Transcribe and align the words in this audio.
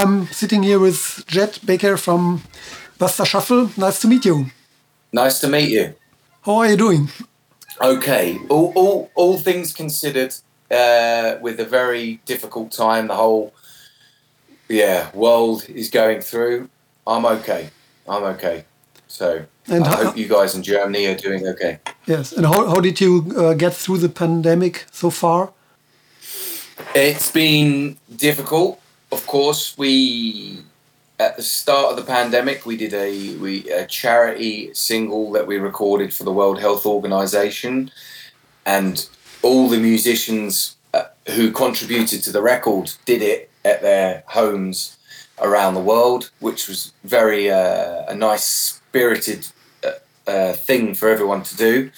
I'm 0.00 0.28
sitting 0.28 0.62
here 0.62 0.78
with 0.78 1.24
Jet 1.26 1.58
Baker 1.62 1.98
from 1.98 2.42
Buster 2.96 3.26
Shuffle. 3.26 3.70
Nice 3.76 4.00
to 4.00 4.08
meet 4.08 4.24
you. 4.24 4.46
Nice 5.12 5.40
to 5.40 5.46
meet 5.46 5.68
you. 5.68 5.94
How 6.40 6.54
are 6.54 6.70
you 6.70 6.76
doing? 6.78 7.10
Okay. 7.82 8.38
All, 8.48 8.72
all, 8.74 9.10
all 9.14 9.36
things 9.36 9.74
considered, 9.74 10.34
uh, 10.70 11.36
with 11.42 11.60
a 11.60 11.66
very 11.66 12.18
difficult 12.24 12.72
time 12.72 13.08
the 13.08 13.14
whole 13.14 13.52
yeah 14.70 15.10
world 15.12 15.68
is 15.68 15.90
going 15.90 16.22
through, 16.22 16.70
I'm 17.06 17.26
okay. 17.26 17.68
I'm 18.08 18.24
okay. 18.34 18.64
So 19.06 19.44
and 19.66 19.84
I 19.84 19.88
how, 19.88 20.04
hope 20.04 20.16
you 20.16 20.28
guys 20.28 20.54
in 20.54 20.62
Germany 20.62 21.08
are 21.08 21.14
doing 21.14 21.46
okay. 21.46 21.78
Yes. 22.06 22.32
And 22.32 22.46
how, 22.46 22.66
how 22.70 22.80
did 22.80 23.02
you 23.02 23.34
uh, 23.36 23.52
get 23.52 23.74
through 23.74 23.98
the 23.98 24.08
pandemic 24.08 24.86
so 24.92 25.10
far? 25.10 25.52
It's 26.94 27.30
been 27.30 27.98
difficult. 28.16 28.79
Of 29.12 29.26
course, 29.26 29.76
we 29.76 30.58
at 31.18 31.36
the 31.36 31.42
start 31.42 31.90
of 31.90 31.96
the 31.96 32.10
pandemic 32.10 32.64
we 32.64 32.76
did 32.76 32.94
a 32.94 33.34
we 33.36 33.68
a 33.70 33.86
charity 33.86 34.72
single 34.72 35.32
that 35.32 35.46
we 35.46 35.58
recorded 35.58 36.14
for 36.14 36.24
the 36.24 36.32
World 36.32 36.60
Health 36.60 36.86
Organization, 36.86 37.90
and 38.64 39.08
all 39.42 39.68
the 39.68 39.78
musicians 39.78 40.76
uh, 40.94 41.04
who 41.30 41.50
contributed 41.50 42.22
to 42.22 42.32
the 42.32 42.40
record 42.42 42.92
did 43.04 43.20
it 43.20 43.50
at 43.64 43.82
their 43.82 44.22
homes 44.26 44.96
around 45.40 45.74
the 45.74 45.80
world, 45.80 46.30
which 46.38 46.68
was 46.68 46.92
very 47.02 47.50
uh, 47.50 48.04
a 48.06 48.14
nice 48.14 48.44
spirited 48.44 49.48
uh, 49.84 49.90
uh 50.30 50.52
thing 50.52 50.94
for 50.94 51.08
everyone 51.08 51.42
to 51.42 51.56
do. 51.56 51.90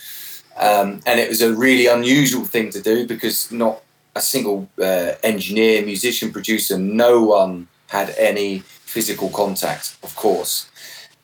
Um, 0.57 1.01
and 1.07 1.19
it 1.19 1.29
was 1.29 1.43
a 1.43 1.55
really 1.55 1.87
unusual 1.87 2.45
thing 2.45 2.71
to 2.71 2.81
do 2.81 3.07
because 3.07 3.51
not 3.51 3.83
a 4.15 4.21
single 4.21 4.69
uh, 4.79 5.13
engineer, 5.23 5.85
musician, 5.85 6.33
producer, 6.33 6.79
no 6.79 7.23
one 7.23 7.69
had 7.89 8.15
any 8.19 8.61
physical 8.61 9.31
contact, 9.31 9.97
of 10.03 10.15
course. 10.17 10.71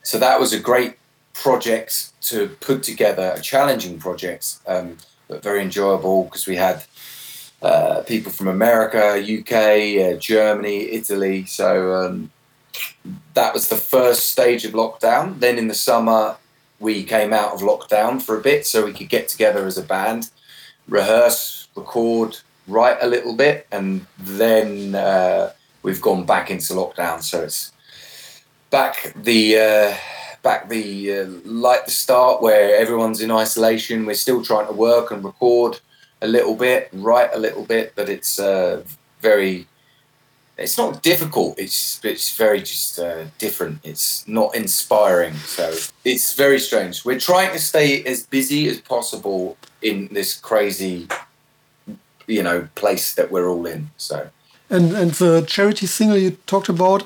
So 0.03 0.17
that 0.17 0.39
was 0.39 0.53
a 0.53 0.59
great 0.59 0.95
project 1.33 2.11
to 2.21 2.49
put 2.61 2.83
together, 2.83 3.33
a 3.35 3.41
challenging 3.41 3.99
project, 3.99 4.57
um, 4.67 4.97
but 5.27 5.43
very 5.43 5.61
enjoyable 5.61 6.25
because 6.25 6.47
we 6.47 6.55
had 6.55 6.83
uh, 7.61 8.01
people 8.07 8.31
from 8.31 8.47
America, 8.47 9.15
UK, 9.19 9.53
uh, 10.15 10.17
Germany, 10.17 10.91
Italy. 10.91 11.45
So 11.45 11.93
um, 11.93 12.31
that 13.33 13.53
was 13.53 13.69
the 13.69 13.75
first 13.75 14.29
stage 14.29 14.65
of 14.65 14.73
lockdown. 14.73 15.39
Then 15.39 15.57
in 15.57 15.67
the 15.67 15.75
summer, 15.75 16.37
we 16.79 17.03
came 17.03 17.33
out 17.33 17.53
of 17.53 17.61
lockdown 17.61 18.21
for 18.21 18.37
a 18.37 18.41
bit 18.41 18.65
so 18.65 18.85
we 18.85 18.93
could 18.93 19.09
get 19.09 19.27
together 19.27 19.65
as 19.65 19.77
a 19.77 19.83
band, 19.83 20.31
rehearse, 20.87 21.67
record, 21.75 22.37
write 22.69 22.97
a 23.01 23.07
little 23.07 23.35
bit, 23.35 23.67
and 23.71 24.05
then 24.17 24.95
uh, 24.95 25.51
we've 25.83 26.01
gone 26.01 26.25
back 26.25 26.51
into 26.51 26.73
lockdown. 26.73 27.21
So 27.21 27.43
it's 27.43 27.71
back 28.69 29.13
the 29.15 29.57
uh, 29.57 29.97
back 30.43 30.69
the 30.69 31.19
uh, 31.19 31.25
like 31.45 31.85
the 31.85 31.91
start 31.91 32.41
where 32.41 32.75
everyone's 32.77 33.21
in 33.21 33.31
isolation. 33.31 34.05
We're 34.05 34.13
still 34.13 34.43
trying 34.43 34.67
to 34.67 34.73
work 34.73 35.11
and 35.11 35.23
record 35.23 35.79
a 36.21 36.27
little 36.27 36.55
bit, 36.55 36.89
write 36.93 37.31
a 37.33 37.39
little 37.39 37.65
bit, 37.65 37.93
but 37.95 38.09
it's 38.09 38.39
uh, 38.39 38.83
very. 39.21 39.67
It's 40.57 40.77
not 40.77 41.01
difficult. 41.01 41.57
It's 41.57 42.03
it's 42.03 42.35
very 42.35 42.59
just 42.59 42.99
uh, 42.99 43.25
different. 43.37 43.79
It's 43.85 44.27
not 44.27 44.53
inspiring. 44.55 45.35
So 45.35 45.73
it's 46.03 46.33
very 46.33 46.59
strange. 46.59 47.05
We're 47.05 47.19
trying 47.19 47.53
to 47.53 47.59
stay 47.59 48.03
as 48.03 48.27
busy 48.27 48.67
as 48.67 48.81
possible 48.81 49.55
in 49.81 50.09
this 50.11 50.37
crazy 50.37 51.07
you 52.29 52.43
know 52.43 52.67
place 52.75 53.13
that 53.15 53.31
we're 53.31 53.49
all 53.49 53.65
in. 53.65 53.89
So. 53.97 54.29
And 54.69 54.95
and 54.95 55.11
the 55.11 55.41
charity 55.47 55.87
single 55.87 56.17
you 56.17 56.31
talked 56.45 56.69
about, 56.69 57.01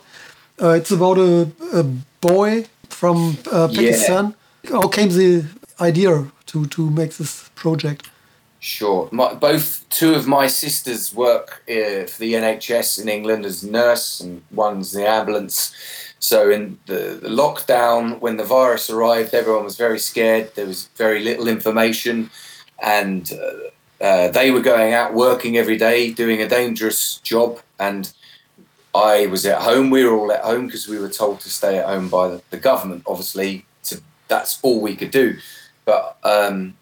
uh, 0.62 0.70
it's 0.80 0.92
about 0.92 1.18
a, 1.18 1.50
a 1.74 1.84
boy 2.22 2.66
from 2.90 3.38
uh, 3.52 3.68
Pakistan. 3.68 4.36
Yeah. 4.64 4.72
How 4.72 4.88
came 4.88 5.10
the 5.10 5.46
idea 5.80 6.26
to 6.48 6.66
to 6.66 6.90
make 6.90 7.12
this 7.18 7.50
project? 7.56 8.10
Sure. 8.64 9.10
My, 9.12 9.34
both 9.34 9.84
two 9.90 10.16
of 10.16 10.26
my 10.26 10.48
sisters 10.48 11.14
work 11.14 11.64
uh, 11.70 12.08
for 12.08 12.20
the 12.20 12.34
NHS 12.34 13.02
in 13.02 13.10
England 13.10 13.46
as 13.46 13.62
nurse, 13.62 14.22
and 14.22 14.42
one's 14.52 14.94
the 14.94 15.06
ambulance. 15.06 15.76
So 16.20 16.50
in 16.50 16.80
the, 16.86 17.20
the, 17.22 17.28
lockdown, 17.28 18.22
when 18.22 18.38
the 18.38 18.46
virus 18.46 18.90
arrived, 18.90 19.34
everyone 19.34 19.66
was 19.66 19.76
very 19.76 20.00
scared. 20.00 20.56
There 20.56 20.66
was 20.66 20.88
very 20.96 21.22
little 21.22 21.50
information, 21.50 22.30
and 22.82 23.30
uh, 23.34 23.72
uh, 24.04 24.28
they 24.28 24.52
were 24.52 24.60
going 24.60 24.94
out 24.94 25.14
working 25.14 25.58
every 25.58 25.78
day, 25.78 26.12
doing 26.12 26.42
a 26.42 26.48
dangerous 26.48 27.20
job, 27.20 27.62
and 27.80 28.12
I 28.94 29.28
was 29.28 29.46
at 29.46 29.62
home. 29.62 29.90
We 29.90 30.04
were 30.04 30.14
all 30.14 30.30
at 30.34 30.44
home 30.44 30.66
because 30.66 30.90
we 30.90 31.00
were 31.00 31.08
told 31.08 31.40
to 31.40 31.50
stay 31.50 31.80
at 31.80 31.86
home 31.86 32.10
by 32.10 32.28
the, 32.28 32.42
the 32.50 32.58
government. 32.58 33.04
Obviously, 33.08 33.66
to, 33.84 34.02
that's 34.28 34.60
all 34.62 34.82
we 34.82 34.98
could 34.98 35.12
do. 35.12 35.38
But 35.86 36.18
um, 36.24 36.76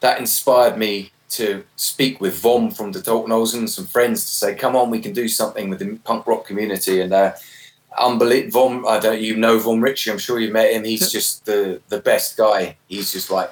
that 0.00 0.18
inspired 0.18 0.78
me 0.78 1.12
to 1.30 1.64
speak 1.76 2.18
with 2.18 2.38
Vom 2.38 2.70
from 2.70 2.92
the 2.92 3.00
Toten 3.00 3.28
Hosen 3.28 3.60
and 3.60 3.70
some 3.70 3.86
friends 3.86 4.22
to 4.22 4.30
say, 4.30 4.54
"Come 4.54 4.74
on, 4.74 4.88
we 4.88 5.00
can 5.00 5.12
do 5.12 5.28
something 5.28 5.68
with 5.68 5.80
the 5.80 5.98
punk 6.04 6.26
rock 6.26 6.46
community." 6.46 7.02
And 7.02 7.12
uh, 7.12 7.34
unbelievable, 7.98 8.70
Vom, 8.70 8.86
I 8.88 8.98
don't, 9.00 9.20
you 9.20 9.36
know 9.36 9.58
Vom 9.58 9.82
Ritchie. 9.82 10.10
I'm 10.10 10.18
sure 10.18 10.40
you 10.40 10.50
met 10.50 10.72
him. 10.72 10.84
He's 10.84 11.12
just 11.12 11.44
the 11.44 11.82
the 11.90 12.00
best 12.00 12.38
guy. 12.38 12.78
He's 12.88 13.12
just 13.12 13.30
like, 13.30 13.50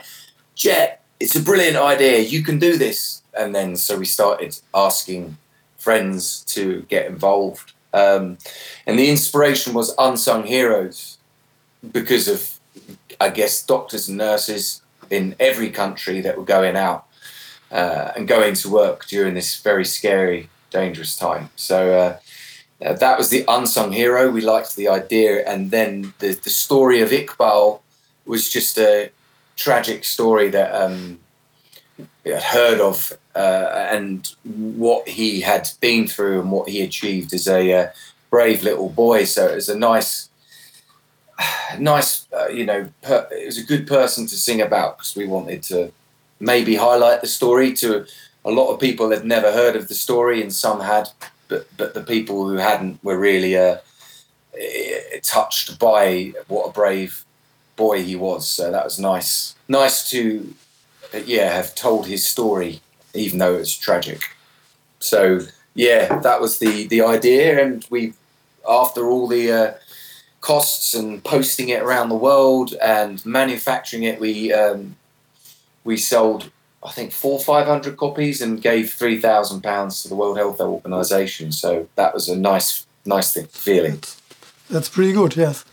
Jet, 0.54 1.01
it's 1.22 1.36
a 1.36 1.42
brilliant 1.42 1.76
idea. 1.76 2.18
You 2.18 2.42
can 2.42 2.58
do 2.58 2.76
this. 2.76 3.22
And 3.32 3.54
then 3.54 3.76
so 3.76 3.96
we 3.96 4.04
started 4.04 4.58
asking 4.74 5.38
friends 5.78 6.44
to 6.54 6.82
get 6.88 7.06
involved. 7.06 7.72
Um, 7.94 8.38
and 8.86 8.98
the 8.98 9.08
inspiration 9.08 9.72
was 9.72 9.94
unsung 9.98 10.44
heroes 10.44 11.18
because 11.92 12.26
of, 12.26 12.58
I 13.20 13.28
guess, 13.30 13.64
doctors 13.64 14.08
and 14.08 14.18
nurses 14.18 14.82
in 15.10 15.36
every 15.38 15.70
country 15.70 16.20
that 16.22 16.36
were 16.36 16.44
going 16.44 16.76
out 16.76 17.06
uh, 17.70 18.10
and 18.16 18.26
going 18.26 18.54
to 18.54 18.68
work 18.68 19.06
during 19.06 19.34
this 19.34 19.60
very 19.60 19.84
scary, 19.84 20.48
dangerous 20.70 21.16
time. 21.16 21.50
So 21.54 21.78
uh, 22.02 22.84
uh, 22.84 22.94
that 22.94 23.16
was 23.16 23.30
the 23.30 23.44
unsung 23.46 23.92
hero. 23.92 24.30
We 24.30 24.40
liked 24.40 24.74
the 24.74 24.88
idea. 24.88 25.46
And 25.46 25.70
then 25.70 26.14
the, 26.18 26.34
the 26.34 26.50
story 26.50 27.00
of 27.00 27.10
Iqbal 27.10 27.80
was 28.26 28.50
just 28.50 28.76
a 28.78 29.10
tragic 29.56 30.04
story 30.04 30.48
that 30.50 30.74
um, 30.74 31.20
had 32.24 32.42
heard 32.42 32.80
of 32.80 33.12
uh, 33.34 33.88
and 33.90 34.34
what 34.44 35.08
he 35.08 35.40
had 35.40 35.68
been 35.80 36.06
through 36.06 36.40
and 36.40 36.50
what 36.50 36.68
he 36.68 36.82
achieved 36.82 37.32
as 37.32 37.48
a 37.48 37.72
uh, 37.72 37.90
brave 38.30 38.62
little 38.62 38.88
boy. 38.88 39.24
So 39.24 39.48
it 39.48 39.54
was 39.54 39.68
a 39.68 39.78
nice, 39.78 40.28
nice, 41.78 42.26
uh, 42.32 42.48
you 42.48 42.64
know, 42.64 42.88
per- 43.02 43.28
it 43.30 43.46
was 43.46 43.58
a 43.58 43.64
good 43.64 43.86
person 43.86 44.26
to 44.26 44.36
sing 44.36 44.60
about 44.60 44.98
because 44.98 45.16
we 45.16 45.26
wanted 45.26 45.62
to 45.64 45.92
maybe 46.40 46.76
highlight 46.76 47.20
the 47.20 47.28
story 47.28 47.72
to 47.74 48.06
a 48.44 48.50
lot 48.50 48.72
of 48.72 48.80
people 48.80 49.10
had 49.10 49.24
never 49.24 49.52
heard 49.52 49.76
of 49.76 49.88
the 49.88 49.94
story 49.94 50.42
and 50.42 50.52
some 50.52 50.80
had, 50.80 51.08
but 51.48 51.66
but 51.76 51.94
the 51.94 52.02
people 52.02 52.48
who 52.48 52.56
hadn't 52.56 53.02
were 53.04 53.18
really 53.18 53.56
uh, 53.56 53.76
touched 55.22 55.78
by 55.78 56.32
what 56.48 56.68
a 56.68 56.72
brave 56.72 57.24
boy 57.76 58.02
he 58.02 58.16
was. 58.16 58.48
So 58.48 58.70
that 58.70 58.84
was 58.84 58.98
nice. 58.98 59.54
Nice 59.68 60.10
to, 60.10 60.54
yeah, 61.24 61.52
have 61.52 61.74
told 61.74 62.06
his 62.06 62.26
story, 62.26 62.80
even 63.14 63.38
though 63.38 63.54
it's 63.56 63.76
tragic. 63.76 64.22
So 64.98 65.40
yeah, 65.74 66.18
that 66.20 66.40
was 66.40 66.58
the 66.58 66.86
the 66.86 67.02
idea, 67.02 67.64
and 67.64 67.84
we, 67.90 68.14
after 68.68 69.06
all 69.06 69.26
the 69.26 69.50
uh, 69.50 69.74
costs 70.40 70.94
and 70.94 71.22
posting 71.24 71.68
it 71.68 71.82
around 71.82 72.08
the 72.08 72.14
world 72.14 72.74
and 72.74 73.24
manufacturing 73.26 74.04
it, 74.04 74.20
we 74.20 74.52
um, 74.52 74.96
we 75.84 75.96
sold 75.96 76.50
I 76.84 76.90
think 76.90 77.12
four 77.12 77.40
five 77.40 77.66
hundred 77.66 77.96
copies 77.96 78.40
and 78.40 78.62
gave 78.62 78.92
three 78.92 79.18
thousand 79.20 79.62
pounds 79.62 80.02
to 80.02 80.08
the 80.08 80.14
World 80.14 80.36
Health 80.36 80.60
Organization. 80.60 81.52
So 81.52 81.88
that 81.96 82.14
was 82.14 82.28
a 82.28 82.36
nice 82.36 82.86
nice 83.04 83.32
thing, 83.32 83.46
feeling. 83.46 84.00
That's 84.70 84.88
pretty 84.88 85.12
good. 85.12 85.36
Yes 85.36 85.64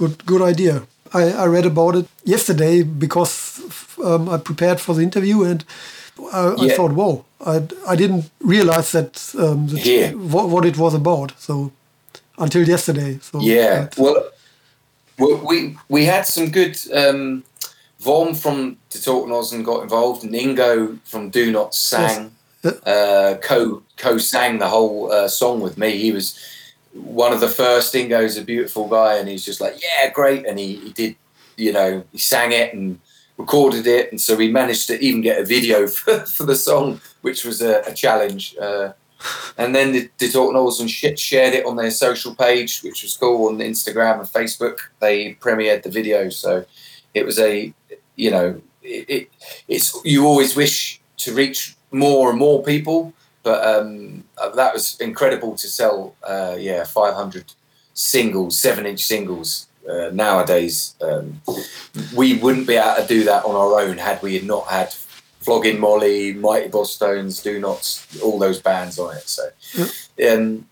good 0.00 0.24
good 0.26 0.42
idea. 0.42 0.82
I, 1.12 1.44
I 1.44 1.46
read 1.46 1.66
about 1.66 1.96
it 1.96 2.06
yesterday 2.24 2.82
because 2.82 3.60
um, 4.04 4.28
I 4.28 4.38
prepared 4.38 4.80
for 4.80 4.94
the 4.94 5.02
interview 5.02 5.42
and 5.42 5.64
I, 6.32 6.54
yeah. 6.56 6.72
I 6.72 6.76
thought, 6.76 6.92
whoa, 6.92 7.24
I, 7.44 7.56
I 7.92 7.96
didn't 7.96 8.30
realize 8.40 8.92
that, 8.92 9.34
um, 9.38 9.66
that 9.68 9.84
yeah. 9.84 10.12
what, 10.12 10.48
what 10.48 10.64
it 10.64 10.76
was 10.78 10.94
about. 10.94 11.32
So 11.38 11.72
until 12.38 12.68
yesterday. 12.68 13.18
So 13.20 13.40
yeah, 13.40 13.88
well, 13.96 14.30
well, 15.18 15.36
we 15.44 15.76
we 15.88 16.04
had 16.06 16.26
some 16.26 16.50
good. 16.50 16.76
Um, 16.92 17.44
Vom 18.00 18.34
from 18.34 18.78
the 18.88 18.98
Toten 18.98 19.28
Hosen 19.28 19.62
got 19.62 19.82
involved, 19.82 20.24
and 20.24 20.32
Ingo 20.32 20.98
from 21.04 21.28
Do 21.28 21.52
Not 21.52 21.74
sang, 21.74 22.30
yes. 22.64 22.74
uh, 22.86 23.38
co 23.42 23.82
co 23.98 24.16
sang 24.16 24.58
the 24.58 24.68
whole 24.68 25.12
uh, 25.12 25.28
song 25.28 25.60
with 25.60 25.76
me. 25.76 25.98
He 25.98 26.10
was 26.10 26.34
one 26.92 27.32
of 27.32 27.40
the 27.40 27.48
first 27.48 27.94
Ingo's 27.94 28.36
a 28.36 28.42
beautiful 28.42 28.88
guy, 28.88 29.16
and 29.16 29.28
he's 29.28 29.44
just 29.44 29.60
like, 29.60 29.80
yeah, 29.82 30.10
great. 30.10 30.46
And 30.46 30.58
he, 30.58 30.76
he 30.76 30.92
did, 30.92 31.16
you 31.56 31.72
know, 31.72 32.04
he 32.12 32.18
sang 32.18 32.52
it 32.52 32.74
and 32.74 32.98
recorded 33.36 33.86
it. 33.86 34.10
And 34.10 34.20
so 34.20 34.36
we 34.36 34.50
managed 34.50 34.86
to 34.88 35.00
even 35.00 35.20
get 35.20 35.40
a 35.40 35.44
video 35.44 35.86
for, 35.96 36.20
for 36.26 36.44
the 36.44 36.56
song, 36.56 37.00
which 37.22 37.44
was 37.44 37.62
a, 37.62 37.80
a 37.86 37.94
challenge. 37.94 38.56
Uh, 38.60 38.92
And 39.58 39.74
then 39.74 39.92
the, 39.92 40.08
the 40.16 40.30
Talk 40.30 40.52
Knowles 40.54 40.80
and 40.80 40.90
shit 40.90 41.18
shared 41.18 41.52
it 41.52 41.66
on 41.66 41.76
their 41.76 41.90
social 41.90 42.34
page, 42.34 42.80
which 42.80 43.02
was 43.02 43.18
cool 43.18 43.48
on 43.48 43.58
Instagram 43.58 44.18
and 44.20 44.28
Facebook. 44.28 44.78
They 44.98 45.34
premiered 45.34 45.82
the 45.82 45.90
video, 45.90 46.30
so 46.30 46.64
it 47.12 47.26
was 47.26 47.38
a, 47.38 47.74
you 48.16 48.30
know, 48.30 48.62
it, 48.82 49.04
it 49.10 49.30
it's 49.68 49.94
you 50.04 50.24
always 50.24 50.56
wish 50.56 51.02
to 51.18 51.34
reach 51.34 51.76
more 51.90 52.30
and 52.30 52.38
more 52.38 52.62
people, 52.62 53.12
but 53.42 53.64
um, 53.64 54.24
that 54.54 54.74
was 54.74 55.00
incredible 55.00 55.54
to 55.56 55.66
sell. 55.66 56.14
Uh, 56.22 56.56
yeah, 56.58 56.84
500 56.84 57.52
singles, 57.94 58.58
seven 58.58 58.86
inch 58.86 59.04
singles. 59.04 59.66
Uh, 59.88 60.10
nowadays, 60.12 60.94
um, 61.00 61.40
we 62.14 62.36
wouldn't 62.36 62.66
be 62.66 62.76
able 62.76 63.00
to 63.00 63.06
do 63.06 63.24
that 63.24 63.44
on 63.44 63.54
our 63.54 63.80
own 63.80 63.96
had 63.96 64.22
we 64.22 64.38
not 64.40 64.66
had 64.66 64.94
Flogging 65.40 65.80
Molly, 65.80 66.34
Mighty 66.34 66.68
Bosstones, 66.68 67.42
Donots, 67.42 68.20
all 68.22 68.38
those 68.38 68.60
bands 68.60 68.98
on 68.98 69.16
it. 69.16 69.26
So, 69.26 69.48
um, 70.30 70.66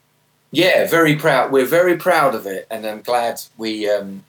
yeah, 0.50 0.86
very 0.86 1.16
proud. 1.16 1.50
We're 1.50 1.64
very 1.64 1.96
proud 1.96 2.34
of 2.34 2.46
it, 2.46 2.66
and 2.70 2.86
I'm 2.86 3.00
glad 3.00 3.40
we 3.56 3.88
um, 3.88 4.24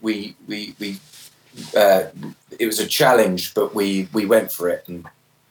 we 0.00 0.34
we 0.48 0.74
we. 0.80 0.98
Uh, 1.76 2.04
it 2.58 2.66
was 2.66 2.80
a 2.80 2.86
challenge, 2.86 3.54
but 3.54 3.72
we 3.72 4.08
we 4.12 4.26
went 4.26 4.50
for 4.50 4.68
it, 4.68 4.84
and 4.88 5.06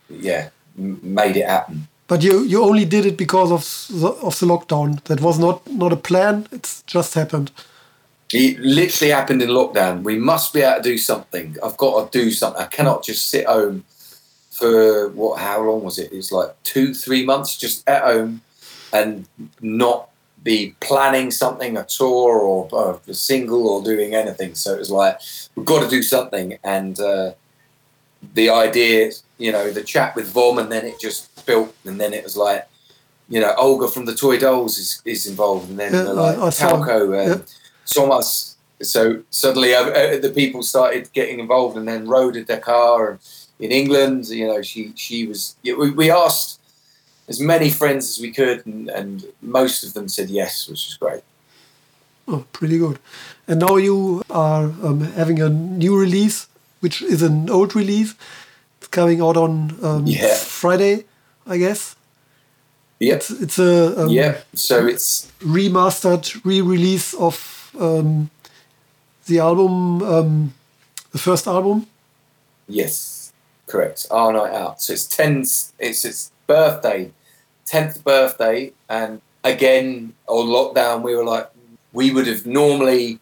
yeah, 0.10 0.50
made 0.76 1.38
it 1.38 1.48
happen. 1.48 1.88
But 2.12 2.24
you 2.24 2.44
you 2.44 2.62
only 2.62 2.84
did 2.84 3.06
it 3.06 3.16
because 3.16 3.54
of 3.54 3.64
the, 4.02 4.10
of 4.10 4.38
the 4.38 4.46
lockdown. 4.46 5.02
That 5.06 5.22
was 5.22 5.40
not 5.40 5.66
not 5.72 5.94
a 5.94 5.96
plan. 5.96 6.46
It's 6.52 6.84
just 6.86 7.14
happened. 7.14 7.52
It 8.34 8.60
literally 8.60 9.14
happened 9.14 9.42
in 9.42 9.48
lockdown. 9.48 10.04
We 10.04 10.18
must 10.18 10.54
be 10.54 10.60
able 10.60 10.84
to 10.84 10.90
do 10.90 10.98
something. 10.98 11.56
I've 11.64 11.78
got 11.78 12.12
to 12.12 12.20
do 12.20 12.30
something. 12.32 12.62
I 12.62 12.68
cannot 12.68 13.06
just 13.06 13.30
sit 13.30 13.46
home 13.46 13.86
for 14.50 15.08
what? 15.08 15.40
How 15.40 15.64
long 15.64 15.86
was 15.86 15.98
it? 16.00 16.12
It's 16.12 16.34
like 16.34 16.52
two, 16.64 16.94
three 16.94 17.26
months, 17.26 17.56
just 17.56 17.88
at 17.88 18.04
home, 18.04 18.42
and 18.92 19.26
not 19.62 20.10
be 20.44 20.76
planning 20.82 21.32
something, 21.32 21.78
a 21.78 21.86
tour 21.86 22.40
or, 22.40 22.68
or 22.74 23.00
a 23.08 23.14
single 23.14 23.70
or 23.70 23.82
doing 23.82 24.16
anything. 24.16 24.56
So 24.56 24.74
it 24.74 24.80
was 24.80 24.92
like 24.92 25.18
we've 25.56 25.66
got 25.66 25.82
to 25.82 25.90
do 25.90 26.04
something, 26.04 26.58
and 26.62 27.00
uh, 27.00 27.32
the 28.34 28.50
idea, 28.50 29.12
you 29.38 29.54
know, 29.54 29.72
the 29.72 29.84
chat 29.84 30.14
with 30.18 30.28
Vom, 30.28 30.58
and 30.58 30.70
then 30.70 30.86
it 30.86 31.00
just 31.00 31.31
built, 31.42 31.76
and 31.86 32.00
then 32.00 32.14
it 32.14 32.24
was 32.24 32.38
like, 32.38 32.68
you 33.30 33.40
know, 33.40 33.54
Olga 33.58 33.88
from 33.88 34.06
the 34.06 34.16
Toy 34.16 34.38
Dolls 34.38 34.78
is, 34.78 35.02
is 35.06 35.28
involved, 35.28 35.70
and 35.70 35.80
then 35.80 35.94
yeah, 35.94 36.02
like 36.04 36.38
Talco 36.38 37.18
and 37.18 37.42
yeah. 37.42 37.46
Thomas. 37.86 38.58
So 38.82 39.24
suddenly 39.30 39.76
uh, 39.76 39.84
uh, 39.84 40.20
the 40.20 40.32
people 40.34 40.64
started 40.64 41.12
getting 41.14 41.40
involved, 41.40 41.78
and 41.78 41.88
then 41.88 42.08
Rhoda 42.08 42.44
Dakar 42.44 43.12
and 43.12 43.20
in 43.62 43.72
England. 43.72 44.28
You 44.28 44.48
know, 44.48 44.62
she 44.62 44.92
she 44.96 45.28
was. 45.28 45.56
We, 45.64 45.92
we 45.92 46.12
asked 46.12 46.60
as 47.30 47.40
many 47.40 47.70
friends 47.70 48.10
as 48.10 48.20
we 48.20 48.32
could, 48.32 48.66
and, 48.66 48.90
and 48.90 49.26
most 49.42 49.84
of 49.84 49.94
them 49.94 50.10
said 50.10 50.30
yes, 50.30 50.68
which 50.68 50.86
was 50.88 50.98
great. 51.00 51.24
Oh, 52.28 52.46
pretty 52.52 52.78
good. 52.78 53.00
And 53.48 53.60
now 53.60 53.78
you 53.78 54.24
are 54.30 54.66
um, 54.84 55.02
having 55.02 55.42
a 55.42 55.50
new 55.50 55.98
release, 55.98 56.48
which 56.82 57.02
is 57.02 57.22
an 57.22 57.50
old 57.50 57.76
release. 57.76 58.16
It's 58.80 58.88
coming 58.88 59.22
out 59.22 59.38
on 59.38 59.78
um, 59.84 60.08
yeah. 60.08 60.36
Friday, 60.36 61.06
I 61.46 61.58
guess. 61.58 61.96
Yeah, 63.00 63.16
it's, 63.16 63.32
it's 63.32 63.58
a 63.60 64.04
um, 64.04 64.10
yeah. 64.10 64.42
So 64.54 64.86
it's 64.86 65.32
remastered 65.40 66.46
re-release 66.46 67.16
of 67.16 67.72
um, 67.80 68.30
the 69.26 69.40
album, 69.40 70.04
um, 70.04 70.54
the 71.12 71.18
first 71.18 71.48
album. 71.48 71.88
Yes. 72.68 73.34
Correct. 73.68 74.06
Our 74.12 74.34
night 74.34 74.54
out. 74.54 74.82
So 74.82 74.94
it's 74.94 75.08
ten's. 75.08 75.74
It's 75.80 76.06
its 76.06 76.32
birthday, 76.46 77.12
tenth 77.66 78.04
birthday, 78.04 78.74
and 78.90 79.22
again 79.44 80.14
on 80.28 80.48
lockdown, 80.48 81.02
we 81.02 81.16
were 81.16 81.24
like, 81.24 81.50
we 81.94 82.12
would 82.12 82.28
have 82.28 82.46
normally 82.46 83.20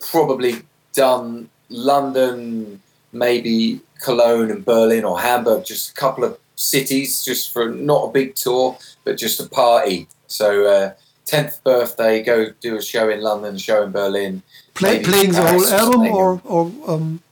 probably 0.00 0.62
done 0.92 1.50
London, 1.68 2.80
maybe 3.12 3.80
Cologne 4.00 4.50
and 4.50 4.64
Berlin 4.64 5.04
or 5.04 5.20
Hamburg, 5.20 5.64
just 5.64 5.90
a 5.90 5.94
couple 5.94 6.24
of 6.24 6.38
cities, 6.56 7.24
just 7.24 7.52
for 7.52 7.68
not 7.70 8.08
a 8.08 8.12
big 8.12 8.34
tour, 8.34 8.78
but 9.04 9.16
just 9.16 9.40
a 9.40 9.48
party. 9.48 10.08
So 10.26 10.66
uh, 10.66 10.94
tenth 11.26 11.62
birthday, 11.64 12.22
go 12.22 12.50
do 12.60 12.76
a 12.76 12.82
show 12.82 13.08
in 13.08 13.20
London, 13.20 13.58
show 13.58 13.82
in 13.82 13.92
Berlin. 13.92 14.42
Play, 14.74 15.02
playing 15.02 15.32
the 15.32 15.46
whole 15.46 15.66
album, 15.66 16.02
or, 16.06 16.40
or 16.44 16.72
um... 16.86 17.22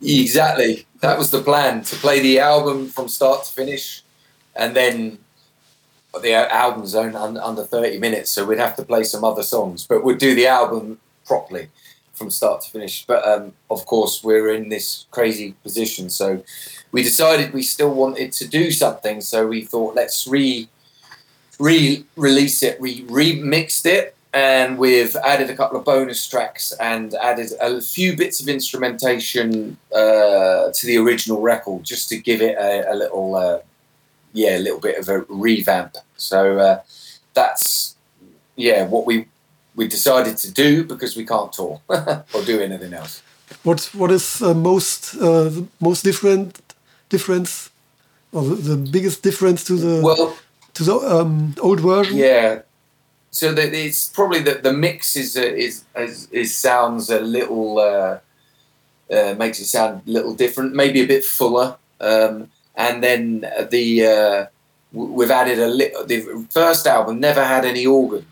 exactly 0.00 0.86
that 1.04 1.18
was 1.18 1.30
the 1.30 1.42
plan 1.42 1.82
to 1.82 1.96
play 1.96 2.20
the 2.20 2.38
album 2.40 2.88
from 2.88 3.08
start 3.08 3.44
to 3.44 3.52
finish, 3.52 4.02
and 4.56 4.74
then 4.74 5.18
the 6.22 6.32
album's 6.32 6.94
only 6.94 7.16
under 7.16 7.64
30 7.64 7.98
minutes, 7.98 8.30
so 8.30 8.44
we'd 8.44 8.58
have 8.58 8.76
to 8.76 8.84
play 8.84 9.04
some 9.04 9.24
other 9.24 9.42
songs, 9.42 9.86
but 9.86 10.04
we'd 10.04 10.18
do 10.18 10.34
the 10.34 10.46
album 10.46 10.98
properly 11.26 11.68
from 12.14 12.30
start 12.30 12.62
to 12.62 12.70
finish. 12.70 13.04
But 13.06 13.26
um, 13.26 13.52
of 13.70 13.86
course, 13.86 14.22
we're 14.24 14.54
in 14.54 14.68
this 14.68 15.06
crazy 15.10 15.54
position, 15.62 16.10
so 16.10 16.42
we 16.92 17.02
decided 17.02 17.52
we 17.52 17.62
still 17.62 17.92
wanted 17.92 18.32
to 18.32 18.48
do 18.48 18.70
something. 18.70 19.20
So 19.20 19.46
we 19.46 19.64
thought, 19.64 19.94
let's 19.94 20.26
re 20.26 20.68
re 21.58 22.04
release 22.16 22.62
it, 22.62 22.80
We 22.80 23.04
remixed 23.04 23.86
it, 23.86 24.16
and 24.34 24.76
we've 24.78 25.14
added 25.16 25.48
a 25.48 25.54
couple 25.54 25.78
of 25.78 25.84
bonus 25.84 26.26
tracks 26.26 26.72
and 26.80 27.14
added 27.14 27.52
a 27.60 27.80
few 27.80 28.16
bits 28.16 28.40
of 28.40 28.48
instrumentation 28.48 29.76
uh, 29.94 30.72
to 30.74 30.86
the 30.86 30.98
original 30.98 31.40
record 31.40 31.84
just 31.84 32.08
to 32.08 32.18
give 32.18 32.42
it 32.42 32.56
a, 32.58 32.92
a 32.92 32.94
little 32.94 33.36
uh, 33.36 33.60
yeah 34.32 34.56
a 34.56 34.58
little 34.58 34.80
bit 34.80 34.98
of 34.98 35.08
a 35.08 35.20
revamp 35.28 35.96
so 36.16 36.58
uh, 36.58 36.82
that's 37.32 37.94
yeah 38.56 38.84
what 38.86 39.06
we 39.06 39.26
we 39.76 39.88
decided 39.88 40.36
to 40.36 40.52
do 40.52 40.84
because 40.84 41.16
we 41.16 41.24
can't 41.24 41.52
tour 41.52 41.80
or 42.34 42.42
do 42.44 42.60
anything 42.60 42.92
else 42.92 43.22
what 43.62 43.80
what 43.94 44.10
is 44.10 44.42
uh, 44.42 44.54
most 44.54 45.14
uh, 45.16 45.44
the 45.44 45.66
most 45.80 46.02
different 46.04 46.60
difference 47.08 47.70
or 48.32 48.42
the, 48.42 48.54
the, 48.54 48.76
biggest 48.76 49.22
difference 49.22 49.62
to 49.64 49.74
the 49.74 50.02
well 50.02 50.36
to 50.72 50.82
the 50.84 50.94
um, 50.94 51.54
old 51.60 51.80
version 51.80 52.16
yeah 52.16 52.60
so 53.30 53.52
that 53.52 53.74
it's 53.74 54.08
probably 54.08 54.40
that 54.40 54.62
the 54.62 54.72
mix 54.72 55.16
is, 55.16 55.36
uh, 55.36 55.40
is, 55.40 55.84
is 55.96 56.28
is 56.30 56.56
sounds 56.56 57.10
a 57.10 57.18
little 57.18 57.80
uh, 57.80 58.18
uh, 59.10 59.34
makes 59.38 59.58
it 59.60 59.66
sound 59.66 60.02
a 60.06 60.10
little 60.10 60.34
different, 60.34 60.74
maybe 60.74 61.02
a 61.02 61.06
bit 61.06 61.24
fuller. 61.24 61.76
Um, 62.00 62.50
and 62.76 63.02
then 63.02 63.40
the 63.70 64.06
uh, 64.06 64.46
we've 64.92 65.30
added 65.30 65.58
a 65.58 65.66
little. 65.66 66.04
The 66.04 66.46
first 66.50 66.86
album 66.86 67.20
never 67.20 67.44
had 67.44 67.64
any 67.64 67.86
organ, 67.86 68.26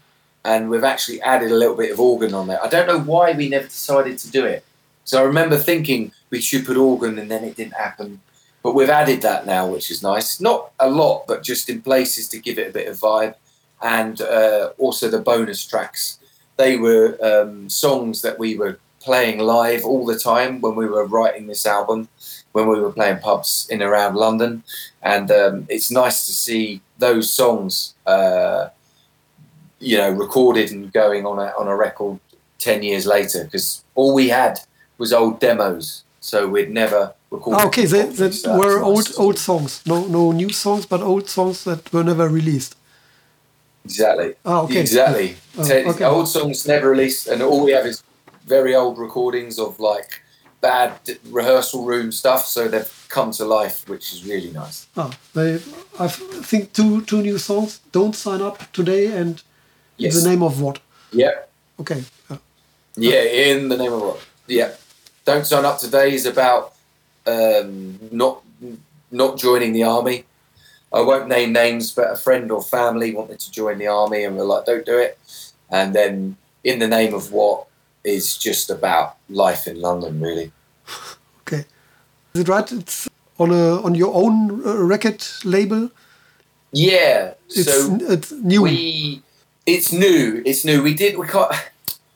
and 0.45 0.69
we've 0.69 0.85
actually 0.85 1.21
added 1.23 1.51
a 1.51 1.55
little 1.55 1.77
bit 1.77 1.93
of 1.93 2.01
organ 2.01 2.35
on 2.35 2.47
there. 2.47 2.63
I 2.63 2.69
don't 2.69 2.87
know 2.87 3.01
why 3.01 3.33
we 3.33 3.49
never 3.49 3.67
decided 3.67 4.19
to 4.19 4.31
do 4.31 4.45
it. 4.45 4.65
So 5.05 5.21
I 5.21 5.25
remember 5.25 5.57
thinking 5.57 6.13
we 6.31 6.41
should 6.41 6.67
put 6.67 6.77
organ, 6.77 7.19
and 7.19 7.31
then 7.31 7.45
it 7.45 7.57
didn't 7.57 7.75
happen. 7.75 8.21
But 8.63 8.75
we've 8.75 8.89
added 8.89 9.23
that 9.23 9.45
now, 9.45 9.67
which 9.67 9.91
is 9.91 10.03
nice. 10.03 10.41
Not 10.41 10.71
a 10.79 10.89
lot, 10.89 11.25
but 11.27 11.43
just 11.43 11.69
in 11.69 11.83
places 11.83 12.29
to 12.29 12.39
give 12.39 12.59
it 12.59 12.69
a 12.69 12.73
bit 12.73 12.89
of 12.89 12.97
vibe 12.97 13.35
and 13.83 14.21
uh, 14.21 14.71
also 14.79 15.09
the 15.09 15.19
bonus 15.19 15.67
tracks. 15.67 16.19
They 16.57 16.77
were 16.77 17.19
um, 17.21 17.69
songs 17.69 18.23
that 18.23 18.39
we 18.39 18.57
were 18.57 18.79
playing 19.01 19.41
live 19.41 19.85
all 19.85 20.07
the 20.07 20.19
time 20.19 20.61
when 20.61 20.77
we 20.77 20.87
were 20.87 21.05
writing 21.05 21.49
this 21.49 21.67
album, 21.67 22.09
when 22.53 22.69
we 22.69 22.79
were 22.81 22.93
playing 22.93 23.19
pubs 23.19 23.67
in 23.69 23.83
around 23.83 24.15
London, 24.15 24.63
and 25.03 25.31
um, 25.31 25.67
it's 25.69 25.91
nice 25.91 26.27
to 26.27 26.33
see 26.33 26.81
those 26.99 27.33
songs, 27.33 27.95
uh, 28.07 28.69
you 29.83 29.99
know, 29.99 30.11
recorded 30.11 30.71
and 30.71 30.93
going 30.93 31.27
on 31.27 31.39
a 31.39 31.53
on 31.59 31.67
a 31.69 31.77
record 31.77 32.19
ten 32.59 32.83
years 32.83 33.05
later 33.07 33.45
because 33.45 33.85
all 33.95 34.15
we 34.15 34.29
had 34.29 34.61
was 34.99 35.13
old 35.13 35.41
demos, 35.41 36.05
so 36.21 36.49
we'd 36.49 36.71
never 36.71 37.15
recorded. 37.31 37.61
Oh, 37.61 37.65
ah, 37.65 37.67
okay, 37.69 37.87
that 37.87 38.09
they 38.17 38.59
were 38.61 38.77
nice 38.77 38.91
old 38.91 39.09
old 39.17 39.39
songs, 39.39 39.83
no 39.87 40.07
no 40.07 40.33
new 40.33 40.53
songs, 40.53 40.87
but 40.87 41.01
old 41.03 41.29
songs 41.29 41.65
that 41.65 41.93
were 41.93 42.05
never 42.05 42.29
released. 42.29 42.77
Exactly. 43.85 44.35
Oh, 44.45 44.65
okay. 44.65 44.81
Exactly. 44.81 45.37
Oh, 45.59 45.63
okay. 45.63 46.05
Old 46.05 46.29
songs 46.29 46.67
never 46.67 46.91
released, 46.91 47.27
and 47.27 47.43
all 47.43 47.65
we 47.65 47.73
have 47.73 47.87
is 47.87 48.03
very 48.47 48.75
old 48.75 48.99
recordings 48.99 49.59
of 49.59 49.81
like 49.81 50.23
bad 50.61 50.93
rehearsal 51.31 51.85
room 51.85 52.13
stuff. 52.13 52.47
So 52.47 52.69
they've 52.69 53.07
come 53.09 53.33
to 53.33 53.45
life, 53.45 53.89
which 53.89 54.13
is 54.13 54.25
really 54.25 54.53
nice. 54.53 54.87
Oh, 54.97 55.11
they. 55.35 55.55
I 55.99 56.09
think 56.51 56.73
two 56.73 57.03
two 57.03 57.23
new 57.23 57.39
songs. 57.39 57.81
Don't 57.91 58.15
sign 58.15 58.41
up 58.41 58.73
today, 58.73 59.07
and 59.07 59.43
yes. 59.97 60.17
in 60.17 60.23
the 60.23 60.31
name 60.31 60.43
of 60.43 60.61
what? 60.61 60.81
Yeah. 61.13 61.33
Okay. 61.81 62.05
Uh, 62.31 62.37
yeah, 62.97 63.23
in 63.23 63.69
the 63.69 63.77
name 63.77 63.93
of 63.93 64.03
what? 64.03 64.27
Yeah. 64.47 64.73
Don't 65.25 65.47
sign 65.47 65.65
up 65.65 65.79
today 65.79 66.15
is 66.15 66.27
about 66.27 66.75
um, 67.27 67.99
not 68.11 68.43
not 69.11 69.39
joining 69.39 69.73
the 69.73 69.85
army 69.85 70.25
I 70.93 71.01
won't 71.01 71.29
name 71.29 71.53
names, 71.53 71.91
but 71.93 72.13
a 72.13 72.17
friend 72.17 72.51
or 72.51 72.63
family 72.63 73.15
wanted 73.15 73.41
to 73.41 73.51
join 73.51 73.79
the 73.79 73.87
army, 73.87 74.25
and 74.25 74.37
we're 74.37 74.45
like, 74.45 74.67
don't 74.67 74.85
do 74.85 74.99
it. 74.99 75.19
And 75.71 75.95
then, 75.95 76.37
in 76.65 76.79
the 76.81 76.89
name 76.89 77.15
of 77.15 77.33
what 77.33 77.67
is 78.05 78.37
just 78.37 78.69
about 78.69 79.17
life 79.29 79.67
in 79.67 79.81
London, 79.81 80.21
really. 80.21 80.53
Okay, 81.45 81.65
is 82.35 82.43
it 82.43 82.49
right? 82.49 82.71
It's 82.71 83.09
on 83.37 83.51
a 83.51 83.83
on 83.83 83.97
your 83.97 84.15
own 84.15 84.65
uh, 84.65 84.77
record 84.77 85.27
label. 85.45 85.91
Yeah, 86.71 87.35
it's, 87.49 87.65
so 87.65 87.99
it's 88.01 88.31
new. 88.31 88.63
We, 88.63 89.23
it's 89.67 89.93
new. 89.93 90.43
It's 90.45 90.65
new. 90.65 90.83
We 90.83 90.95
did. 90.95 91.17
We 91.19 91.27
got. 91.27 91.55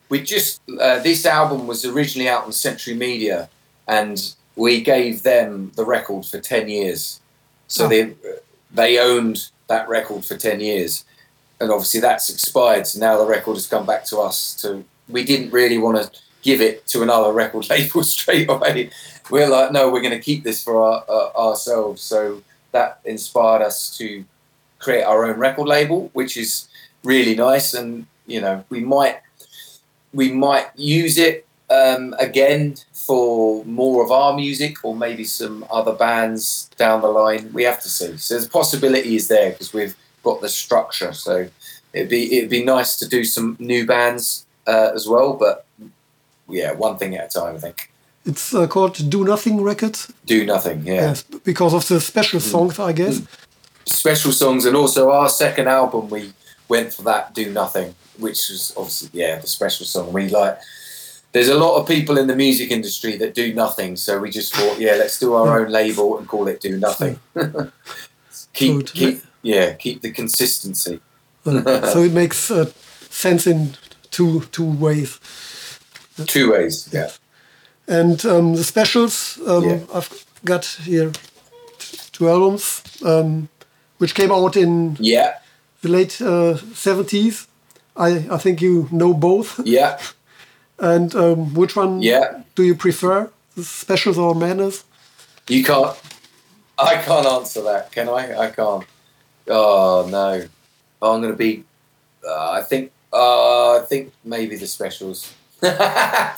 We 0.09 0.21
just. 0.21 0.61
Uh, 0.79 0.99
this 0.99 1.25
album 1.25 1.67
was 1.67 1.85
originally 1.85 2.29
out 2.29 2.45
on 2.45 2.51
Century 2.51 2.93
Media, 2.93 3.49
and 3.87 4.33
we 4.55 4.81
gave 4.81 5.23
them 5.23 5.71
the 5.75 5.85
record 5.85 6.25
for 6.25 6.39
ten 6.39 6.69
years. 6.69 7.19
So 7.67 7.85
Oh. 7.85 7.89
they 7.89 8.15
they 8.73 8.99
owned 8.99 9.49
that 9.67 9.87
record 9.89 10.25
for 10.25 10.37
ten 10.37 10.59
years, 10.59 11.05
and 11.59 11.71
obviously 11.71 11.99
that's 11.99 12.29
expired. 12.29 12.87
So 12.87 12.99
now 12.99 13.17
the 13.17 13.25
record 13.25 13.53
has 13.55 13.67
come 13.67 13.85
back 13.85 14.05
to 14.05 14.19
us. 14.19 14.55
To 14.61 14.83
we 15.09 15.23
didn't 15.23 15.51
really 15.51 15.77
want 15.77 15.97
to 16.01 16.19
give 16.41 16.61
it 16.61 16.85
to 16.87 17.01
another 17.03 17.33
record 17.33 17.69
label 17.69 18.03
straight 18.03 18.49
away. 18.49 18.89
We're 19.29 19.49
like, 19.49 19.73
no, 19.73 19.91
we're 19.91 20.01
going 20.01 20.13
to 20.17 20.19
keep 20.21 20.43
this 20.43 20.63
for 20.63 20.81
our, 20.81 21.03
uh, 21.09 21.31
ourselves. 21.37 22.01
So 22.01 22.41
that 22.71 23.01
inspired 23.03 23.61
us 23.61 23.97
to 23.97 24.23
create 24.79 25.03
our 25.03 25.25
own 25.25 25.37
record 25.37 25.67
label, 25.67 26.09
which 26.13 26.37
is 26.37 26.69
really 27.03 27.35
nice. 27.35 27.73
And 27.73 28.07
you 28.25 28.41
know, 28.41 28.63
we 28.69 28.81
might 28.81 29.21
we 30.13 30.31
might 30.31 30.67
use 30.75 31.17
it 31.17 31.45
um, 31.69 32.15
again 32.19 32.75
for 32.93 33.63
more 33.65 34.03
of 34.03 34.11
our 34.11 34.35
music, 34.35 34.83
or 34.83 34.95
maybe 34.95 35.23
some 35.23 35.65
other 35.71 35.93
bands 35.93 36.69
down 36.77 37.01
the 37.01 37.07
line. 37.07 37.51
We 37.53 37.63
have 37.63 37.81
to 37.83 37.89
see. 37.89 38.17
So 38.17 38.39
the 38.39 38.49
possibility 38.49 39.15
is 39.15 39.27
there 39.27 39.51
because 39.51 39.73
we've 39.73 39.95
got 40.23 40.41
the 40.41 40.49
structure. 40.49 41.13
So 41.13 41.49
it'd 41.93 42.09
be 42.09 42.37
it'd 42.37 42.49
be 42.49 42.63
nice 42.63 42.97
to 42.99 43.07
do 43.07 43.23
some 43.23 43.55
new 43.59 43.85
bands 43.85 44.45
uh, 44.65 44.91
as 44.93 45.07
well. 45.07 45.33
But 45.33 45.65
yeah, 46.49 46.73
one 46.73 46.97
thing 46.97 47.15
at 47.15 47.35
a 47.35 47.39
time. 47.39 47.55
I 47.55 47.59
think. 47.59 47.91
It's 48.25 48.53
uh, 48.53 48.67
called 48.67 49.09
Do 49.09 49.23
Nothing 49.23 49.61
Records. 49.61 50.11
Do 50.25 50.45
nothing. 50.45 50.85
Yeah. 50.85 50.93
Yes, 50.95 51.23
because 51.23 51.73
of 51.73 51.87
the 51.87 52.01
special 52.01 52.41
songs, 52.41 52.77
I 52.77 52.91
guess. 52.91 53.21
special 53.85 54.33
songs 54.33 54.65
and 54.65 54.75
also 54.75 55.11
our 55.11 55.29
second 55.29 55.69
album 55.69 56.09
we 56.09 56.33
went 56.69 56.93
for 56.93 57.03
that 57.03 57.33
do 57.33 57.51
nothing 57.51 57.95
which 58.17 58.49
was 58.49 58.73
obviously 58.75 59.09
yeah 59.13 59.37
the 59.39 59.47
special 59.47 59.85
song. 59.85 60.11
We 60.13 60.29
like 60.29 60.57
there's 61.33 61.49
a 61.49 61.57
lot 61.57 61.79
of 61.79 61.87
people 61.87 62.17
in 62.17 62.27
the 62.27 62.35
music 62.35 62.71
industry 62.71 63.15
that 63.17 63.35
do 63.35 63.53
nothing 63.53 63.95
so 63.95 64.17
we 64.19 64.29
just 64.31 64.55
thought 64.55 64.79
yeah 64.79 64.95
let's 64.95 65.19
do 65.19 65.33
our 65.33 65.59
own 65.59 65.71
label 65.71 66.17
and 66.17 66.27
call 66.27 66.47
it 66.47 66.59
do 66.61 66.77
nothing. 66.77 67.19
Keep 68.53 68.87
keep 68.87 69.21
yeah 69.43 69.73
keep 69.73 70.01
the 70.01 70.11
consistency. 70.11 70.99
So 71.45 71.99
it 72.03 72.11
makes 72.13 72.49
uh, 72.51 72.65
sense 73.09 73.45
in 73.47 73.75
two 74.09 74.41
two 74.51 74.69
ways. 74.69 75.19
two 76.25 76.51
ways 76.51 76.89
yeah. 76.91 77.11
And 77.87 78.25
um, 78.25 78.55
the 78.55 78.63
specials, 78.63 79.39
um, 79.47 79.63
Yeah. 79.63 79.79
I've 79.93 80.25
got 80.43 80.65
here 80.65 81.11
two 82.11 82.27
albums, 82.27 82.83
um, 83.05 83.47
which 83.99 84.13
came 84.13 84.31
out 84.31 84.57
in 84.57 84.97
yeah 84.99 85.35
the 85.81 85.89
late 85.89 86.21
uh, 86.21 86.55
70s. 86.73 87.47
I, 87.95 88.27
I 88.31 88.37
think 88.37 88.61
you 88.61 88.87
know 88.91 89.13
both. 89.13 89.59
yeah 89.65 89.99
And 90.79 91.15
um, 91.15 91.53
which 91.55 91.75
one 91.75 92.01
yeah 92.03 92.43
do 92.55 92.63
you 92.63 92.75
prefer, 92.75 93.29
the 93.55 93.63
specials 93.63 94.17
or 94.17 94.35
Madness? 94.35 94.83
you 95.49 95.63
can't 95.63 95.95
i 96.77 96.95
can't 97.01 97.25
answer 97.25 97.61
that 97.63 97.89
can 97.91 98.09
i 98.09 98.37
i 98.45 98.51
can't 98.51 98.83
oh 99.47 100.05
no 100.11 100.43
i'm 101.01 101.21
gonna 101.21 101.33
be 101.33 101.63
uh, 102.27 102.51
i 102.51 102.61
think 102.61 102.91
uh, 103.13 103.77
i 103.79 103.85
think 103.89 104.11
maybe 104.25 104.55
the 104.57 104.67
specials 104.67 105.33
but 105.61 105.71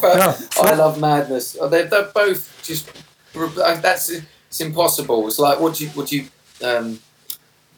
Yeah. 0.04 0.38
i 0.62 0.76
love 0.76 1.00
madness 1.00 1.58
Oh, 1.60 1.68
they're, 1.68 1.88
they're 1.88 2.12
both 2.14 2.42
just 2.64 2.88
uh, 3.36 3.76
that's 3.82 4.10
it's 4.12 4.62
impossible 4.62 5.28
it's 5.28 5.40
like 5.40 5.60
what 5.60 5.74
do 5.76 5.84
you 5.86 5.90
what 5.98 6.08
do 6.08 6.16
you 6.18 6.24
um 6.64 6.68
I 6.68 6.68
don't 6.86 7.09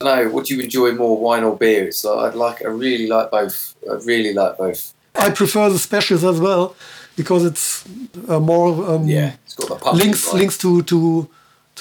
know 0.03 0.29
what 0.29 0.45
do 0.45 0.55
you 0.55 0.61
enjoy 0.61 0.91
more 0.93 1.17
wine 1.17 1.43
or 1.43 1.55
beer 1.57 1.85
it's 1.85 2.03
like 2.03 2.31
i'd 2.31 2.35
like 2.35 2.63
i 2.63 2.67
really 2.67 3.07
like 3.07 3.31
both 3.31 3.75
i 3.89 3.93
really 4.05 4.33
like 4.33 4.57
both 4.57 4.93
I 5.13 5.29
prefer 5.29 5.69
the 5.69 5.77
specials 5.77 6.23
as 6.23 6.39
well 6.39 6.75
because 7.17 7.43
it's 7.43 7.85
uh, 8.29 8.39
more 8.39 8.89
um, 8.89 9.07
yeah 9.07 9.33
it's 9.45 9.55
got 9.55 9.95
links 9.95 10.27
right? 10.27 10.35
links 10.35 10.57
to 10.59 10.81
to 10.83 11.29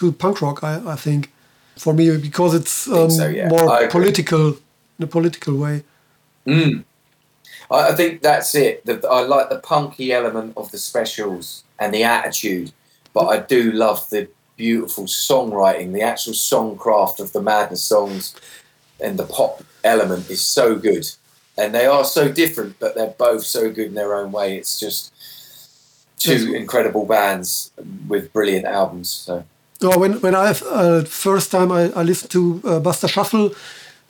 to 0.00 0.12
punk 0.12 0.40
rock. 0.40 0.64
I, 0.64 0.80
I 0.86 0.96
think 0.96 1.30
for 1.76 1.92
me 1.92 2.16
because 2.16 2.54
it's 2.54 2.88
um, 2.88 3.10
so, 3.10 3.28
yeah. 3.28 3.48
More 3.48 3.88
political 3.88 4.48
in 4.98 5.04
a 5.04 5.06
political 5.06 5.56
way. 5.56 5.84
Mm. 6.46 6.84
I, 7.70 7.90
I 7.90 7.94
think 7.94 8.22
that's 8.22 8.54
it. 8.54 8.84
The, 8.86 9.06
I 9.08 9.22
like 9.22 9.50
the 9.50 9.58
punky 9.58 10.12
element 10.12 10.54
of 10.56 10.70
the 10.70 10.78
specials 10.78 11.64
and 11.78 11.92
the 11.94 12.04
attitude, 12.04 12.72
but 13.12 13.26
I 13.26 13.38
do 13.40 13.72
love 13.72 14.08
the 14.10 14.28
beautiful 14.66 15.04
songwriting, 15.04 15.94
the 15.94 16.02
actual 16.02 16.34
songcraft 16.34 17.18
of 17.18 17.32
the 17.32 17.40
Madness 17.40 17.82
songs, 17.82 18.36
and 19.04 19.18
the 19.18 19.24
pop 19.24 19.62
element 19.82 20.28
is 20.28 20.42
so 20.44 20.76
good. 20.76 21.04
And 21.56 21.74
they 21.74 21.86
are 21.86 22.04
so 22.04 22.22
different, 22.42 22.78
but 22.78 22.94
they're 22.94 23.16
both 23.28 23.44
so 23.44 23.62
good 23.76 23.88
in 23.88 23.94
their 23.94 24.14
own 24.14 24.32
way. 24.32 24.58
It's 24.58 24.78
just 24.78 25.12
two 26.18 26.54
incredible 26.54 27.06
bands 27.06 27.72
with 28.08 28.32
brilliant 28.32 28.66
albums. 28.66 29.08
So 29.26 29.44
No, 29.80 29.98
when 30.02 30.20
when 30.20 30.34
I 30.34 30.48
uh, 30.50 31.04
first 31.04 31.50
time 31.50 31.72
I, 31.72 31.82
I 32.00 32.02
listened 32.02 32.30
to 32.30 32.42
uh, 32.64 32.80
Buster 32.80 33.08
Shuffle, 33.08 33.50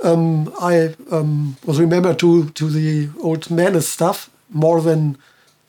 um, 0.02 0.52
I 0.73 0.95
um, 1.11 1.57
was 1.64 1.78
remembered 1.78 2.19
to 2.19 2.50
to 2.50 2.64
the 2.78 3.09
old 3.23 3.50
Madness 3.50 3.88
stuff 3.88 4.28
more 4.49 4.80
than 4.83 5.16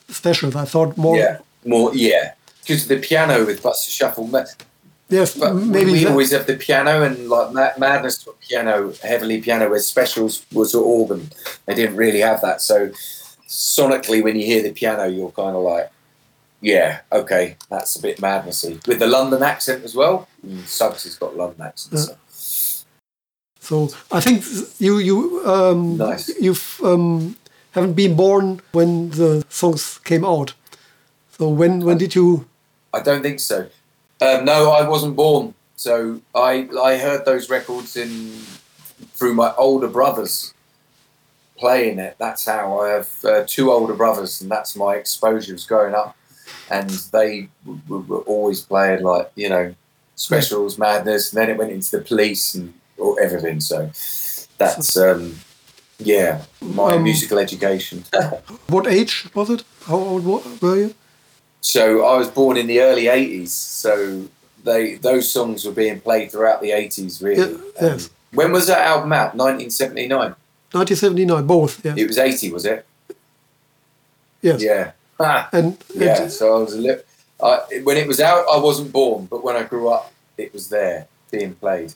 specials. 0.09 0.55
I 0.55 0.65
thought 0.65 0.97
more. 0.97 1.17
yeah, 1.17 1.37
more 1.65 1.91
yeah. 1.95 2.33
Because 2.61 2.87
the 2.87 2.97
piano 2.97 3.45
with 3.45 3.61
Buster 3.61 3.91
Shuffle, 3.91 4.27
Yes, 5.11 5.35
But 5.35 5.53
maybe 5.53 5.91
we 5.91 6.03
that- 6.03 6.11
always 6.11 6.31
have 6.31 6.47
the 6.47 6.55
piano 6.55 7.03
and 7.03 7.27
like 7.29 7.51
Ma- 7.53 7.77
Madness 7.77 8.25
was 8.25 8.35
piano, 8.47 8.93
heavily 9.03 9.41
piano, 9.41 9.69
where 9.69 9.79
Specials 9.79 10.45
was 10.53 10.73
an 10.73 10.81
organ. 10.81 11.29
They 11.65 11.75
didn't 11.75 11.97
really 11.97 12.21
have 12.21 12.39
that. 12.41 12.61
So 12.61 12.91
sonically, 13.47 14.23
when 14.23 14.35
you 14.37 14.45
hear 14.45 14.63
the 14.63 14.71
piano, 14.71 15.05
you're 15.07 15.31
kind 15.31 15.55
of 15.55 15.63
like, 15.63 15.91
yeah, 16.61 17.01
okay, 17.11 17.57
that's 17.69 17.95
a 17.97 18.01
bit 18.01 18.19
madnessy. 18.21 18.85
With 18.87 18.99
the 18.99 19.07
London 19.07 19.43
accent 19.43 19.83
as 19.83 19.93
well. 19.95 20.27
Mm, 20.47 20.65
Suggs 20.65 21.03
has 21.03 21.15
got 21.17 21.35
London 21.35 21.61
accent. 21.61 21.99
So. 21.99 22.15
So 23.59 23.89
I 24.11 24.19
think 24.21 24.43
you 24.79 24.97
you 24.99 25.17
um, 25.45 25.97
Nice. 25.97 26.29
you've 26.39 26.79
um, 26.83 27.35
haven't 27.71 27.93
been 27.93 28.15
born 28.15 28.61
when 28.71 29.09
the 29.11 29.45
songs 29.49 29.99
came 30.03 30.25
out. 30.25 30.53
So 31.37 31.47
when 31.49 31.83
when 31.85 31.97
did 31.97 32.15
you? 32.15 32.45
I 32.93 33.01
don't 33.01 33.21
think 33.21 33.39
so. 33.39 33.67
Um, 34.21 34.45
no, 34.45 34.71
I 34.71 34.87
wasn't 34.87 35.15
born. 35.15 35.53
So 35.75 36.21
I 36.35 36.69
I 36.81 36.97
heard 36.97 37.25
those 37.25 37.49
records 37.49 37.95
in 37.95 38.31
through 39.13 39.33
my 39.33 39.53
older 39.57 39.87
brothers 39.87 40.53
playing 41.57 41.99
it. 41.99 42.15
That's 42.19 42.45
how 42.45 42.79
I 42.79 42.89
have 42.89 43.09
uh, 43.25 43.43
two 43.47 43.71
older 43.71 43.93
brothers, 43.93 44.41
and 44.41 44.49
that's 44.51 44.75
my 44.75 44.95
exposures 44.95 45.65
growing 45.65 45.93
up. 45.95 46.15
And 46.69 46.89
they 47.11 47.49
w- 47.65 47.81
w- 47.87 48.05
were 48.07 48.21
always 48.21 48.61
playing 48.61 49.03
like 49.03 49.31
you 49.35 49.49
know 49.49 49.73
specials, 50.15 50.77
madness, 50.77 51.33
and 51.33 51.41
then 51.41 51.49
it 51.49 51.57
went 51.57 51.71
into 51.71 51.97
the 51.97 52.03
police 52.03 52.55
and 52.55 52.73
or 52.97 53.19
everything. 53.21 53.59
So 53.59 53.89
that's 54.57 54.95
um, 54.97 55.39
yeah, 55.99 56.43
my 56.61 56.93
Um, 56.95 57.03
musical 57.03 57.39
education. 57.39 58.03
What 58.67 58.87
age 58.87 59.27
was 59.33 59.49
it? 59.49 59.63
How 59.87 59.97
old 59.97 60.23
were 60.61 60.75
you? 60.77 60.93
So 61.61 62.05
I 62.05 62.17
was 62.17 62.29
born 62.29 62.57
in 62.57 62.67
the 62.67 62.81
early 62.81 63.05
'80s. 63.05 63.49
So 63.49 64.27
they 64.63 64.95
those 64.95 65.29
songs 65.29 65.65
were 65.65 65.71
being 65.71 65.99
played 66.01 66.31
throughout 66.31 66.61
the 66.61 66.71
'80s. 66.71 67.21
Really. 67.23 67.51
Yeah, 67.51 67.57
yes. 67.81 68.05
Um, 68.07 68.11
when 68.33 68.51
was 68.51 68.67
that 68.67 68.79
album 68.87 69.11
out? 69.13 69.35
1979. 69.35 70.35
1979, 70.71 71.45
both. 71.47 71.83
Yeah. 71.85 71.95
It 71.97 72.07
was 72.07 72.17
80, 72.17 72.51
was 72.53 72.65
it? 72.65 72.85
yes. 74.41 74.61
Yeah. 74.63 74.91
Ah, 75.19 75.49
And 75.51 75.77
yeah. 75.93 76.21
and- 76.23 76.31
So 76.31 76.55
I 76.55 76.59
was 76.59 76.73
a 76.73 76.77
little. 76.77 77.03
I, 77.43 77.81
when 77.83 77.97
it 77.97 78.07
was 78.07 78.19
out, 78.19 78.45
I 78.51 78.57
wasn't 78.59 78.91
born, 78.91 79.25
but 79.29 79.43
when 79.43 79.55
I 79.55 79.63
grew 79.63 79.89
up, 79.89 80.11
it 80.37 80.53
was 80.53 80.69
there 80.69 81.07
being 81.31 81.55
played. 81.55 81.93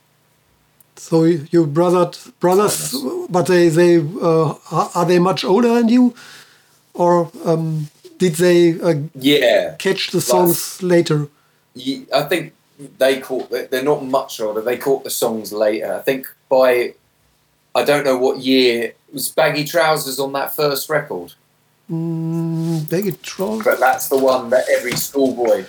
so 0.97 1.23
you 1.23 1.47
you 1.51 1.65
brothered 1.67 2.15
brothers, 2.39 2.91
Brothers. 2.91 3.27
but 3.29 3.45
they 3.47 3.69
they 3.69 3.97
uh, 3.99 4.55
are 4.71 4.89
are 4.95 5.05
they 5.05 5.19
much 5.19 5.43
older 5.45 5.69
than 5.73 5.87
you, 5.89 6.13
or 6.93 7.29
um, 7.45 7.87
did 8.17 8.35
they 8.35 8.79
uh, 8.79 8.95
Yeah. 9.15 9.75
catch 9.77 10.11
the 10.11 10.21
songs 10.21 10.81
later? 10.81 11.27
Ye- 11.73 12.05
I 12.13 12.23
think 12.23 12.53
they 12.97 13.19
caught. 13.19 13.49
They're 13.71 13.83
not 13.83 14.03
much 14.05 14.39
older. 14.39 14.61
They 14.61 14.77
caught 14.77 15.03
the 15.03 15.09
songs 15.09 15.51
later. 15.53 15.93
I 15.93 16.01
think 16.01 16.27
by. 16.49 16.93
I 17.73 17.83
don't 17.83 18.05
know 18.05 18.17
what 18.17 18.37
year 18.39 18.93
was 19.11 19.27
baggy 19.29 19.65
trousers 19.65 20.17
on 20.19 20.31
that 20.33 20.55
first 20.55 20.89
record. 20.89 21.33
Mm, 21.91 22.89
Baggy 22.89 23.11
Troll. 23.21 23.61
but 23.63 23.79
that's 23.79 24.07
the 24.07 24.17
one 24.17 24.49
that 24.49 24.65
every 24.69 24.93
schoolboy. 24.95 25.65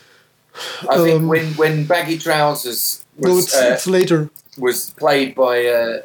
I 0.88 0.96
think 0.96 1.20
Um, 1.20 1.28
when 1.28 1.46
when 1.54 1.84
baggy 1.84 2.16
trousers 2.16 3.04
was 3.18 3.28
No, 3.28 3.38
it's, 3.38 3.54
uh, 3.54 3.70
it's 3.74 3.86
later. 3.86 4.30
was 4.56 4.90
played 4.90 5.34
by 5.34 5.66
uh, 5.66 5.98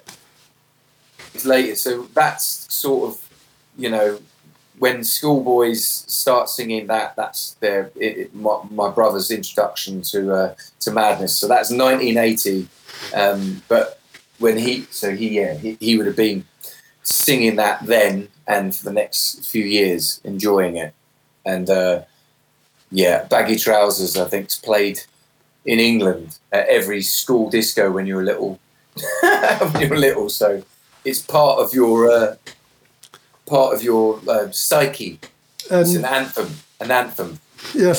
it's 1.34 1.46
later, 1.46 1.76
so 1.76 2.08
that's 2.14 2.66
sort 2.74 3.10
of 3.12 3.30
you 3.78 3.90
know 3.90 4.20
when 4.80 5.04
schoolboys 5.04 5.86
start 5.86 6.50
singing 6.50 6.88
that. 6.88 7.16
That's 7.16 7.54
their 7.56 7.92
it, 7.96 8.18
it, 8.18 8.36
my, 8.36 8.62
my 8.70 8.90
brother's 8.90 9.32
introduction 9.32 10.02
to 10.04 10.34
uh, 10.34 10.56
to 10.82 10.92
madness. 10.92 11.38
So 11.38 11.48
that's 11.48 11.72
1980, 11.72 12.68
um, 13.16 13.62
but 13.68 14.02
when 14.42 14.58
he 14.58 14.82
so 14.90 15.16
he 15.16 15.30
yeah 15.30 15.54
he, 15.54 15.78
he 15.80 15.98
would 15.98 16.08
have 16.08 16.16
been 16.16 16.44
singing 17.04 17.56
that 17.56 17.86
then 17.86 18.28
and 18.48 18.76
for 18.76 18.86
the 18.86 18.94
next 18.94 19.50
few 19.50 19.64
years 19.64 20.20
enjoying 20.24 20.76
it 20.78 20.94
and 21.46 21.70
uh, 21.70 22.02
yeah 22.92 23.24
baggy 23.26 23.56
trousers 23.56 24.18
I 24.18 24.26
think, 24.26 24.50
played 24.64 25.02
in 25.66 25.80
England 25.80 26.40
at 26.52 26.68
every 26.68 27.02
school 27.02 27.50
disco 27.50 27.92
when 27.92 28.08
you 28.08 28.16
were 28.16 28.24
little 28.24 28.60
when 29.22 29.82
you 29.82 29.90
were 29.90 29.98
little 29.98 30.30
so 30.30 30.64
it's 31.06 31.22
part 31.22 31.60
of 31.60 31.74
your 31.74 32.12
uh, 32.12 32.36
part 33.54 33.70
of 33.76 33.80
your 33.90 34.04
uh, 34.34 34.48
psyche 34.52 35.14
it's 35.70 35.96
an 36.02 36.06
anthem 36.06 36.50
an 36.84 36.92
anthem 37.02 37.30
yes 37.86 37.98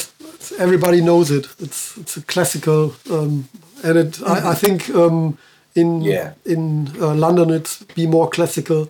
everybody 0.66 1.00
knows 1.08 1.30
it 1.38 1.44
it's 1.64 1.80
it's 2.00 2.14
a 2.16 2.22
classical 2.32 2.82
um, 3.14 3.48
and 3.86 3.94
it 4.02 4.12
I, 4.34 4.36
I 4.52 4.54
think 4.62 4.78
um, 5.02 5.18
in 5.74 6.02
yeah. 6.02 6.32
in 6.44 6.88
uh, 7.00 7.14
London 7.14 7.50
it's 7.50 7.82
be 7.94 8.06
more 8.06 8.28
classical 8.28 8.88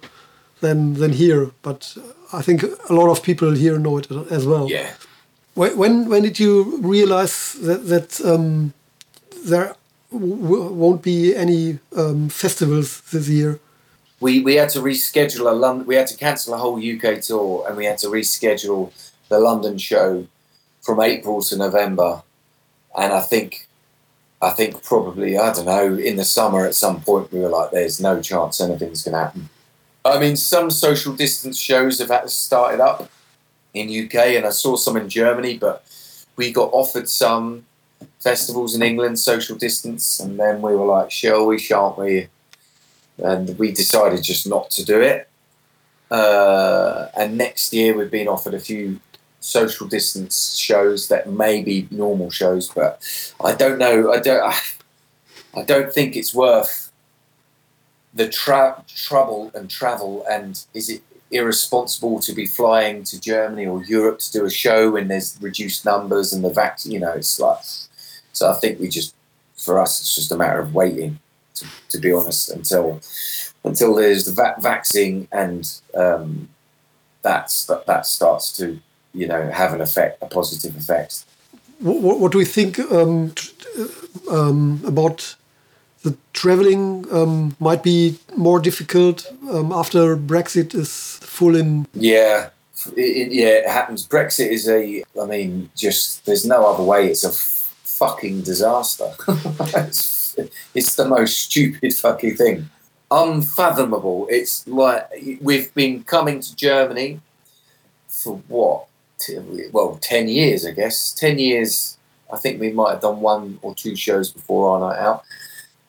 than 0.61 0.95
than 0.95 1.13
here. 1.13 1.51
But 1.63 1.97
I 2.33 2.43
think 2.43 2.63
a 2.89 2.93
lot 2.93 3.11
of 3.11 3.23
people 3.23 3.51
here 3.53 3.79
know 3.79 3.99
it 3.99 4.11
as 4.31 4.47
well. 4.47 4.69
Yeah. 4.71 4.91
When 5.55 6.09
when 6.09 6.23
did 6.23 6.39
you 6.39 6.79
realize 6.83 7.53
that 7.67 7.87
that 7.89 8.21
um, 8.25 8.73
there 9.47 9.75
won't 10.11 11.03
be 11.03 11.35
any 11.37 11.79
um, 11.97 12.29
festivals 12.29 13.01
this 13.11 13.29
year? 13.29 13.59
We 14.23 14.41
we 14.41 14.55
had 14.55 14.71
to 14.71 14.79
reschedule 14.79 15.51
a 15.51 15.55
London. 15.55 15.87
We 15.87 15.97
had 15.97 16.07
to 16.07 16.17
cancel 16.17 16.55
a 16.55 16.59
whole 16.59 16.79
UK 16.79 17.21
tour, 17.21 17.67
and 17.67 17.77
we 17.77 17.85
had 17.85 17.99
to 17.99 18.07
reschedule 18.07 18.93
the 19.29 19.39
London 19.39 19.77
show 19.79 20.27
from 20.81 21.01
April 21.01 21.43
to 21.43 21.57
November. 21.57 22.23
And 22.97 23.13
I 23.13 23.21
think 23.21 23.69
I 24.43 24.51
think 24.51 24.83
probably, 24.83 25.39
I 25.39 25.53
don't 25.53 25.67
know, 25.67 25.95
in 25.95 26.17
the 26.17 26.25
summer 26.25 26.67
at 26.67 26.75
some 26.75 27.01
point 27.01 27.33
we 27.33 27.39
were 27.41 27.49
like, 27.49 27.71
there's 27.71 28.01
no 28.01 28.21
chance 28.21 28.61
anything's 28.61 29.05
going 29.05 29.13
to 29.13 29.21
happen. 29.21 29.49
I 30.05 30.19
mean, 30.19 30.37
some 30.37 30.69
social 30.73 31.15
distance 31.15 31.59
shows 31.59 32.01
have 32.01 32.31
started 32.31 32.81
up 32.81 33.09
in 33.73 33.89
UK 33.89 34.17
and 34.37 34.45
I 34.45 34.51
saw 34.51 34.75
some 34.75 34.97
in 34.97 35.09
Germany, 35.09 35.59
but 35.59 35.85
we 36.35 36.53
got 36.53 36.71
offered 36.73 37.09
some 37.09 37.67
festivals 38.19 38.75
in 38.75 38.83
England, 38.83 39.21
social 39.21 39.57
distance, 39.57 40.19
and 40.19 40.41
then 40.41 40.61
we 40.61 40.75
were 40.75 40.87
like, 40.87 41.13
shall 41.13 41.47
we, 41.47 41.59
shan't 41.59 41.97
we? 41.97 42.29
And 43.19 43.59
we 43.59 43.73
decided 43.73 44.23
just 44.23 44.49
not 44.49 44.71
to 44.71 44.85
do 44.85 45.01
it. 45.01 45.29
Uh, 46.11 47.09
and 47.17 47.39
next 47.39 47.73
year 47.73 47.97
we've 47.97 48.11
been 48.11 48.29
offered 48.29 48.55
a 48.55 48.61
few 48.61 49.01
social 49.41 49.87
distance 49.87 50.57
shows 50.57 51.09
that 51.09 51.29
may 51.29 51.63
be 51.63 51.89
normal 51.91 52.31
shows, 52.31 52.69
but 52.69 53.03
I 53.43 53.55
don't 53.55 53.79
know. 53.79 54.13
I 54.13 54.21
don't. 54.21 54.55
I 55.55 55.63
don't 55.63 55.93
think 55.93 56.17
it's 56.17 56.35
worth 56.35 56.91
the 58.15 58.29
tra- 58.29 58.83
trouble 58.89 59.51
and 59.55 59.69
travel. 59.69 60.25
And 60.31 60.65
is 60.73 60.89
it 60.89 61.03
irresponsible 61.31 62.21
to 62.21 62.33
be 62.33 62.47
flying 62.47 63.05
to 63.05 63.21
Germany 63.21 63.67
or 63.67 63.85
Europe 63.85 64.21
to 64.21 64.33
do 64.33 64.45
a 64.47 64.51
show 64.51 64.93
when 64.93 65.09
there's 65.09 65.37
reduced 65.43 65.85
numbers 65.85 66.33
and 66.33 66.43
the 66.43 66.51
vac? 66.51 66.79
You 66.85 67.01
know, 67.01 67.13
it's 67.13 67.39
like. 67.39 67.59
So 68.33 68.51
I 68.51 68.55
think 68.55 68.81
we 68.81 68.89
just, 68.89 69.15
for 69.57 69.79
us, 69.79 70.01
it's 70.01 70.15
just 70.15 70.33
a 70.33 70.37
matter 70.37 70.59
of 70.59 70.75
waiting. 70.75 71.19
To, 71.63 71.69
to 71.91 71.99
be 71.99 72.13
honest, 72.13 72.51
until 72.51 73.01
until 73.65 73.95
there's 73.95 74.25
the 74.25 74.33
va- 74.33 74.57
vaccine 74.61 75.29
and 75.33 75.81
um, 75.95 76.49
that's 77.23 77.67
that, 77.67 77.87
that 77.87 78.07
starts 78.07 78.57
to 78.57 78.81
you 79.15 79.27
know 79.27 79.51
have 79.51 79.73
an 79.73 79.81
effect, 79.81 80.23
a 80.23 80.27
positive 80.27 80.77
effect. 80.77 81.25
What, 81.81 82.19
what 82.21 82.33
do 82.33 82.39
we 82.39 82.45
think 82.45 82.79
um, 82.79 83.35
um, 84.31 84.81
about 84.87 85.37
the 86.03 86.17
traveling? 86.33 87.07
Um, 87.13 87.57
might 87.59 87.83
be 87.83 88.19
more 88.37 88.61
difficult 88.61 89.27
um, 89.51 89.73
after 89.73 90.17
Brexit 90.17 90.75
is 90.75 91.19
full 91.23 91.57
in. 91.57 91.87
Yeah, 91.95 92.51
it, 92.97 93.01
it, 93.01 93.33
yeah, 93.33 93.47
it 93.47 93.69
happens. 93.69 94.07
Brexit 94.07 94.49
is 94.49 94.69
a. 94.69 95.05
I 95.21 95.27
mean, 95.27 95.71
just 95.77 96.25
there's 96.27 96.45
no 96.45 96.67
other 96.67 96.83
way. 96.83 97.09
It's 97.09 97.25
a 97.25 97.33
fucking 97.33 98.43
disaster. 98.43 99.13
it's, 99.29 100.22
it's 100.75 100.97
the 100.97 101.09
most 101.09 101.41
stupid 101.41 101.95
fucking 101.95 102.37
thing 102.37 102.69
unfathomable. 103.13 104.27
It's 104.31 104.67
like 104.67 105.07
we've 105.41 105.73
been 105.75 106.03
coming 106.03 106.41
to 106.41 106.57
Germany 106.57 107.21
for 108.09 108.41
what 108.49 108.87
well, 109.71 109.99
10 110.01 110.29
years, 110.29 110.67
I 110.67 110.73
guess. 110.73 111.13
10 111.13 111.39
years, 111.39 111.97
I 112.33 112.39
think 112.39 112.61
we 112.61 112.73
might 112.73 112.93
have 112.93 113.03
done 113.03 113.21
one 113.21 113.59
or 113.63 113.75
two 113.75 113.95
shows 113.95 114.33
before 114.33 114.71
our 114.71 114.81
night 114.81 114.99
out, 114.99 115.23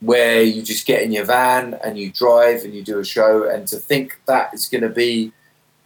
where 0.01 0.43
you 0.43 0.61
just 0.61 0.85
get 0.85 1.01
in 1.01 1.11
your 1.11 1.25
van 1.25 1.79
and 1.83 1.97
you 1.97 2.11
drive 2.11 2.63
and 2.63 2.73
you 2.75 2.83
do 2.83 2.99
a 2.99 3.05
show. 3.05 3.49
And 3.49 3.67
to 3.69 3.77
think 3.77 4.19
that 4.27 4.53
is 4.53 4.67
going 4.67 4.83
to 4.83 4.89
be, 4.89 5.31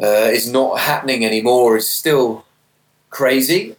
uh, 0.01 0.29
is 0.31 0.51
not 0.51 0.79
happening 0.79 1.23
anymore 1.25 1.77
is 1.77 1.89
still 1.89 2.45
crazy. 3.09 3.75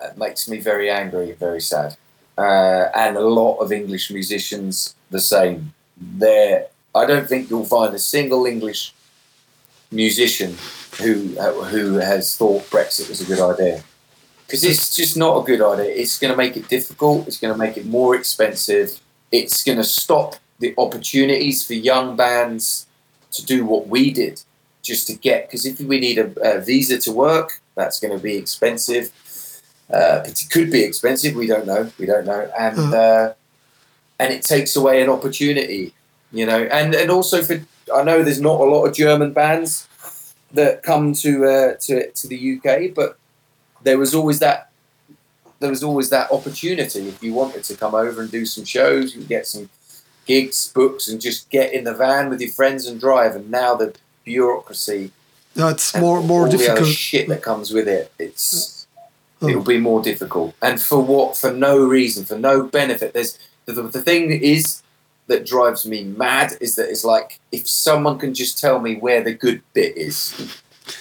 It 0.00 0.16
makes 0.16 0.48
me 0.48 0.58
very 0.58 0.90
angry, 0.90 1.32
very 1.32 1.60
sad. 1.60 1.96
Uh, 2.42 2.90
and 2.94 3.16
a 3.16 3.20
lot 3.20 3.58
of 3.58 3.70
English 3.70 4.10
musicians 4.10 4.94
the 5.10 5.20
same. 5.20 5.72
There, 5.96 6.66
I 6.94 7.06
don't 7.06 7.28
think 7.28 7.48
you'll 7.48 7.72
find 7.78 7.94
a 7.94 7.98
single 7.98 8.46
English 8.46 8.92
musician 9.90 10.56
who 11.00 11.14
who 11.72 11.84
has 12.10 12.36
thought 12.36 12.62
Brexit 12.70 13.08
was 13.08 13.20
a 13.20 13.24
good 13.24 13.40
idea 13.52 13.84
because 14.52 14.64
it's 14.64 14.94
just 14.94 15.16
not 15.16 15.38
a 15.40 15.46
good 15.46 15.62
idea. 15.62 15.86
It's 15.86 16.18
going 16.18 16.30
to 16.30 16.36
make 16.36 16.58
it 16.58 16.68
difficult. 16.68 17.26
It's 17.26 17.38
going 17.38 17.54
to 17.54 17.58
make 17.58 17.78
it 17.78 17.86
more 17.86 18.14
expensive. 18.14 19.00
It's 19.30 19.64
going 19.64 19.78
to 19.78 19.84
stop 19.84 20.36
the 20.58 20.74
opportunities 20.76 21.66
for 21.66 21.72
young 21.72 22.16
bands 22.16 22.86
to 23.30 23.42
do 23.46 23.64
what 23.64 23.88
we 23.88 24.12
did, 24.12 24.42
just 24.82 25.06
to 25.06 25.14
get. 25.14 25.48
Because 25.48 25.64
if 25.64 25.80
we 25.80 25.98
need 25.98 26.18
a, 26.18 26.56
a, 26.56 26.60
visa 26.60 26.98
to 26.98 27.12
work, 27.12 27.62
that's 27.76 27.98
going 27.98 28.14
to 28.14 28.22
be 28.22 28.36
expensive. 28.36 29.10
Uh, 29.92 30.22
it 30.24 30.42
could 30.50 30.70
be 30.70 30.82
expensive. 30.82 31.34
We 31.34 31.46
don't 31.46 31.66
know. 31.66 31.90
We 31.98 32.06
don't 32.06 32.24
know. 32.24 32.50
And 32.58 32.76
mm. 32.76 32.92
uh, 32.94 33.34
and 34.18 34.32
it 34.32 34.42
takes 34.42 34.76
away 34.76 35.02
an 35.02 35.08
opportunity, 35.08 35.94
you 36.32 36.46
know. 36.46 36.62
And 36.64 36.94
and 36.94 37.10
also 37.10 37.42
for 37.42 37.60
I 37.94 38.02
know 38.02 38.22
there's 38.22 38.40
not 38.40 38.60
a 38.60 38.64
lot 38.64 38.84
of 38.84 38.94
German 38.94 39.32
bands 39.32 39.88
that 40.52 40.82
come 40.82 41.12
to 41.14 41.44
uh, 41.44 41.74
to 41.80 42.10
to 42.10 42.28
the 42.28 42.58
UK, 42.58 42.94
but 42.94 43.18
there 43.82 43.98
was 43.98 44.14
always 44.14 44.38
that 44.38 44.70
there 45.60 45.70
was 45.70 45.82
always 45.82 46.10
that 46.10 46.30
opportunity 46.32 47.08
if 47.08 47.22
you 47.22 47.32
wanted 47.32 47.62
to 47.64 47.76
come 47.76 47.94
over 47.94 48.20
and 48.20 48.30
do 48.30 48.44
some 48.44 48.64
shows, 48.64 49.14
you 49.14 49.22
get 49.24 49.46
some 49.46 49.70
gigs, 50.26 50.72
books, 50.72 51.08
and 51.08 51.20
just 51.20 51.50
get 51.50 51.72
in 51.72 51.84
the 51.84 51.94
van 51.94 52.28
with 52.28 52.40
your 52.40 52.50
friends 52.50 52.86
and 52.86 53.00
drive. 53.00 53.36
And 53.36 53.50
now 53.50 53.76
the 53.76 53.94
bureaucracy, 54.24 55.12
no, 55.54 55.68
it's 55.68 55.96
more 55.96 56.22
more 56.22 56.48
difficult. 56.48 56.88
shit 56.88 57.28
that 57.28 57.42
comes 57.42 57.72
with 57.72 57.88
it. 57.88 58.12
It's 58.18 58.81
oh. 59.42 59.48
it'll 59.48 59.62
hmm. 59.62 59.68
be 59.68 59.78
more 59.78 60.02
difficult, 60.02 60.54
and 60.62 60.80
for 60.80 61.00
what? 61.02 61.36
For 61.36 61.52
no 61.52 61.84
reason, 61.84 62.24
for 62.24 62.38
no 62.38 62.64
benefit. 62.64 63.12
There's 63.12 63.38
the, 63.66 63.74
the 63.82 64.02
thing 64.02 64.30
is 64.30 64.82
that 65.26 65.46
drives 65.46 65.86
me 65.86 66.04
mad 66.04 66.52
is 66.60 66.74
that 66.74 66.88
it's 66.88 67.04
like 67.04 67.40
if 67.52 67.68
someone 67.68 68.18
can 68.18 68.34
just 68.34 68.58
tell 68.58 68.80
me 68.80 68.96
where 68.96 69.22
the 69.22 69.32
good 69.32 69.62
bit 69.72 69.96
is 69.96 70.34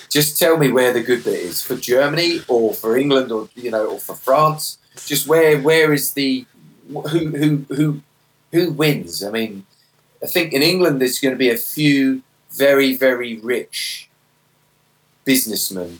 just 0.09 0.37
tell 0.37 0.57
me 0.57 0.71
where 0.71 0.93
the 0.93 1.01
good 1.01 1.23
bit 1.23 1.39
is 1.39 1.61
for 1.61 1.75
Germany 1.75 2.41
or 2.47 2.73
for 2.73 2.97
England 2.97 3.31
or 3.31 3.49
you 3.55 3.71
know 3.71 3.87
or 3.87 3.99
for 3.99 4.15
France 4.15 4.77
just 5.05 5.27
where 5.27 5.59
where 5.59 5.91
is 5.91 6.13
the 6.13 6.45
who 6.87 7.01
who 7.35 7.65
who 7.69 8.01
who 8.51 8.71
wins 8.71 9.23
I 9.23 9.31
mean 9.31 9.65
I 10.23 10.27
think 10.27 10.53
in 10.53 10.61
England 10.61 11.01
there's 11.01 11.19
going 11.19 11.33
to 11.33 11.39
be 11.39 11.49
a 11.49 11.57
few 11.57 12.21
very 12.51 12.95
very 12.95 13.37
rich 13.39 14.09
businessmen 15.25 15.99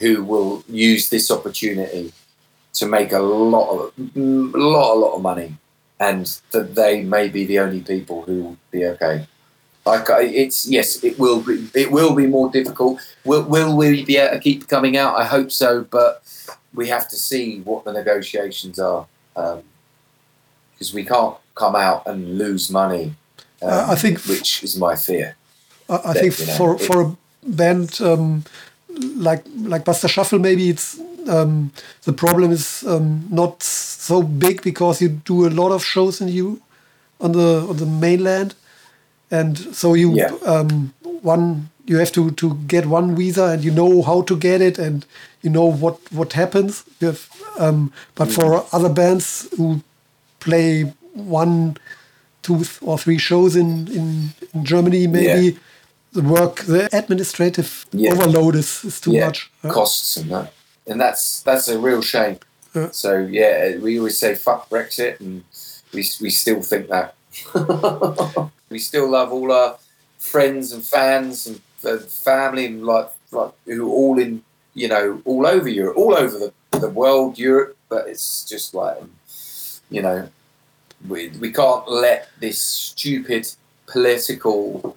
who 0.00 0.24
will 0.24 0.64
use 0.68 1.10
this 1.10 1.30
opportunity 1.30 2.12
to 2.72 2.86
make 2.86 3.12
a 3.12 3.18
lot 3.18 3.68
of 3.70 3.92
a 4.16 4.58
lot 4.58 4.94
a 4.94 4.98
lot 4.98 5.16
of 5.16 5.22
money 5.22 5.56
and 6.00 6.40
that 6.50 6.74
they 6.74 7.02
may 7.02 7.28
be 7.28 7.44
the 7.44 7.58
only 7.58 7.80
people 7.80 8.22
who 8.22 8.42
will 8.42 8.56
be 8.70 8.84
okay. 8.86 9.26
Like 9.84 10.06
it's 10.08 10.66
yes, 10.66 11.02
it 11.04 11.18
will 11.18 11.40
be. 11.40 11.68
It 11.74 11.90
will 11.90 12.14
be 12.14 12.26
more 12.26 12.50
difficult. 12.50 13.00
Will, 13.24 13.42
will 13.42 13.76
we 13.76 14.04
be 14.04 14.16
able 14.16 14.34
to 14.34 14.40
keep 14.40 14.68
coming 14.68 14.96
out? 14.96 15.16
I 15.16 15.24
hope 15.24 15.50
so, 15.50 15.84
but 15.84 16.22
we 16.74 16.88
have 16.88 17.08
to 17.08 17.16
see 17.16 17.60
what 17.60 17.84
the 17.84 17.92
negotiations 17.92 18.78
are 18.78 19.06
because 19.34 20.92
um, 20.92 20.94
we 20.94 21.04
can't 21.04 21.36
come 21.54 21.76
out 21.76 22.06
and 22.06 22.38
lose 22.38 22.70
money. 22.70 23.14
Um, 23.62 23.70
uh, 23.70 23.86
I 23.88 23.94
think, 23.94 24.24
which 24.24 24.62
is 24.62 24.76
my 24.76 24.96
fear. 24.96 25.36
I, 25.88 25.94
I 25.94 26.12
that, 26.12 26.20
think 26.20 26.38
you 26.38 26.46
know, 26.46 26.56
for 26.56 26.74
it, 26.74 26.80
for 26.80 27.02
a 27.02 27.16
band 27.42 28.00
um, 28.00 28.44
like 29.16 29.44
like 29.56 29.84
Buster 29.84 30.08
Shuffle, 30.08 30.38
maybe 30.38 30.70
it's 30.70 31.00
um, 31.28 31.72
the 32.04 32.12
problem 32.12 32.50
is 32.50 32.84
um, 32.86 33.26
not 33.30 33.62
so 33.62 34.22
big 34.22 34.62
because 34.62 35.00
you 35.00 35.08
do 35.08 35.46
a 35.46 35.50
lot 35.50 35.72
of 35.72 35.84
shows 35.84 36.20
in 36.20 36.28
you 36.28 36.60
on 37.20 37.32
the 37.32 37.66
on 37.68 37.76
the 37.76 37.86
mainland, 37.86 38.54
and 39.30 39.58
so 39.58 39.94
you 39.94 40.14
yeah. 40.14 40.32
um, 40.44 40.92
one 41.22 41.70
you 41.86 41.98
have 41.98 42.12
to 42.12 42.30
to 42.32 42.54
get 42.66 42.86
one 42.86 43.16
visa 43.16 43.46
and 43.46 43.64
you 43.64 43.70
know 43.70 44.02
how 44.02 44.22
to 44.22 44.36
get 44.36 44.60
it 44.60 44.78
and 44.78 45.06
you 45.42 45.50
know 45.50 45.64
what 45.64 45.98
what 46.12 46.32
happens. 46.32 46.84
You 47.00 47.08
have, 47.08 47.28
um, 47.58 47.92
but 48.14 48.28
mm. 48.28 48.34
for 48.34 48.66
other 48.72 48.88
bands 48.88 49.48
who 49.56 49.82
play 50.40 50.82
one 51.14 51.76
two 52.42 52.64
or 52.80 52.98
three 52.98 53.18
shows 53.18 53.56
in 53.56 53.88
in, 53.88 54.30
in 54.54 54.64
Germany, 54.64 55.06
maybe. 55.06 55.46
Yeah. 55.46 55.58
The 56.12 56.22
work, 56.22 56.56
the 56.60 56.88
administrative 56.92 57.86
yeah. 57.92 58.12
overload 58.12 58.56
is, 58.56 58.84
is 58.84 59.00
too 59.00 59.12
yeah. 59.12 59.26
much. 59.26 59.50
Costs 59.68 60.16
and 60.16 60.30
that, 60.30 60.52
and 60.86 61.00
that's 61.00 61.40
that's 61.42 61.68
a 61.68 61.78
real 61.78 62.02
shame. 62.02 62.38
So 62.92 63.18
yeah, 63.18 63.76
we 63.78 63.98
always 63.98 64.18
say 64.18 64.34
fuck 64.34 64.68
Brexit, 64.68 65.20
and 65.20 65.44
we 65.92 66.04
we 66.20 66.30
still 66.30 66.62
think 66.62 66.88
that. 66.88 67.14
we 68.70 68.78
still 68.78 69.08
love 69.10 69.32
all 69.32 69.52
our 69.52 69.78
friends 70.18 70.72
and 70.72 70.84
fans 70.84 71.46
and 71.46 71.60
family 72.02 72.66
and 72.66 72.84
like 72.84 73.10
like 73.30 73.52
who 73.64 73.90
all 73.90 74.18
in 74.18 74.42
you 74.74 74.88
know 74.88 75.22
all 75.24 75.46
over 75.46 75.68
Europe, 75.68 75.96
all 75.96 76.14
over 76.14 76.38
the 76.38 76.52
the 76.78 76.88
world, 76.88 77.38
Europe. 77.38 77.76
But 77.88 78.08
it's 78.08 78.44
just 78.44 78.74
like 78.74 78.98
you 79.90 80.02
know 80.02 80.28
we 81.08 81.28
we 81.40 81.52
can't 81.52 81.88
let 81.88 82.28
this 82.40 82.60
stupid 82.60 83.48
political 83.86 84.96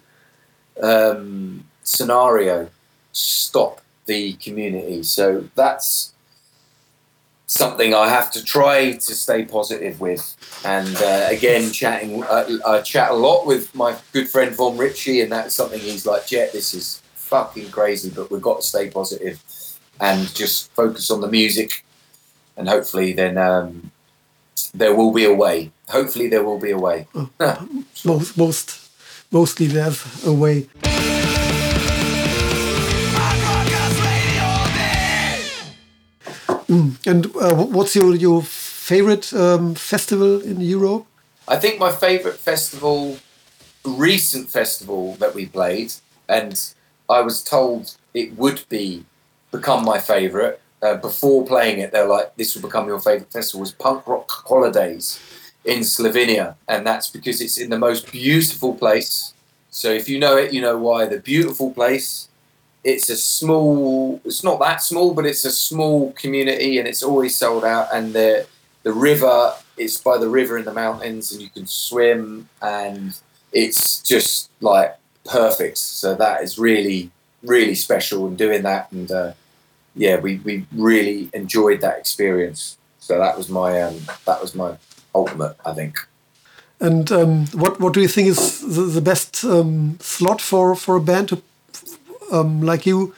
um, 0.82 1.66
scenario 1.84 2.70
stop 3.12 3.82
the 4.06 4.34
community. 4.34 5.04
So 5.04 5.50
that's 5.56 6.14
something 7.48 7.94
I 7.94 8.10
have 8.10 8.32
to 8.32 8.44
try 8.44 8.94
to 8.94 9.14
stay 9.16 9.46
positive 9.46 10.02
with. 10.02 10.36
And 10.66 10.96
uh, 10.98 11.28
again, 11.30 11.72
chatting, 11.72 12.24
uh, 12.24 12.58
I 12.66 12.82
chat 12.82 13.12
a 13.12 13.14
lot 13.14 13.46
with 13.46 13.74
my 13.76 13.96
good 14.12 14.28
friend 14.28 14.56
Vom 14.56 14.78
Ritchie, 14.78 15.22
and 15.22 15.32
that's 15.32 15.56
something 15.56 15.80
he's 15.80 16.06
like, 16.06 16.26
Jet, 16.28 16.52
this 16.52 16.74
is 16.74 17.02
fucking 17.16 17.70
crazy, 17.70 18.10
but 18.10 18.32
we've 18.32 18.42
got 18.42 18.62
to 18.62 18.68
stay 18.68 18.90
positive 18.90 19.42
and 20.00 20.34
just 20.36 20.72
focus 20.72 21.12
on 21.12 21.22
the 21.22 21.28
music, 21.28 21.86
and 22.58 22.68
hopefully, 22.68 23.14
then 23.14 23.38
um, 23.38 23.92
there 24.74 24.96
will 24.96 25.14
be 25.14 25.26
a 25.26 25.34
way. 25.34 25.72
Hopefully, 25.90 26.28
there 26.28 26.44
will 26.44 26.60
be 26.60 26.72
a 26.72 26.78
way. 26.78 27.08
most, 28.04 28.38
most, 28.38 28.83
mostly 29.34 29.68
there's 29.68 30.26
a 30.26 30.32
way. 30.32 30.68
Mm. 36.68 37.06
And 37.06 37.26
uh, 37.36 37.66
what's 37.66 37.96
your 37.96 38.16
your 38.16 38.42
favorite 38.42 39.34
um, 39.34 39.76
festival 39.76 40.42
in 40.42 40.62
Europe? 40.62 41.06
I 41.48 41.58
think 41.58 41.80
my 41.80 41.92
favorite 41.92 42.38
festival, 42.38 43.18
recent 43.84 44.50
festival 44.50 45.16
that 45.16 45.36
we 45.36 45.46
played, 45.48 45.94
and 46.30 46.54
I 47.10 47.22
was 47.22 47.44
told 47.44 47.98
it 48.14 48.38
would 48.38 48.64
be 48.70 49.06
become 49.52 49.84
my 49.84 50.00
favorite. 50.00 50.60
Uh, 50.82 50.96
before 50.96 51.46
playing 51.46 51.80
it, 51.80 51.92
they're 51.92 52.08
like, 52.08 52.36
"This 52.36 52.56
will 52.56 52.62
become 52.62 52.88
your 52.88 53.00
favorite 53.00 53.32
festival." 53.32 53.62
Was 53.62 53.72
Punk 53.72 54.08
Rock 54.08 54.30
Holidays 54.48 55.20
in 55.66 55.80
Slovenia, 55.80 56.56
and 56.68 56.86
that's 56.86 57.10
because 57.10 57.42
it's 57.42 57.58
in 57.58 57.70
the 57.70 57.80
most 57.80 58.12
beautiful 58.12 58.76
place. 58.76 59.34
So 59.70 59.90
if 59.90 60.08
you 60.10 60.20
know 60.20 60.38
it, 60.38 60.54
you 60.54 60.62
know 60.62 60.78
why. 60.78 61.06
The 61.06 61.20
beautiful 61.20 61.72
place 61.72 62.28
it's 62.84 63.10
a 63.10 63.16
small 63.16 64.22
it's 64.26 64.44
not 64.44 64.60
that 64.60 64.82
small 64.82 65.14
but 65.14 65.26
it's 65.26 65.46
a 65.46 65.52
small 65.52 66.12
community 66.14 66.78
and 66.78 66.88
it's 66.88 67.02
always 67.02 67.36
sold 67.36 67.64
out 67.64 67.88
and 67.94 68.14
the 68.14 68.46
the 68.84 68.92
river 68.92 69.54
it's 69.78 69.98
by 69.98 70.18
the 70.18 70.28
river 70.28 70.58
in 70.58 70.66
the 70.66 70.74
mountains 70.74 71.32
and 71.32 71.42
you 71.42 71.50
can 71.50 71.66
swim 71.66 72.48
and 72.62 73.18
it's 73.54 74.02
just 74.02 74.50
like 74.62 74.98
perfect 75.26 75.78
so 75.78 76.14
that 76.14 76.44
is 76.44 76.60
really 76.60 77.10
really 77.44 77.76
special 77.76 78.28
and 78.28 78.38
doing 78.38 78.64
that 78.64 78.92
and 78.92 79.12
uh, 79.12 79.32
yeah 79.96 80.20
we, 80.20 80.38
we 80.40 80.66
really 80.74 81.30
enjoyed 81.34 81.80
that 81.80 81.98
experience 81.98 82.78
so 83.00 83.18
that 83.18 83.38
was 83.38 83.50
my 83.50 83.82
um, 83.82 84.00
that 84.26 84.42
was 84.42 84.56
my 84.56 84.76
ultimate 85.14 85.56
i 85.66 85.74
think 85.74 86.08
and 86.80 87.12
um, 87.12 87.48
what 87.48 87.80
what 87.80 87.94
do 87.94 88.02
you 88.02 88.10
think 88.10 88.28
is 88.28 88.60
the, 88.60 88.82
the 88.82 89.02
best 89.02 89.44
um, 89.46 89.98
slot 90.02 90.42
for 90.42 90.76
for 90.76 90.96
a 90.98 91.02
band 91.02 91.30
to 91.30 91.42
um, 92.32 92.62
like 92.62 92.86
you 92.86 93.14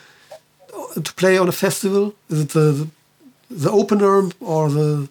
to 1.04 1.14
play 1.14 1.38
on 1.38 1.48
a 1.48 1.52
festival? 1.52 2.14
Is 2.30 2.42
it 2.42 2.50
the 2.50 2.88
the 3.50 3.72
opener 3.72 4.30
or 4.40 4.70
the 4.70 5.10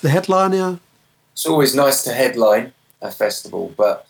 the 0.00 0.08
headliner? 0.08 0.78
It's 1.32 1.46
always 1.46 1.74
nice 1.74 2.02
to 2.04 2.12
headline 2.12 2.72
a 3.00 3.10
festival, 3.10 3.74
but 3.76 4.06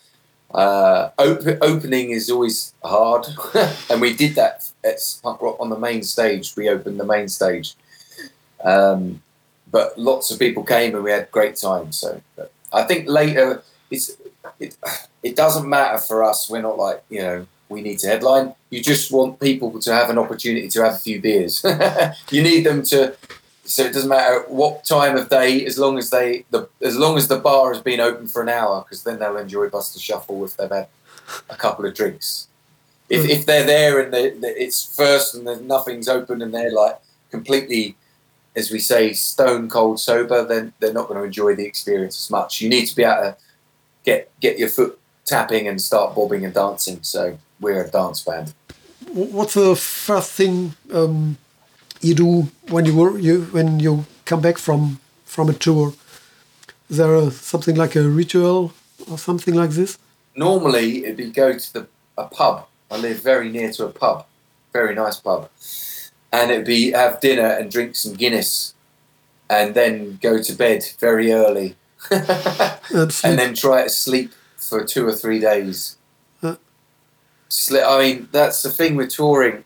uh, 0.53 1.09
op- 1.17 1.61
opening 1.61 2.11
is 2.11 2.29
always 2.29 2.73
hard, 2.83 3.25
and 3.89 4.01
we 4.01 4.13
did 4.13 4.35
that 4.35 4.71
at 4.83 4.97
punk 5.23 5.41
rock 5.41 5.57
on 5.59 5.69
the 5.69 5.79
main 5.79 6.03
stage. 6.03 6.55
We 6.55 6.69
opened 6.69 6.99
the 6.99 7.05
main 7.05 7.27
stage, 7.27 7.75
um, 8.63 9.21
but 9.75 9.99
lots 9.99 10.31
of 10.31 10.39
people 10.39 10.63
came 10.63 10.95
and 10.95 11.03
we 11.03 11.11
had 11.11 11.29
great 11.31 11.57
time. 11.57 11.91
So 11.91 12.21
I 12.71 12.83
think 12.83 13.09
later 13.09 13.61
it's 13.91 14.15
it, 14.57 14.77
it 15.21 15.35
doesn't 15.35 15.67
matter 15.67 15.97
for 15.97 16.23
us. 16.23 16.49
We're 16.49 16.61
not 16.61 16.77
like 16.77 17.03
you 17.09 17.21
know 17.21 17.45
we 17.67 17.81
need 17.81 17.99
to 17.99 18.07
headline. 18.07 18.55
You 18.69 18.81
just 18.81 19.11
want 19.11 19.41
people 19.41 19.77
to 19.81 19.93
have 19.93 20.09
an 20.09 20.17
opportunity 20.17 20.69
to 20.69 20.83
have 20.85 20.93
a 20.93 20.97
few 21.07 21.19
beers. 21.19 21.61
you 22.31 22.41
need 22.41 22.65
them 22.65 22.83
to. 22.83 23.17
So 23.65 23.83
it 23.83 23.91
doesn't 23.91 24.07
matter 24.07 24.45
what 24.47 24.85
time 24.85 25.17
of 25.17 25.27
day, 25.27 25.65
as 25.65 25.77
long 25.77 25.97
as 25.97 26.09
they 26.09 26.45
the 26.51 26.69
as 26.81 26.95
long 26.95 27.17
as 27.17 27.27
the 27.27 27.37
bar 27.37 27.73
has 27.73 27.81
been 27.83 27.99
open 27.99 28.27
for 28.27 28.41
an 28.43 28.47
hour, 28.47 28.81
because 28.81 29.03
then 29.03 29.19
they'll 29.19 29.35
enjoy 29.35 29.67
Buster 29.67 29.99
Shuffle 29.99 30.45
if 30.45 30.55
they've 30.55 30.71
had 30.71 30.87
a 31.49 31.57
couple 31.57 31.85
of 31.85 31.93
drinks. 31.93 32.47
If, 33.09 33.29
if 33.29 33.45
they're 33.45 33.65
there 33.65 33.99
and 33.99 34.13
they, 34.13 34.29
they, 34.29 34.53
it's 34.65 34.95
first 34.95 35.35
and 35.35 35.67
nothing's 35.67 36.07
open 36.07 36.41
and 36.41 36.53
they're 36.53 36.71
like 36.71 36.97
completely, 37.29 37.97
as 38.55 38.71
we 38.71 38.79
say, 38.79 39.13
stone 39.13 39.69
cold 39.69 39.99
sober, 39.99 40.45
then 40.45 40.73
they're 40.79 40.93
not 40.93 41.07
going 41.07 41.19
to 41.19 41.25
enjoy 41.25 41.55
the 41.55 41.65
experience 41.65 42.25
as 42.25 42.31
much. 42.31 42.61
You 42.61 42.69
need 42.69 42.85
to 42.85 42.95
be 42.95 43.03
able 43.03 43.15
to 43.15 43.37
get 44.03 44.31
get 44.39 44.57
your 44.57 44.69
foot 44.69 44.99
tapping 45.25 45.67
and 45.67 45.81
start 45.81 46.15
bobbing 46.15 46.45
and 46.45 46.53
dancing. 46.53 46.99
So 47.01 47.37
we're 47.59 47.83
a 47.83 47.89
dance 47.89 48.21
band. 48.23 48.53
What's 49.11 49.53
the 49.53 49.75
first 49.75 50.31
thing 50.31 50.75
um, 50.93 51.37
you 52.01 52.15
do 52.15 52.47
when 52.69 52.85
you 52.85 52.95
were 52.95 53.17
you 53.17 53.43
when 53.51 53.79
you 53.79 54.05
come 54.25 54.41
back 54.41 54.57
from 54.57 54.99
from 55.25 55.49
a 55.49 55.53
tour? 55.53 55.93
Is 56.89 56.97
there 56.97 57.15
a, 57.15 57.31
something 57.31 57.75
like 57.75 57.95
a 57.95 58.03
ritual 58.07 58.73
or 59.09 59.17
something 59.17 59.55
like 59.55 59.71
this? 59.71 59.97
Normally, 60.35 61.05
it'd 61.05 61.17
be 61.17 61.31
go 61.31 61.57
to 61.57 61.73
the 61.73 61.87
a 62.17 62.25
pub. 62.25 62.67
I 62.91 62.97
live 62.97 63.21
very 63.21 63.49
near 63.49 63.71
to 63.73 63.85
a 63.85 63.89
pub, 63.89 64.25
very 64.71 64.95
nice 64.95 65.19
pub, 65.19 65.49
and 66.31 66.51
it'd 66.51 66.65
be 66.65 66.91
have 66.91 67.19
dinner 67.19 67.47
and 67.47 67.71
drink 67.71 67.95
some 67.95 68.13
Guinness, 68.13 68.73
and 69.49 69.75
then 69.75 70.19
go 70.21 70.41
to 70.41 70.53
bed 70.53 70.85
very 70.99 71.31
early, 71.31 71.75
and 72.11 73.11
then 73.21 73.53
try 73.53 73.83
to 73.83 73.89
sleep 73.89 74.31
for 74.57 74.83
two 74.83 75.07
or 75.07 75.13
three 75.13 75.39
days 75.39 75.97
I 77.71 77.99
mean, 77.99 78.29
that's 78.31 78.63
the 78.63 78.71
thing 78.71 78.95
with 78.95 79.09
touring. 79.09 79.63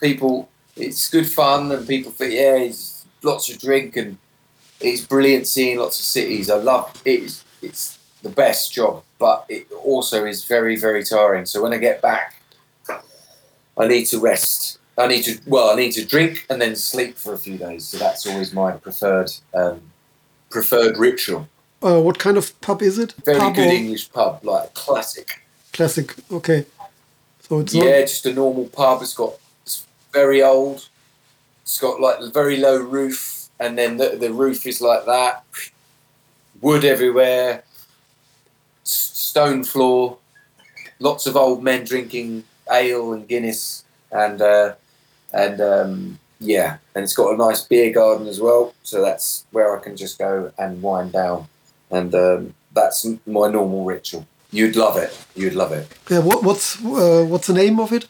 People, 0.00 0.48
it's 0.76 1.08
good 1.10 1.28
fun, 1.28 1.72
and 1.72 1.86
people 1.86 2.12
think, 2.12 2.34
yeah, 2.34 2.56
it's 2.56 3.04
lots 3.22 3.50
of 3.50 3.58
drink, 3.58 3.96
and 3.96 4.18
it's 4.80 5.02
brilliant 5.02 5.46
seeing 5.46 5.78
lots 5.78 5.98
of 5.98 6.04
cities. 6.04 6.50
I 6.50 6.56
love 6.56 7.00
it. 7.04 7.22
It's, 7.22 7.44
it's 7.60 7.98
the 8.22 8.28
best 8.28 8.72
job, 8.72 9.02
but 9.18 9.46
it 9.48 9.70
also 9.72 10.24
is 10.24 10.44
very, 10.44 10.76
very 10.76 11.04
tiring. 11.04 11.46
So 11.46 11.62
when 11.62 11.72
I 11.72 11.78
get 11.78 12.02
back, 12.02 12.36
I 13.78 13.86
need 13.86 14.04
to 14.06 14.20
rest. 14.20 14.78
I 14.98 15.06
need 15.06 15.22
to 15.22 15.38
well, 15.46 15.70
I 15.70 15.74
need 15.76 15.92
to 15.92 16.04
drink 16.04 16.46
and 16.50 16.60
then 16.60 16.76
sleep 16.76 17.16
for 17.16 17.32
a 17.32 17.38
few 17.38 17.56
days. 17.56 17.84
So 17.84 17.98
that's 17.98 18.26
always 18.26 18.52
my 18.52 18.72
preferred 18.72 19.30
um, 19.54 19.80
preferred 20.50 20.98
ritual. 20.98 21.48
Uh, 21.82 22.00
what 22.00 22.18
kind 22.18 22.36
of 22.36 22.58
pub 22.60 22.82
is 22.82 22.98
it? 22.98 23.14
Very 23.24 23.38
pub 23.38 23.54
good 23.54 23.68
or? 23.68 23.72
English 23.72 24.12
pub, 24.12 24.44
like 24.44 24.74
classic. 24.74 25.42
Classic. 25.72 26.14
Okay. 26.30 26.66
So 27.40 27.60
it's 27.60 27.74
yeah, 27.74 28.00
not... 28.00 28.00
just 28.00 28.26
a 28.26 28.34
normal 28.34 28.66
pub. 28.66 29.02
It's 29.02 29.14
got 29.14 29.34
it's 29.62 29.86
very 30.12 30.42
old. 30.42 30.88
It's 31.62 31.78
got 31.78 32.00
like 32.00 32.20
a 32.20 32.30
very 32.30 32.58
low 32.58 32.78
roof, 32.78 33.48
and 33.58 33.78
then 33.78 33.96
the, 33.96 34.16
the 34.20 34.32
roof 34.32 34.66
is 34.66 34.80
like 34.80 35.06
that. 35.06 35.44
Wood 36.60 36.84
everywhere, 36.84 37.64
stone 38.84 39.64
floor, 39.64 40.18
lots 40.98 41.26
of 41.26 41.36
old 41.36 41.62
men 41.62 41.84
drinking 41.84 42.44
ale 42.70 43.12
and 43.12 43.26
Guinness, 43.26 43.84
and 44.12 44.40
uh, 44.40 44.74
and 45.32 45.60
um, 45.60 46.18
yeah, 46.40 46.78
and 46.94 47.04
it's 47.04 47.14
got 47.14 47.34
a 47.34 47.36
nice 47.36 47.62
beer 47.62 47.92
garden 47.92 48.26
as 48.26 48.40
well. 48.40 48.74
So 48.82 49.00
that's 49.00 49.46
where 49.50 49.76
I 49.76 49.82
can 49.82 49.96
just 49.96 50.18
go 50.18 50.52
and 50.58 50.82
wind 50.82 51.12
down, 51.12 51.48
and 51.90 52.14
um, 52.14 52.54
that's 52.72 53.06
my 53.26 53.48
normal 53.48 53.84
ritual. 53.84 54.26
You'd 54.50 54.76
love 54.76 54.96
it. 54.96 55.26
You'd 55.34 55.54
love 55.54 55.72
it. 55.72 55.88
Yeah. 56.10 56.18
What, 56.18 56.42
what's 56.42 56.76
uh, 56.84 57.24
what's 57.28 57.46
the 57.46 57.54
name 57.54 57.80
of 57.80 57.92
it? 57.92 58.06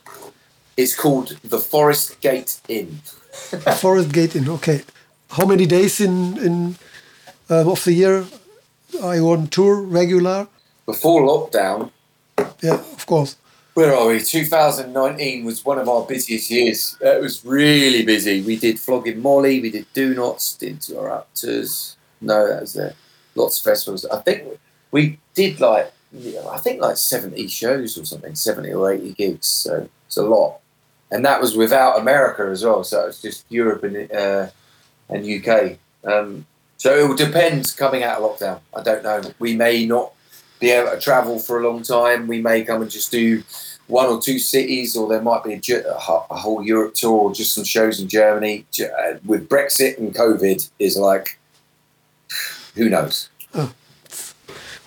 It's 0.77 0.95
called 0.95 1.39
the 1.45 1.59
Forest 1.59 2.21
Gate 2.21 2.61
Inn. 2.69 3.01
Forest 3.81 4.13
Gate 4.13 4.35
Inn. 4.37 4.49
Okay. 4.49 4.83
How 5.31 5.47
many 5.47 5.67
days 5.67 6.01
in 6.01 6.39
in 6.39 6.77
uh, 7.49 7.71
of 7.71 7.85
the 7.85 7.93
year 7.93 8.27
are 9.03 9.17
you 9.17 9.31
on 9.31 9.47
tour 9.47 9.81
regular? 9.81 10.49
Before 10.87 11.23
lockdown. 11.23 11.91
Yeah, 12.61 12.75
of 12.75 13.07
course. 13.07 13.37
Where 13.75 13.97
are 13.97 14.09
we? 14.09 14.21
2019 14.21 15.45
was 15.45 15.65
one 15.65 15.79
of 15.79 15.89
our 15.89 16.05
busiest 16.05 16.51
years. 16.51 16.97
It 17.01 17.23
was 17.23 17.43
really 17.45 18.05
busy. 18.05 18.43
We 18.43 18.57
did 18.57 18.79
Flogging 18.79 19.23
Molly, 19.23 19.61
we 19.63 19.71
did 19.71 19.87
Donots, 19.95 20.55
did 20.59 20.73
Interrupters. 20.73 21.97
No, 22.21 22.49
that 22.49 22.61
was 22.61 22.75
there. 22.75 22.95
Lots 23.35 23.59
of 23.59 23.65
festivals. 23.65 24.05
I 24.05 24.21
think 24.21 24.45
we 24.91 25.19
did 25.35 25.59
like 25.61 25.93
I 26.51 26.59
think 26.59 26.81
like 26.81 26.97
70 26.97 27.49
shows 27.49 27.97
or 27.97 28.05
something, 28.05 28.35
70 28.35 28.73
or 28.75 28.93
80 28.93 29.13
gigs. 29.15 29.47
So 29.47 29.89
it's 30.07 30.17
a 30.19 30.23
lot. 30.23 30.61
And 31.11 31.25
that 31.25 31.41
was 31.41 31.57
without 31.57 31.99
America 31.99 32.49
as 32.51 32.65
well. 32.65 32.85
So 32.85 33.07
it's 33.07 33.23
just 33.23 33.47
Europe 33.49 33.85
and, 33.85 34.13
uh, 34.13 34.49
and 35.09 35.27
UK. 35.27 35.79
Um, 36.05 36.47
so 36.77 36.99
it 36.99 37.09
will 37.09 37.17
depend 37.17 37.75
coming 37.77 38.03
out 38.03 38.21
of 38.21 38.39
lockdown. 38.39 38.61
I 38.77 38.83
don't 38.83 39.03
know. 39.03 39.23
We 39.39 39.57
may 39.57 39.87
not 39.87 40.13
be 40.63 40.71
able 40.71 40.93
to 40.93 41.01
travel 41.01 41.39
for 41.39 41.61
a 41.61 41.69
long 41.69 41.83
time. 41.83 42.29
We 42.29 42.41
may 42.41 42.63
come 42.63 42.83
and 42.83 42.91
just 42.91 43.11
do 43.11 43.43
one 43.89 44.07
or 44.07 44.21
two 44.23 44.39
cities, 44.39 44.97
or 44.97 45.09
there 45.09 45.21
might 45.21 45.43
be 45.43 45.55
a, 45.55 45.85
a 45.89 46.37
whole 46.37 46.65
Europe 46.65 46.95
tour, 46.95 47.19
or 47.29 47.35
just 47.35 47.55
some 47.55 47.65
shows 47.65 48.01
in 48.01 48.09
Germany. 48.09 48.65
Uh, 48.81 49.19
with 49.27 49.49
Brexit 49.49 49.99
and 49.99 50.15
COVID, 50.15 50.71
is 50.79 50.97
like, 50.97 51.39
who 52.77 52.89
knows? 52.89 53.29
Oh, 53.53 53.75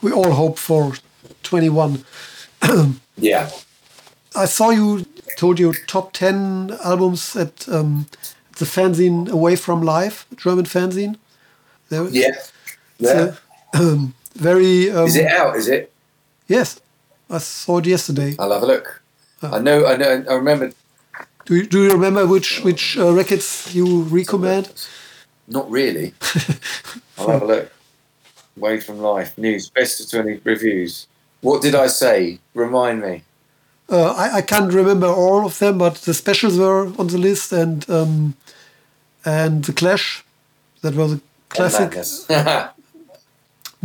we 0.02 0.12
all 0.12 0.32
hope 0.32 0.58
for 0.58 0.94
21. 1.44 2.06
yeah. 3.18 3.50
I 4.34 4.46
saw 4.46 4.70
you 4.70 5.06
told 5.38 5.60
you 5.60 5.74
top 5.88 6.14
10 6.14 6.78
albums 6.84 7.36
at 7.36 7.68
um, 7.68 8.08
the 8.58 8.66
fanzine 8.66 9.30
Away 9.30 9.58
from 9.58 9.82
Life, 9.82 10.26
German 10.38 10.66
fanzine. 10.66 11.18
There, 11.90 12.08
yeah. 12.08 12.32
Yeah. 12.98 13.36
um, 13.74 14.14
very. 14.36 14.91
Um, 14.91 15.08
is 15.08 15.15
it 15.15 15.28
out? 15.28 15.56
Is 15.56 15.67
it? 15.67 15.91
Yes. 16.48 16.80
I 17.30 17.39
saw 17.39 17.80
it 17.80 17.88
yesterday. 17.88 18.36
I'll 18.38 18.52
have 18.52 18.63
a 18.63 18.65
look. 18.65 19.02
Uh, 19.41 19.56
I 19.56 19.60
know. 19.60 19.86
I 19.86 19.98
know. 19.98 20.24
I 20.30 20.34
remember. 20.34 20.71
Do 21.45 21.56
you, 21.56 21.65
do 21.65 21.84
you 21.84 21.91
remember 21.91 22.26
which 22.26 22.62
which 22.63 22.98
uh, 22.98 23.12
records 23.13 23.74
you 23.74 24.04
recommend? 24.04 24.71
Not 25.48 25.69
really. 25.69 26.13
I'll 27.17 27.30
have 27.30 27.41
a 27.41 27.45
look. 27.45 27.71
Away 28.58 28.80
from 28.80 29.00
life 29.00 29.38
news 29.38 29.69
best 29.69 30.00
of 30.02 30.10
twenty 30.10 30.39
reviews. 30.43 31.08
What 31.41 31.62
did 31.62 31.76
I 31.76 31.88
say? 31.88 32.39
Remind 32.54 33.02
me. 33.02 33.24
Uh, 33.88 34.13
I, 34.13 34.38
I 34.38 34.41
can't 34.41 34.74
remember 34.74 35.08
all 35.08 35.45
of 35.45 35.60
them, 35.60 35.78
but 35.78 35.95
the 35.95 36.13
specials 36.13 36.58
were 36.58 36.88
on 36.98 37.08
the 37.08 37.19
list, 37.19 37.52
and 37.52 37.88
um, 37.89 38.36
and 39.24 39.63
the 39.63 39.74
Clash, 39.74 40.24
that 40.82 40.95
was 40.95 41.13
a 41.13 41.21
classic. 41.50 41.93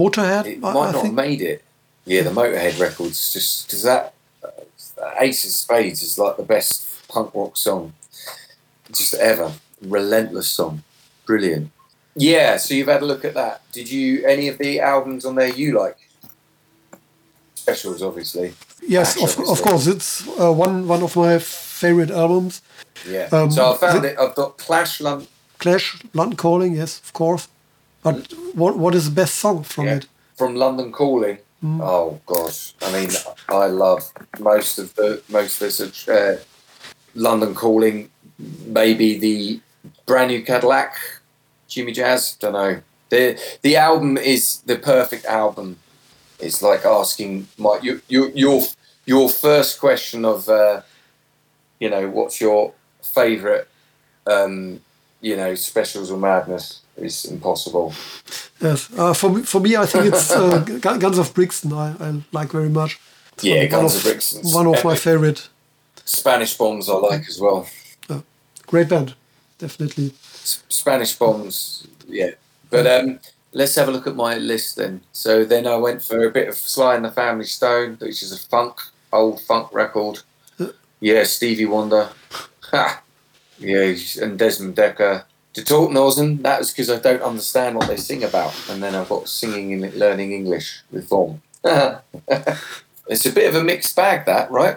Motorhead. 0.01 0.47
It 0.47 0.61
might 0.61 0.71
I, 0.71 0.93
not 0.93 1.05
have 1.05 1.15
made 1.15 1.43
it. 1.43 1.65
Yeah, 2.05 2.23
the 2.23 2.31
Motorhead 2.31 2.81
records, 2.81 3.33
just 3.33 3.67
because 3.67 3.83
that 3.83 4.15
uh, 4.43 5.11
Ace 5.21 5.45
of 5.45 5.51
Spades 5.51 6.03
is 6.03 6.19
like 6.19 6.37
the 6.37 6.43
best 6.43 7.09
punk 7.09 7.35
rock 7.35 7.57
song 7.57 7.93
just 8.93 9.15
ever. 9.15 9.53
Relentless 9.83 10.49
song, 10.49 10.83
brilliant. 11.27 11.71
Yeah, 12.15 12.57
so 12.57 12.75
you've 12.75 12.89
had 12.89 13.03
a 13.03 13.07
look 13.07 13.25
at 13.25 13.35
that. 13.35 13.63
Did 13.73 13.91
you 13.91 14.25
any 14.27 14.49
of 14.49 14.59
the 14.59 14.81
albums 14.81 15.25
on 15.25 15.37
there 15.37 15.49
you 15.49 15.79
like? 15.79 15.97
Specials, 17.55 18.03
obviously. 18.03 18.55
Yes, 18.87 19.17
of, 19.17 19.23
obviously. 19.23 19.53
of 19.53 19.63
course. 19.63 19.87
It's 19.87 20.29
uh, 20.41 20.53
one 20.53 20.89
one 20.89 21.03
of 21.03 21.17
my 21.17 21.39
favorite 21.39 22.11
albums. 22.11 22.63
Yeah. 23.09 23.29
Um, 23.33 23.51
so 23.51 23.73
I 23.73 23.77
found 23.77 24.05
the, 24.05 24.13
it. 24.13 24.19
I've 24.19 24.35
got 24.35 24.59
Clash 24.59 25.01
London. 25.01 25.29
Clash 25.59 26.03
London 26.13 26.37
Calling. 26.37 26.75
Yes, 26.75 27.01
of 27.01 27.13
course. 27.13 27.49
But 28.03 28.33
what 28.55 28.79
what 28.79 28.95
is 28.95 29.05
the 29.09 29.15
best 29.15 29.37
song 29.37 29.63
from 29.63 29.87
yeah. 29.87 29.97
it? 29.97 30.07
From 30.37 30.55
London 30.55 30.91
Calling. 30.93 31.39
Mm. 31.63 31.81
Oh 31.83 32.21
gosh, 32.25 32.75
I 32.81 32.93
mean, 32.93 33.11
I 33.49 33.67
love 33.67 34.11
most 34.39 34.79
of 34.79 34.95
the 34.95 35.23
most 35.29 35.61
of 35.61 35.77
this. 35.77 36.09
Uh, 36.09 36.41
London 37.15 37.55
Calling, 37.55 38.09
maybe 38.67 39.19
the 39.19 39.61
brand 40.07 40.31
new 40.31 40.43
Cadillac, 40.43 40.95
Jimmy 41.69 41.93
Jazz. 41.93 42.37
Don't 42.37 42.53
know. 42.53 42.81
the 43.11 43.39
The 43.63 43.77
album 43.77 44.17
is 44.17 44.61
the 44.63 44.77
perfect 44.77 45.25
album. 45.27 45.77
It's 46.39 46.63
like 46.63 46.87
asking 46.87 47.49
my 47.59 47.79
you, 47.83 48.01
you, 48.09 48.33
your 48.35 48.63
your 49.05 49.29
first 49.29 49.79
question 49.79 50.25
of 50.25 50.49
uh, 50.49 50.81
you 51.79 51.91
know 51.91 52.09
what's 52.09 52.41
your 52.41 52.73
favorite 53.03 53.69
um, 54.27 54.81
you 55.21 55.37
know 55.37 55.55
specials 55.55 56.11
or 56.11 56.19
madness 56.19 56.81
is 57.01 57.25
impossible. 57.25 57.93
Yes, 58.61 58.91
uh, 58.97 59.13
for 59.15 59.31
me, 59.31 59.43
for 59.43 59.61
me, 59.61 59.77
I 59.77 59.87
think 59.87 60.07
it's 60.07 60.31
uh, 60.31 60.59
Guns 60.81 61.19
of 61.19 61.33
Brixton. 61.35 61.73
I, 61.73 61.95
I 62.01 62.23
like 62.33 62.51
very 62.51 62.69
much. 62.69 62.99
It's 63.35 63.45
yeah, 63.45 63.67
Guns 63.67 63.95
of, 63.95 64.01
of 64.01 64.05
Brixton. 64.05 64.43
One 64.53 64.67
of 64.67 64.85
my 64.85 64.97
favorite. 64.97 65.49
Spanish 66.05 66.57
Bombs 66.57 66.89
I 66.89 66.95
like 66.95 67.29
as 67.29 67.41
well. 67.41 67.67
Uh, 68.09 68.21
great 68.67 68.89
band, 68.89 69.15
definitely. 69.59 70.13
S- 70.43 70.63
Spanish 70.69 71.15
Bombs, 71.17 71.87
yeah. 72.09 72.31
But 72.69 72.87
um, 72.87 73.21
let's 73.53 73.75
have 73.77 73.89
a 73.89 73.93
look 73.93 74.07
at 74.07 74.17
my 74.17 74.37
list 74.37 74.77
then. 74.77 75.01
So 75.13 75.45
then 75.45 75.67
I 75.67 75.77
went 75.77 76.03
for 76.03 76.25
a 76.27 76.31
bit 76.31 76.49
of 76.49 76.57
Sly 76.57 76.97
and 76.97 77.05
the 77.05 77.11
Family 77.13 77.45
Stone, 77.45 77.97
which 78.01 78.23
is 78.23 78.33
a 78.33 78.39
funk, 78.39 78.81
old 79.13 79.41
funk 79.41 79.73
record. 79.73 80.21
Uh. 80.59 80.69
Yeah, 81.01 81.23
Stevie 81.25 81.67
Wonder. 81.67 82.09
Ha! 82.73 83.03
Yeah, 83.59 83.95
and 84.23 84.39
Desmond 84.39 84.77
Dekker. 84.77 85.25
To 85.55 85.65
talk 85.65 85.91
Northern, 85.91 86.43
that 86.43 86.61
was 86.61 86.71
because 86.71 86.91
I 86.91 86.99
don't 87.01 87.23
understand 87.23 87.77
what 87.77 87.89
they 87.89 87.97
sing 87.97 88.23
about, 88.23 88.55
and 88.71 88.83
then 88.83 88.95
I've 88.95 89.09
got 89.09 89.29
singing 89.29 89.73
and 89.73 89.95
learning 89.95 90.33
English 90.33 90.83
with 90.93 91.09
them. 91.09 91.43
it's 93.09 93.27
a 93.27 93.33
bit 93.33 93.49
of 93.49 93.57
a 93.57 93.65
mixed 93.65 93.97
bag, 93.97 94.27
that 94.27 94.51
right? 94.51 94.77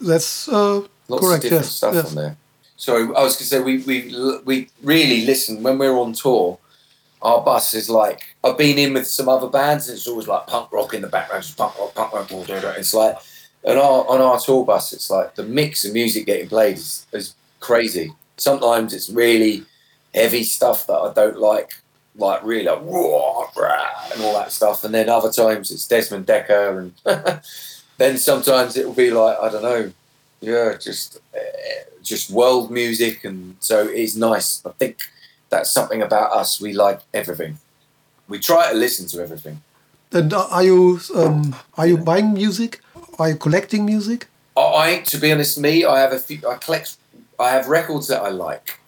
That's 0.00 0.48
uh, 0.48 0.80
lots 1.06 1.24
correct, 1.24 1.44
of 1.44 1.50
different 1.50 1.64
yes, 1.64 1.72
stuff 1.72 1.94
yes. 1.94 2.08
on 2.08 2.14
there. 2.16 2.36
So 2.76 3.14
I 3.14 3.22
was 3.22 3.34
going 3.34 3.38
to 3.38 3.44
say 3.44 3.60
we 3.60 3.78
we 3.78 4.40
we 4.44 4.68
really 4.82 5.24
listen 5.24 5.62
when 5.62 5.78
we're 5.78 5.98
on 5.98 6.12
tour. 6.12 6.58
Our 7.22 7.42
bus 7.42 7.74
is 7.74 7.88
like 7.88 8.36
I've 8.44 8.58
been 8.58 8.78
in 8.78 8.94
with 8.94 9.06
some 9.06 9.28
other 9.28 9.48
bands, 9.48 9.88
and 9.88 9.96
it's 9.96 10.06
always 10.06 10.28
like 10.28 10.46
punk 10.46 10.72
rock 10.72 10.94
in 10.94 11.02
the 11.02 11.08
background, 11.08 11.44
just 11.44 11.56
punk 11.56 11.78
rock, 11.78 11.94
punk 11.94 12.12
rock. 12.12 12.28
It's 12.28 12.94
like 12.94 13.16
on 13.64 13.76
our 13.76 14.06
on 14.08 14.20
our 14.20 14.38
tour 14.38 14.64
bus, 14.64 14.92
it's 14.92 15.10
like 15.10 15.34
the 15.34 15.42
mix 15.42 15.84
of 15.84 15.92
music 15.92 16.26
getting 16.26 16.48
played 16.48 16.76
is, 16.76 17.06
is 17.12 17.34
crazy. 17.60 18.12
Sometimes 18.36 18.94
it's 18.94 19.10
really 19.10 19.64
heavy 20.18 20.42
stuff 20.42 20.86
that 20.86 20.98
I 21.06 21.12
don't 21.12 21.38
like, 21.38 21.70
like 22.16 22.42
really 22.42 22.64
like 22.64 22.80
and 24.12 24.22
all 24.22 24.34
that 24.34 24.52
stuff. 24.52 24.84
And 24.84 24.92
then 24.94 25.08
other 25.08 25.30
times 25.30 25.70
it's 25.70 25.86
Desmond 25.86 26.26
Dekker, 26.26 26.78
and 26.80 27.40
then 27.98 28.18
sometimes 28.18 28.76
it 28.76 28.86
will 28.86 28.94
be 28.94 29.10
like 29.10 29.36
I 29.38 29.48
don't 29.50 29.62
know, 29.62 29.92
yeah, 30.40 30.76
just 30.88 31.18
uh, 31.34 31.38
just 32.02 32.30
world 32.30 32.70
music, 32.70 33.24
and 33.24 33.56
so 33.60 33.86
it's 33.86 34.16
nice. 34.16 34.64
I 34.66 34.70
think 34.80 34.96
that's 35.50 35.70
something 35.72 36.02
about 36.02 36.32
us. 36.32 36.60
We 36.60 36.72
like 36.72 37.00
everything. 37.14 37.58
We 38.28 38.38
try 38.38 38.70
to 38.70 38.76
listen 38.76 39.06
to 39.08 39.22
everything. 39.22 39.62
And 40.12 40.32
are 40.32 40.64
you 40.64 41.00
um, 41.14 41.54
are 41.76 41.86
you 41.86 41.98
buying 41.98 42.34
music? 42.34 42.80
Are 43.18 43.30
you 43.30 43.36
collecting 43.36 43.84
music? 43.84 44.26
I, 44.56 45.00
to 45.06 45.18
be 45.18 45.30
honest, 45.32 45.58
me, 45.58 45.84
I 45.84 46.00
have 46.00 46.12
a 46.12 46.18
few. 46.18 46.40
I 46.48 46.56
collect. 46.56 46.96
I 47.38 47.50
have 47.50 47.68
records 47.68 48.08
that 48.08 48.22
I 48.22 48.30
like 48.30 48.78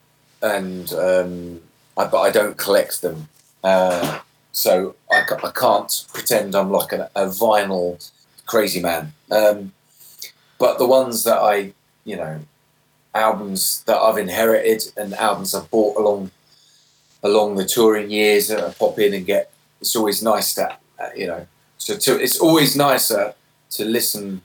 and 0.42 0.92
um, 0.94 1.60
I, 1.96 2.06
but 2.06 2.20
I 2.20 2.30
don't 2.30 2.56
collect 2.56 3.02
them. 3.02 3.28
Uh, 3.62 4.20
so 4.52 4.96
I, 5.12 5.24
I, 5.44 5.50
can't 5.52 6.06
pretend 6.12 6.54
I'm 6.54 6.70
like 6.70 6.92
a, 6.92 7.10
a 7.14 7.26
vinyl 7.26 8.10
crazy 8.46 8.80
man. 8.80 9.12
Um, 9.30 9.72
but 10.58 10.78
the 10.78 10.86
ones 10.86 11.24
that 11.24 11.38
I, 11.38 11.72
you 12.04 12.16
know, 12.16 12.40
albums 13.14 13.82
that 13.84 13.96
I've 13.96 14.18
inherited 14.18 14.92
and 14.96 15.14
albums 15.14 15.54
I've 15.54 15.70
bought 15.70 15.96
along 15.96 16.30
along 17.22 17.56
the 17.56 17.66
touring 17.66 18.10
years 18.10 18.50
I 18.50 18.72
pop 18.72 18.98
in 18.98 19.14
and 19.14 19.26
get. 19.26 19.52
It's 19.80 19.96
always 19.96 20.22
nice 20.22 20.54
to, 20.54 20.76
uh, 20.98 21.08
you 21.16 21.26
know, 21.26 21.46
so 21.78 21.96
to, 21.96 22.20
it's 22.20 22.38
always 22.38 22.76
nicer 22.76 23.34
to 23.70 23.84
listen 23.84 24.42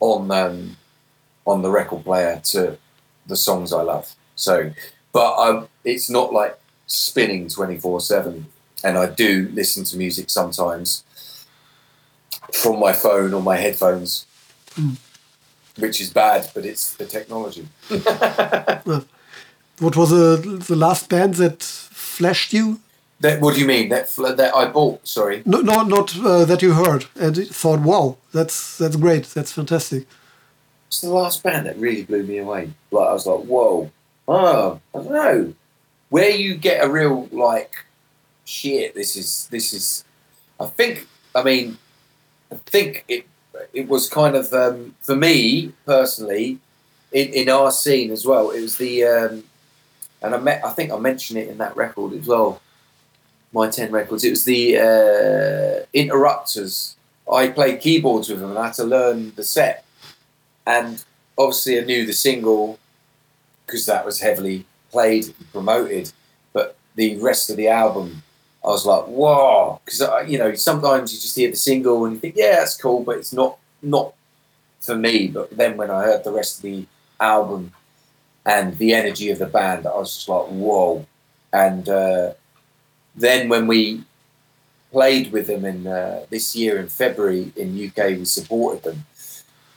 on 0.00 0.30
um, 0.30 0.76
on 1.46 1.62
the 1.62 1.70
record 1.70 2.04
player 2.04 2.40
to 2.44 2.78
the 3.26 3.36
songs 3.36 3.72
I 3.72 3.82
love. 3.82 4.14
So 4.34 4.72
but 5.16 5.38
um, 5.38 5.66
it's 5.82 6.10
not 6.10 6.30
like 6.30 6.58
spinning 6.86 7.48
24 7.48 8.00
7 8.00 8.46
and 8.84 8.98
i 8.98 9.06
do 9.06 9.48
listen 9.54 9.82
to 9.82 9.96
music 9.96 10.28
sometimes 10.28 11.02
from 12.52 12.78
my 12.78 12.92
phone 12.92 13.32
or 13.32 13.40
my 13.40 13.56
headphones 13.56 14.26
mm. 14.74 14.96
which 15.78 16.02
is 16.02 16.10
bad 16.12 16.50
but 16.54 16.66
it's 16.66 16.94
the 16.96 17.06
technology 17.06 17.66
what 19.78 19.96
was 19.96 20.10
the, 20.10 20.62
the 20.68 20.76
last 20.76 21.08
band 21.08 21.34
that 21.34 21.62
flashed 21.62 22.52
you 22.52 22.78
that, 23.20 23.40
what 23.40 23.54
do 23.54 23.60
you 23.60 23.66
mean 23.66 23.88
that 23.88 24.10
that 24.36 24.54
I 24.54 24.66
bought? 24.66 25.08
Sorry, 25.08 25.42
no, 25.46 25.62
no 25.62 25.82
not 25.84 26.14
uh, 26.18 26.44
that 26.44 26.60
you 26.60 26.74
heard 26.74 27.06
and 27.18 27.34
thought, 27.48 27.80
"Wow, 27.80 28.18
that's 28.30 28.76
that's 28.76 28.96
great, 28.96 29.24
that's 29.24 29.52
fantastic." 29.52 30.06
It's 30.88 31.00
the 31.00 31.08
last 31.08 31.42
band 31.42 31.64
that 31.64 31.78
really 31.78 32.04
blew 32.04 32.24
me 32.24 32.36
away. 32.36 32.72
Like 32.90 33.08
I 33.08 33.12
was 33.14 33.24
like, 33.24 33.44
"Whoa, 33.44 33.90
oh, 34.28 34.80
I 34.94 34.98
don't 34.98 35.10
know, 35.10 35.54
where 36.08 36.30
you 36.30 36.54
get 36.54 36.84
a 36.84 36.90
real 36.90 37.28
like, 37.32 37.84
shit. 38.44 38.94
This 38.94 39.16
is 39.16 39.48
this 39.48 39.72
is. 39.72 40.04
I 40.58 40.66
think. 40.66 41.06
I 41.34 41.42
mean, 41.42 41.78
I 42.50 42.56
think 42.66 43.04
it 43.08 43.26
it 43.72 43.88
was 43.88 44.08
kind 44.08 44.36
of 44.36 44.52
um, 44.52 44.94
for 45.00 45.16
me 45.16 45.72
personally 45.84 46.58
in, 47.12 47.28
in 47.28 47.48
our 47.48 47.70
scene 47.70 48.10
as 48.10 48.24
well. 48.24 48.50
It 48.50 48.62
was 48.62 48.76
the 48.76 49.04
um, 49.04 49.44
and 50.22 50.34
I 50.34 50.38
met. 50.38 50.64
I 50.64 50.70
think 50.70 50.92
I 50.92 50.98
mentioned 50.98 51.38
it 51.38 51.48
in 51.48 51.58
that 51.58 51.76
record 51.76 52.12
as 52.14 52.26
well. 52.26 52.60
My 53.52 53.68
ten 53.68 53.92
records. 53.92 54.24
It 54.24 54.30
was 54.30 54.44
the 54.44 54.78
uh, 54.78 55.86
Interrupters 55.92 56.96
I 57.32 57.48
played 57.48 57.80
keyboards 57.80 58.28
with 58.28 58.40
them 58.40 58.50
and 58.50 58.58
I 58.58 58.66
had 58.66 58.74
to 58.74 58.84
learn 58.84 59.32
the 59.34 59.42
set. 59.42 59.84
And 60.66 61.02
obviously, 61.36 61.80
I 61.80 61.84
knew 61.84 62.06
the 62.06 62.12
single 62.12 62.78
because 63.66 63.86
that 63.86 64.06
was 64.06 64.20
heavily 64.20 64.64
played, 64.90 65.26
and 65.26 65.52
promoted. 65.52 66.12
But 66.52 66.76
the 66.94 67.18
rest 67.18 67.50
of 67.50 67.56
the 67.56 67.68
album, 67.68 68.22
I 68.64 68.68
was 68.68 68.86
like, 68.86 69.04
whoa, 69.04 69.80
because 69.84 70.00
you 70.30 70.38
know 70.38 70.54
sometimes 70.54 71.12
you 71.12 71.20
just 71.20 71.36
hear 71.36 71.50
the 71.50 71.56
single 71.56 72.04
and 72.04 72.14
you 72.14 72.20
think, 72.20 72.36
yeah, 72.36 72.56
that's 72.56 72.76
cool, 72.76 73.02
but 73.02 73.18
it's 73.18 73.32
not 73.32 73.58
not 73.82 74.14
for 74.80 74.96
me. 74.96 75.28
But 75.28 75.56
then 75.56 75.76
when 75.76 75.90
I 75.90 76.04
heard 76.04 76.24
the 76.24 76.32
rest 76.32 76.58
of 76.58 76.62
the 76.62 76.86
album 77.20 77.72
and 78.44 78.78
the 78.78 78.94
energy 78.94 79.30
of 79.30 79.38
the 79.38 79.46
band, 79.46 79.86
I 79.86 79.96
was 79.96 80.14
just 80.14 80.28
like, 80.28 80.46
whoa. 80.46 81.06
And 81.52 81.88
uh, 81.88 82.32
then 83.14 83.48
when 83.48 83.66
we 83.66 84.04
played 84.92 85.32
with 85.32 85.46
them 85.48 85.64
in 85.64 85.86
uh, 85.86 86.24
this 86.30 86.54
year 86.54 86.78
in 86.78 86.88
February 86.88 87.52
in 87.56 87.86
UK, 87.88 88.18
we 88.18 88.24
supported 88.24 88.82
them. 88.82 89.04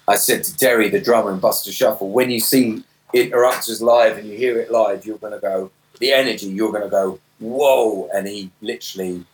I 0.08 0.16
said 0.16 0.44
to 0.46 0.58
Terry, 0.58 0.90
the 0.90 1.02
drummer 1.02 1.32
in 1.32 1.40
Buster 1.40 1.72
Shuffle, 1.72 2.10
when 2.10 2.32
you 2.32 2.40
see 2.40 2.84
Interrupters 3.14 3.82
live 3.82 4.18
and 4.18 4.28
you 4.28 4.38
hear 4.38 4.60
it 4.60 4.72
live, 4.72 5.06
you're 5.06 5.18
going 5.18 5.34
to 5.34 5.40
go, 5.40 5.72
the 6.00 6.14
energy, 6.14 6.48
you're 6.48 6.72
going 6.72 6.84
to 6.84 6.90
go, 6.90 7.20
whoa. 7.40 8.10
And 8.14 8.28
he 8.28 8.52
literally, 8.62 9.26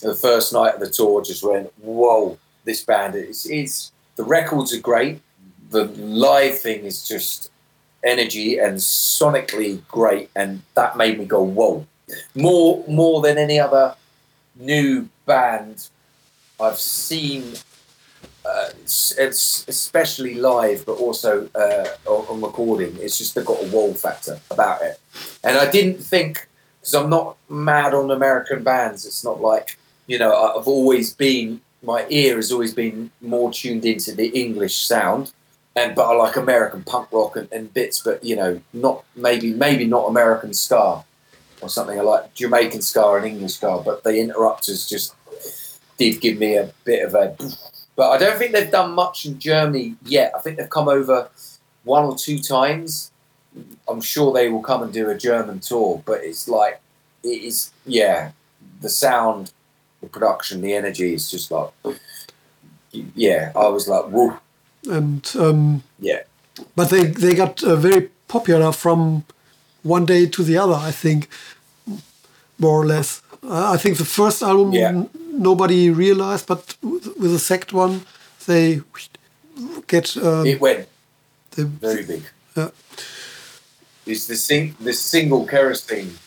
the 0.00 0.14
first 0.14 0.52
night 0.52 0.74
of 0.74 0.80
the 0.80 0.90
tour, 0.90 1.22
just 1.22 1.42
went, 1.42 1.72
whoa, 1.78 2.38
this 2.64 2.84
band 2.84 3.14
is, 3.14 3.46
is 3.46 3.92
the 4.16 4.24
records 4.24 4.74
are 4.74 4.80
great. 4.80 5.20
The 5.70 5.84
live 5.84 6.58
thing 6.58 6.84
is 6.84 7.06
just 7.06 7.50
energy 8.04 8.58
and 8.58 8.76
sonically 8.76 9.86
great. 9.88 10.30
And 10.36 10.62
that 10.74 10.96
made 10.96 11.18
me 11.18 11.24
go, 11.24 11.42
whoa. 11.42 11.86
More, 12.34 12.84
more 12.86 13.22
than 13.22 13.38
any 13.38 13.58
other 13.58 13.94
new 14.56 15.08
band 15.24 15.88
I've 16.60 16.78
seen 16.78 17.54
uh, 18.44 18.68
it's 18.74 19.66
especially 19.68 20.34
live, 20.34 20.84
but 20.84 20.94
also 20.94 21.48
uh, 21.54 21.88
on 22.06 22.40
recording. 22.40 22.96
It's 23.00 23.18
just 23.18 23.34
they've 23.34 23.44
got 23.44 23.62
a 23.62 23.68
wall 23.68 23.94
factor 23.94 24.40
about 24.50 24.82
it, 24.82 24.98
and 25.44 25.56
I 25.56 25.70
didn't 25.70 25.98
think 25.98 26.48
because 26.80 26.94
I'm 26.94 27.10
not 27.10 27.36
mad 27.48 27.94
on 27.94 28.10
American 28.10 28.64
bands. 28.64 29.06
It's 29.06 29.24
not 29.24 29.40
like 29.40 29.78
you 30.06 30.18
know 30.18 30.34
I've 30.34 30.66
always 30.66 31.14
been 31.14 31.60
my 31.82 32.06
ear 32.10 32.36
has 32.36 32.52
always 32.52 32.74
been 32.74 33.10
more 33.20 33.52
tuned 33.52 33.84
into 33.84 34.12
the 34.12 34.28
English 34.28 34.86
sound, 34.86 35.32
and 35.76 35.94
but 35.94 36.10
I 36.10 36.14
like 36.14 36.36
American 36.36 36.82
punk 36.82 37.08
rock 37.12 37.36
and, 37.36 37.48
and 37.52 37.72
bits, 37.72 38.00
but 38.00 38.24
you 38.24 38.36
know 38.36 38.60
not 38.72 39.04
maybe 39.14 39.52
maybe 39.52 39.86
not 39.86 40.08
American 40.08 40.52
ska 40.52 41.04
or 41.60 41.68
something. 41.68 41.98
I 41.98 42.02
like 42.02 42.34
Jamaican 42.34 42.82
ska 42.82 43.14
and 43.14 43.26
English 43.26 43.54
ska, 43.54 43.82
but 43.84 44.02
the 44.02 44.18
Interrupters 44.18 44.88
just 44.88 45.14
did 45.96 46.20
give 46.20 46.38
me 46.38 46.56
a 46.56 46.72
bit 46.84 47.06
of 47.06 47.14
a 47.14 47.36
but 48.02 48.10
I 48.10 48.18
don't 48.18 48.36
think 48.36 48.50
they've 48.50 48.68
done 48.68 48.90
much 48.96 49.26
in 49.26 49.38
Germany 49.38 49.94
yet. 50.04 50.32
I 50.34 50.40
think 50.40 50.56
they've 50.56 50.68
come 50.68 50.88
over 50.88 51.28
one 51.84 52.04
or 52.04 52.16
two 52.16 52.40
times. 52.40 53.12
I'm 53.86 54.00
sure 54.00 54.32
they 54.32 54.48
will 54.48 54.60
come 54.60 54.82
and 54.82 54.92
do 54.92 55.08
a 55.08 55.16
German 55.16 55.60
tour, 55.60 56.02
but 56.04 56.24
it's 56.24 56.48
like 56.48 56.80
it 57.22 57.28
is 57.28 57.70
yeah, 57.86 58.32
the 58.80 58.88
sound, 58.88 59.52
the 60.00 60.08
production, 60.08 60.62
the 60.62 60.74
energy 60.74 61.14
is 61.14 61.30
just 61.30 61.52
like 61.52 61.70
yeah, 63.14 63.52
I 63.54 63.68
was 63.68 63.86
like 63.86 64.06
whoa. 64.06 64.36
And 64.90 65.24
um, 65.38 65.84
yeah. 66.00 66.22
But 66.74 66.90
they 66.90 67.04
they 67.04 67.36
got 67.36 67.62
uh, 67.62 67.76
very 67.76 68.10
popular 68.26 68.72
from 68.72 69.24
one 69.84 70.06
day 70.06 70.26
to 70.26 70.42
the 70.42 70.58
other, 70.58 70.74
I 70.74 70.90
think 70.90 71.28
more 72.58 72.82
or 72.82 72.84
less. 72.84 73.22
Uh, 73.42 73.72
I 73.72 73.76
think 73.76 73.98
the 73.98 74.04
first 74.04 74.42
album 74.42 74.72
yeah 74.72 75.04
nobody 75.32 75.90
realized, 75.90 76.46
but 76.46 76.76
with 76.82 77.32
the 77.32 77.38
second 77.38 77.72
one, 77.72 78.02
they 78.46 78.80
get. 79.86 80.16
Um, 80.16 80.46
it 80.46 80.60
went 80.60 80.88
the, 81.52 81.64
very 81.64 82.04
big. 82.04 82.22
Yeah. 82.56 82.70
It's 84.06 84.26
the 84.26 84.36
sing 84.36 84.74
the 84.80 84.92
single 84.92 85.46
kerosene. 85.46 86.18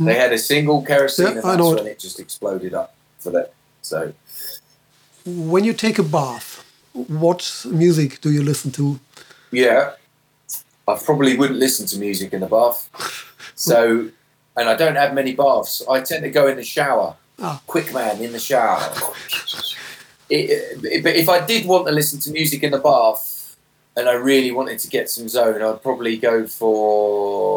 Mm. 0.00 0.06
They 0.06 0.14
had 0.14 0.32
a 0.32 0.38
single 0.38 0.82
kerosene, 0.82 1.26
yeah, 1.26 1.32
and 1.32 1.60
that's 1.60 1.62
when 1.62 1.86
it 1.86 1.98
just 1.98 2.18
exploded 2.18 2.74
up 2.74 2.94
for 3.18 3.30
that. 3.30 3.52
So, 3.82 4.12
when 5.26 5.64
you 5.64 5.72
take 5.72 5.98
a 5.98 6.02
bath, 6.02 6.64
what 6.92 7.66
music 7.66 8.20
do 8.20 8.30
you 8.30 8.42
listen 8.42 8.70
to? 8.72 9.00
Yeah, 9.50 9.92
I 10.88 10.98
probably 11.04 11.36
wouldn't 11.36 11.58
listen 11.58 11.86
to 11.86 11.98
music 11.98 12.32
in 12.32 12.40
the 12.40 12.46
bath. 12.46 12.88
So, 13.54 14.08
and 14.56 14.68
I 14.68 14.74
don't 14.74 14.96
have 14.96 15.14
many 15.14 15.34
baths. 15.34 15.82
I 15.88 16.00
tend 16.00 16.24
to 16.24 16.30
go 16.30 16.46
in 16.48 16.56
the 16.56 16.64
shower. 16.64 17.16
Oh. 17.38 17.60
Quick 17.66 17.92
man 17.92 18.20
in 18.20 18.32
the 18.32 18.38
shower. 18.38 18.80
It, 20.28 20.82
it, 20.84 21.02
but 21.02 21.16
if 21.16 21.28
I 21.28 21.44
did 21.44 21.66
want 21.66 21.86
to 21.86 21.92
listen 21.92 22.20
to 22.20 22.30
music 22.30 22.62
in 22.62 22.70
the 22.70 22.78
bath 22.78 23.56
and 23.96 24.08
I 24.08 24.12
really 24.14 24.50
wanted 24.52 24.78
to 24.80 24.88
get 24.88 25.10
some 25.10 25.28
zone, 25.28 25.60
I'd 25.62 25.82
probably 25.82 26.16
go 26.16 26.46
for. 26.46 27.52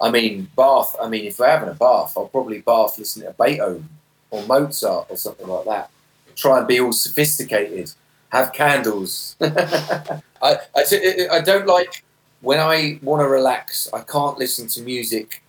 I 0.00 0.10
mean, 0.10 0.48
bath. 0.56 0.96
I 1.00 1.08
mean, 1.08 1.26
if 1.26 1.38
we're 1.38 1.48
having 1.48 1.68
a 1.68 1.74
bath, 1.74 2.14
I'll 2.16 2.28
probably 2.28 2.60
bath 2.60 2.98
listening 2.98 3.28
to 3.28 3.34
Beethoven 3.38 3.88
or 4.30 4.44
Mozart 4.46 5.06
or 5.10 5.16
something 5.16 5.46
like 5.46 5.64
that. 5.66 5.90
Try 6.34 6.58
and 6.58 6.66
be 6.66 6.80
all 6.80 6.92
sophisticated. 6.92 7.92
Have 8.30 8.52
candles. 8.52 9.36
I, 9.40 10.20
I, 10.42 11.28
I 11.30 11.40
don't 11.40 11.66
like 11.66 12.02
when 12.42 12.60
I 12.60 12.98
want 13.02 13.22
to 13.22 13.28
relax. 13.28 13.88
I 13.92 14.00
can't 14.00 14.36
listen 14.36 14.66
to 14.68 14.82
music 14.82 15.42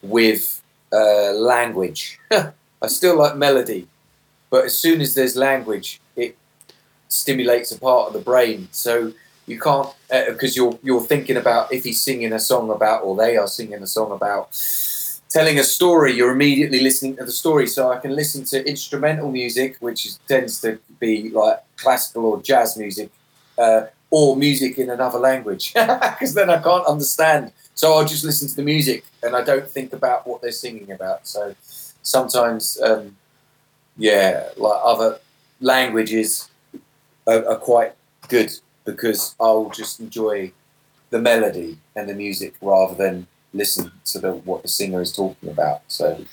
with 0.00 0.62
uh, 0.92 1.32
language. 1.32 2.18
I 2.30 2.86
still 2.86 3.18
like 3.18 3.36
melody, 3.36 3.88
but 4.48 4.64
as 4.64 4.78
soon 4.78 5.00
as 5.00 5.14
there's 5.14 5.36
language, 5.36 6.00
it 6.14 6.36
stimulates 7.08 7.72
a 7.72 7.78
part 7.78 8.08
of 8.08 8.12
the 8.14 8.20
brain. 8.20 8.68
So 8.70 9.12
you 9.46 9.60
can't 9.60 9.88
because 10.08 10.56
uh, 10.56 10.62
you're 10.62 10.78
you're 10.82 11.02
thinking 11.02 11.36
about 11.36 11.72
if 11.72 11.84
he's 11.84 12.00
singing 12.00 12.32
a 12.32 12.38
song 12.38 12.70
about 12.70 13.04
or 13.04 13.16
they 13.16 13.36
are 13.36 13.48
singing 13.48 13.82
a 13.82 13.86
song 13.86 14.12
about 14.12 14.48
telling 15.28 15.58
a 15.58 15.64
story. 15.64 16.12
You're 16.14 16.32
immediately 16.32 16.80
listening 16.80 17.16
to 17.16 17.24
the 17.24 17.32
story. 17.32 17.66
So 17.66 17.90
I 17.90 17.98
can 17.98 18.14
listen 18.14 18.44
to 18.44 18.66
instrumental 18.66 19.30
music, 19.30 19.76
which 19.80 20.06
is, 20.06 20.18
tends 20.28 20.60
to 20.62 20.78
be 21.00 21.30
like 21.30 21.58
classical 21.76 22.26
or 22.26 22.42
jazz 22.42 22.76
music. 22.76 23.10
Uh, 23.58 23.86
or 24.10 24.36
music 24.36 24.78
in 24.78 24.90
another 24.90 25.18
language 25.18 25.74
because 25.74 26.34
then 26.34 26.48
I 26.48 26.62
can't 26.62 26.86
understand 26.86 27.52
so 27.76 27.92
I'll 27.92 28.06
just 28.06 28.24
listen 28.24 28.48
to 28.48 28.56
the 28.56 28.62
music 28.62 29.04
and 29.22 29.36
I 29.36 29.44
don't 29.44 29.68
think 29.68 29.92
about 29.92 30.26
what 30.26 30.40
they're 30.40 30.50
singing 30.50 30.90
about. 30.90 31.28
So 31.28 31.54
sometimes, 32.02 32.80
um, 32.80 33.16
yeah, 33.98 34.48
like 34.56 34.80
other 34.82 35.20
languages 35.60 36.48
are, 37.26 37.46
are 37.46 37.58
quite 37.58 37.92
good 38.28 38.50
because 38.86 39.34
I'll 39.38 39.68
just 39.68 40.00
enjoy 40.00 40.52
the 41.10 41.18
melody 41.18 41.76
and 41.94 42.08
the 42.08 42.14
music 42.14 42.54
rather 42.62 42.94
than 42.94 43.26
listen 43.52 43.92
to 44.06 44.20
the, 44.20 44.32
what 44.32 44.62
the 44.62 44.68
singer 44.68 45.02
is 45.02 45.12
talking 45.12 45.50
about. 45.50 45.82
So. 45.88 46.24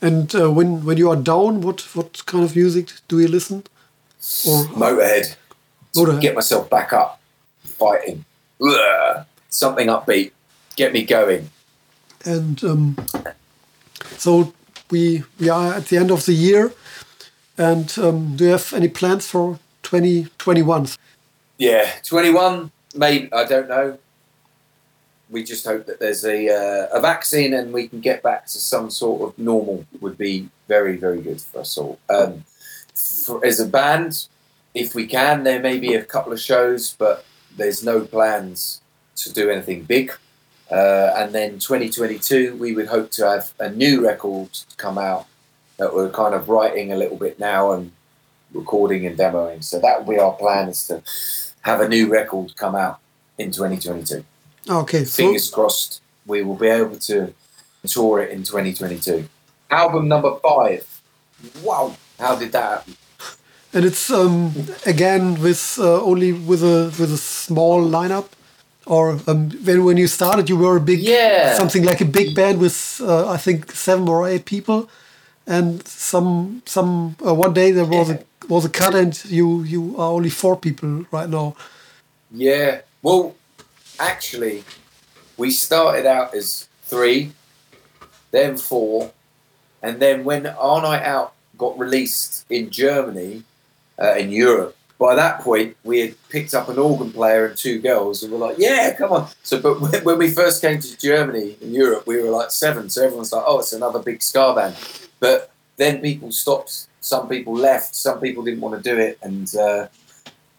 And 0.00 0.34
uh, 0.34 0.50
when 0.50 0.86
when 0.86 0.96
you 0.96 1.10
are 1.10 1.16
down, 1.16 1.60
what 1.60 1.82
what 1.94 2.24
kind 2.26 2.44
of 2.44 2.56
music 2.56 2.92
do 3.08 3.20
you 3.20 3.28
listen? 3.28 3.64
Or 4.46 4.64
Motorhead. 4.72 5.36
Get 6.20 6.34
myself 6.34 6.68
back 6.68 6.92
up, 6.92 7.20
fighting. 7.62 8.24
Ugh 8.60 9.24
something 9.54 9.86
upbeat, 9.86 10.32
get 10.76 10.92
me 10.92 11.04
going. 11.04 11.50
And 12.24 12.62
um, 12.64 12.96
so 14.16 14.52
we 14.90 15.22
we 15.38 15.48
are 15.48 15.74
at 15.74 15.86
the 15.86 15.96
end 15.96 16.10
of 16.10 16.26
the 16.26 16.32
year, 16.32 16.72
and 17.56 17.92
um, 17.98 18.36
do 18.36 18.44
you 18.44 18.50
have 18.50 18.72
any 18.72 18.88
plans 18.88 19.26
for 19.26 19.58
2021? 19.82 20.88
Yeah, 21.58 21.90
21. 22.04 22.70
Maybe 22.94 23.32
I 23.32 23.44
don't 23.44 23.68
know. 23.68 23.98
We 25.30 25.42
just 25.42 25.64
hope 25.64 25.86
that 25.86 26.00
there's 26.00 26.24
a 26.24 26.48
uh, 26.48 26.98
a 26.98 27.00
vaccine 27.00 27.54
and 27.54 27.72
we 27.72 27.88
can 27.88 28.00
get 28.00 28.22
back 28.22 28.46
to 28.46 28.58
some 28.58 28.90
sort 28.90 29.22
of 29.22 29.38
normal. 29.38 29.84
Would 30.00 30.18
be 30.18 30.48
very 30.68 30.96
very 30.96 31.20
good 31.20 31.40
for 31.40 31.60
us 31.60 31.76
all. 31.78 31.98
Um, 32.08 32.44
for, 32.94 33.44
as 33.44 33.60
a 33.60 33.66
band, 33.66 34.28
if 34.74 34.94
we 34.94 35.06
can, 35.06 35.44
there 35.44 35.60
may 35.60 35.78
be 35.78 35.94
a 35.94 36.04
couple 36.04 36.32
of 36.32 36.40
shows, 36.40 36.94
but 36.98 37.24
there's 37.56 37.84
no 37.84 38.00
plans 38.00 38.80
to 39.16 39.32
do 39.32 39.48
anything 39.50 39.84
big. 39.84 40.12
Uh, 40.70 41.12
and 41.16 41.32
then 41.34 41.58
2022, 41.58 42.56
we 42.56 42.74
would 42.74 42.88
hope 42.88 43.10
to 43.12 43.28
have 43.28 43.52
a 43.60 43.70
new 43.70 44.04
record 44.04 44.48
come 44.76 44.98
out 44.98 45.26
that 45.76 45.94
we're 45.94 46.10
kind 46.10 46.34
of 46.34 46.48
writing 46.48 46.92
a 46.92 46.96
little 46.96 47.16
bit 47.16 47.38
now 47.38 47.72
and 47.72 47.92
recording 48.52 49.06
and 49.06 49.16
demoing. 49.16 49.62
So 49.62 49.78
that 49.80 50.04
will 50.04 50.14
be 50.14 50.18
our 50.18 50.32
plan 50.32 50.68
is 50.68 50.86
to 50.88 51.02
have 51.62 51.80
a 51.80 51.88
new 51.88 52.10
record 52.10 52.56
come 52.56 52.74
out 52.74 53.00
in 53.38 53.50
2022. 53.50 54.24
Okay. 54.68 55.04
Fingers 55.04 55.50
so- 55.50 55.54
crossed 55.54 56.00
we 56.26 56.42
will 56.42 56.56
be 56.56 56.68
able 56.68 56.96
to 56.96 57.34
tour 57.86 58.22
it 58.22 58.30
in 58.30 58.42
2022. 58.42 59.28
Album 59.70 60.08
number 60.08 60.36
five. 60.36 61.02
Wow. 61.62 61.96
How 62.18 62.36
did 62.36 62.52
that 62.52 62.78
happen? 62.78 62.96
And 63.74 63.84
it's 63.84 64.08
um, 64.10 64.54
again 64.86 65.40
with 65.42 65.78
uh, 65.78 66.02
only 66.02 66.32
with 66.32 66.62
a 66.62 66.94
with 66.98 67.12
a 67.12 67.18
small 67.18 67.82
lineup 67.82 68.28
or 68.86 69.18
um, 69.26 69.50
when 69.64 69.84
when 69.84 69.96
you 69.96 70.06
started, 70.06 70.48
you 70.48 70.56
were 70.56 70.76
a 70.76 70.80
big 70.80 71.00
yeah 71.00 71.54
something 71.54 71.84
like 71.84 72.00
a 72.00 72.04
big 72.04 72.34
band 72.34 72.60
with 72.60 73.00
uh, 73.02 73.28
I 73.28 73.36
think 73.36 73.72
seven 73.72 74.08
or 74.08 74.28
eight 74.28 74.44
people, 74.44 74.88
and 75.46 75.86
some 75.86 76.62
some 76.66 77.16
uh, 77.26 77.34
one 77.34 77.54
day 77.54 77.70
there 77.70 77.86
was 77.86 78.10
yeah. 78.10 78.16
a 78.16 78.46
was 78.46 78.64
a 78.64 78.68
cut, 78.68 78.94
and 78.94 79.24
you 79.24 79.62
you 79.62 79.96
are 79.96 80.10
only 80.10 80.30
four 80.30 80.56
people 80.56 81.06
right 81.10 81.28
now. 81.28 81.56
Yeah. 82.30 82.80
Well, 83.02 83.34
actually, 83.98 84.64
we 85.36 85.50
started 85.50 86.06
out 86.06 86.34
as 86.34 86.68
three, 86.84 87.32
then 88.30 88.56
four, 88.56 89.12
and 89.82 90.00
then 90.00 90.24
when 90.24 90.46
Our 90.46 90.82
Night 90.82 91.02
Out 91.02 91.32
got 91.56 91.78
released 91.78 92.44
in 92.50 92.70
Germany, 92.70 93.44
uh, 94.00 94.14
in 94.16 94.30
Europe, 94.30 94.76
by 94.98 95.14
that 95.14 95.40
point 95.40 95.76
we 95.84 96.00
had 96.00 96.14
picked 96.28 96.54
up 96.54 96.68
an 96.68 96.78
organ 96.78 97.12
player 97.12 97.46
and 97.46 97.56
two 97.56 97.80
girls, 97.80 98.22
and 98.22 98.32
we're 98.32 98.38
like, 98.38 98.56
yeah, 98.58 98.94
come 98.94 99.12
on. 99.12 99.28
So, 99.42 99.60
but 99.60 100.04
when 100.04 100.18
we 100.18 100.30
first 100.30 100.60
came 100.60 100.80
to 100.80 100.98
Germany 100.98 101.56
in 101.60 101.72
Europe, 101.72 102.06
we 102.06 102.22
were 102.22 102.30
like 102.30 102.50
seven, 102.50 102.88
so 102.90 103.04
everyone's 103.04 103.32
like, 103.32 103.44
oh, 103.46 103.58
it's 103.58 103.72
another 103.72 103.98
big 103.98 104.22
ska 104.22 104.54
band. 104.54 104.76
But 105.20 105.50
then 105.76 106.00
people 106.00 106.32
stopped. 106.32 106.86
Some 107.00 107.28
people 107.28 107.54
left. 107.54 107.94
Some 107.94 108.20
people 108.20 108.44
didn't 108.44 108.60
want 108.60 108.82
to 108.82 108.90
do 108.90 108.98
it, 108.98 109.18
and 109.22 109.54
uh, 109.56 109.88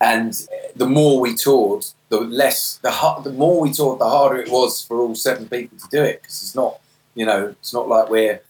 and 0.01 0.33
the 0.75 0.85
more 0.85 1.19
we 1.19 1.35
toured, 1.35 1.85
the 2.09 2.19
less 2.19 2.77
the 2.83 2.91
the 3.23 3.31
more 3.31 3.61
we 3.61 3.71
toured, 3.71 3.99
the 3.99 4.09
harder 4.09 4.37
it 4.37 4.51
was 4.51 4.81
for 4.85 4.99
all 4.99 5.15
seven 5.15 5.47
people 5.47 5.77
to 5.77 5.87
do 5.89 6.03
it 6.03 6.21
because 6.21 6.41
it's 6.43 6.55
not, 6.55 6.79
you 7.15 7.25
know, 7.25 7.47
it's 7.47 7.73
not 7.73 7.87
like 7.87 8.09
we're 8.09 8.41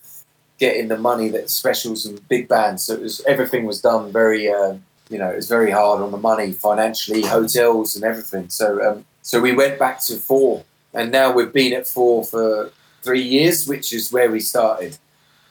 getting 0.58 0.88
the 0.88 0.98
money 0.98 1.30
that 1.30 1.50
specials 1.50 2.06
and 2.06 2.28
big 2.28 2.48
bands. 2.48 2.84
So 2.84 2.94
it 2.94 3.02
was 3.02 3.22
everything 3.26 3.66
was 3.66 3.82
done 3.82 4.12
very, 4.12 4.50
uh, 4.50 4.76
you 5.10 5.18
know, 5.18 5.30
it 5.30 5.36
was 5.36 5.48
very 5.48 5.72
hard 5.72 6.02
on 6.02 6.12
the 6.12 6.18
money 6.18 6.52
financially, 6.52 7.24
hotels 7.24 7.96
and 7.96 8.04
everything. 8.04 8.50
So 8.50 8.82
um, 8.88 9.06
so 9.22 9.40
we 9.42 9.54
went 9.54 9.80
back 9.80 10.02
to 10.06 10.18
four, 10.18 10.64
and 10.94 11.12
now 11.12 11.32
we've 11.32 11.54
been 11.54 11.74
at 11.74 11.88
four 11.88 12.24
for 12.24 12.72
three 13.02 13.22
years, 13.22 13.68
which 13.68 13.94
is 13.94 14.12
where 14.12 14.32
we 14.32 14.40
started. 14.40 14.98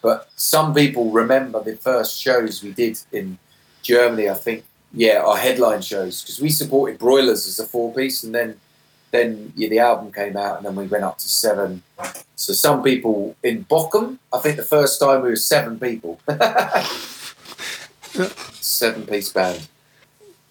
But 0.03 0.29
some 0.37 0.75
people 0.75 1.11
remember 1.11 1.63
the 1.63 1.77
first 1.77 2.21
shows 2.21 2.63
we 2.63 2.73
did 2.73 2.99
in 3.13 3.39
Germany. 3.83 4.29
I 4.29 4.35
think 4.35 4.65
yeah, 4.93 5.23
our 5.25 5.37
headline 5.37 5.83
shows 5.83 6.23
because 6.23 6.41
we 6.41 6.51
supported 6.51 6.99
Broilers 6.99 7.47
as 7.47 7.59
a 7.59 7.67
four 7.67 7.93
piece, 7.93 8.23
and 8.23 8.35
then 8.35 8.61
then 9.15 9.53
yeah, 9.57 9.69
the 9.69 9.79
album 9.79 10.13
came 10.13 10.37
out, 10.37 10.57
and 10.57 10.67
then 10.67 10.75
we 10.75 10.87
went 10.87 11.05
up 11.05 11.19
to 11.19 11.29
seven. 11.29 11.83
So 12.37 12.53
some 12.53 12.83
people 12.83 13.37
in 13.43 13.65
Bochum, 13.65 14.19
I 14.33 14.39
think 14.39 14.57
the 14.57 14.65
first 14.65 15.01
time 15.01 15.23
we 15.23 15.31
were 15.31 15.37
seven 15.37 15.79
people, 15.79 16.21
seven 18.61 19.07
piece 19.07 19.33
band. 19.33 19.69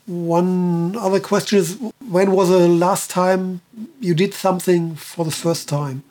One 0.05 0.95
other 0.97 1.19
question 1.19 1.59
is: 1.59 1.77
When 2.09 2.31
was 2.31 2.49
the 2.49 2.67
last 2.67 3.09
time 3.09 3.61
you 3.99 4.13
did 4.13 4.33
something 4.33 4.95
for 4.95 5.25
the 5.25 5.31
first 5.31 5.69
time? 5.69 6.03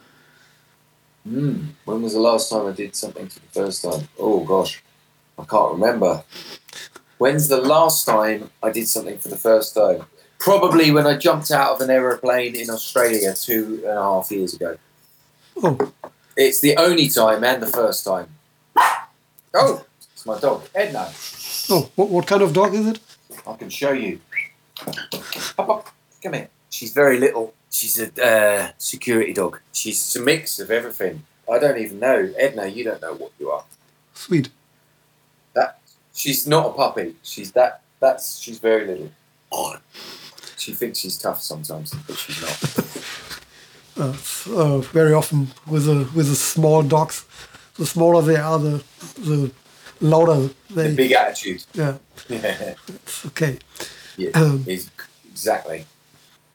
Mm, 1.28 1.68
when 1.84 2.02
was 2.02 2.14
the 2.14 2.20
last 2.20 2.50
time 2.50 2.66
I 2.66 2.72
did 2.72 2.96
something 2.96 3.28
for 3.28 3.40
the 3.40 3.52
first 3.52 3.82
time? 3.82 4.08
Oh 4.18 4.44
gosh, 4.44 4.82
I 5.38 5.44
can't 5.44 5.72
remember. 5.72 6.24
When's 7.18 7.48
the 7.48 7.60
last 7.60 8.04
time 8.04 8.50
I 8.62 8.70
did 8.70 8.88
something 8.88 9.18
for 9.18 9.28
the 9.28 9.36
first 9.36 9.74
time? 9.74 10.02
Probably 10.42 10.90
when 10.90 11.06
I 11.06 11.16
jumped 11.16 11.52
out 11.52 11.74
of 11.74 11.80
an 11.80 11.90
aeroplane 11.90 12.56
in 12.56 12.68
Australia 12.68 13.32
two 13.34 13.80
and 13.86 13.96
a 13.96 14.02
half 14.02 14.30
years 14.32 14.54
ago. 14.54 14.76
Oh. 15.62 15.92
It's 16.36 16.60
the 16.60 16.76
only 16.76 17.08
time 17.08 17.44
and 17.44 17.62
the 17.62 17.68
first 17.68 18.04
time. 18.04 18.28
Oh, 19.54 19.84
it's 20.12 20.26
my 20.26 20.40
dog, 20.40 20.68
Edna. 20.74 21.12
Oh, 21.70 21.90
what, 21.94 22.08
what 22.08 22.26
kind 22.26 22.42
of 22.42 22.52
dog 22.52 22.74
is 22.74 22.88
it? 22.88 22.98
I 23.46 23.54
can 23.54 23.70
show 23.70 23.92
you. 23.92 24.18
Come 25.56 26.32
here. 26.32 26.48
She's 26.70 26.92
very 26.92 27.20
little. 27.20 27.54
She's 27.70 28.00
a 28.00 28.24
uh, 28.24 28.70
security 28.78 29.32
dog. 29.32 29.60
She's 29.72 30.16
a 30.16 30.20
mix 30.20 30.58
of 30.58 30.72
everything. 30.72 31.22
I 31.48 31.60
don't 31.60 31.78
even 31.78 32.00
know. 32.00 32.32
Edna, 32.36 32.66
you 32.66 32.82
don't 32.82 33.00
know 33.00 33.14
what 33.14 33.30
you 33.38 33.50
are. 33.50 33.64
Sweet. 34.14 34.48
That 35.54 35.78
She's 36.12 36.46
not 36.46 36.66
a 36.66 36.72
puppy. 36.72 37.14
She's 37.22 37.52
that. 37.52 37.82
That's 38.00 38.38
she's 38.38 38.58
very 38.58 38.86
little. 38.86 39.10
She 40.62 40.72
thinks 40.74 41.00
she's 41.00 41.18
tough 41.18 41.42
sometimes, 41.42 41.92
but 42.06 42.16
she's 42.16 42.40
not. 42.40 42.58
Uh, 43.94 44.16
uh, 44.56 44.78
very 44.78 45.12
often 45.12 45.48
with 45.66 45.84
the 45.84 46.08
with 46.14 46.26
the 46.26 46.34
small 46.34 46.82
dogs, 46.82 47.26
the 47.76 47.84
smaller 47.84 48.22
they 48.22 48.36
are, 48.36 48.58
the 48.58 48.82
the 49.18 49.50
louder 50.00 50.48
they. 50.70 50.88
The 50.88 50.96
big 50.96 51.12
attitude. 51.12 51.64
Yeah. 51.74 51.98
Yeah. 52.28 52.74
Okay. 53.26 53.58
Yeah. 54.16 54.30
Um, 54.34 54.64
exactly. 54.66 55.84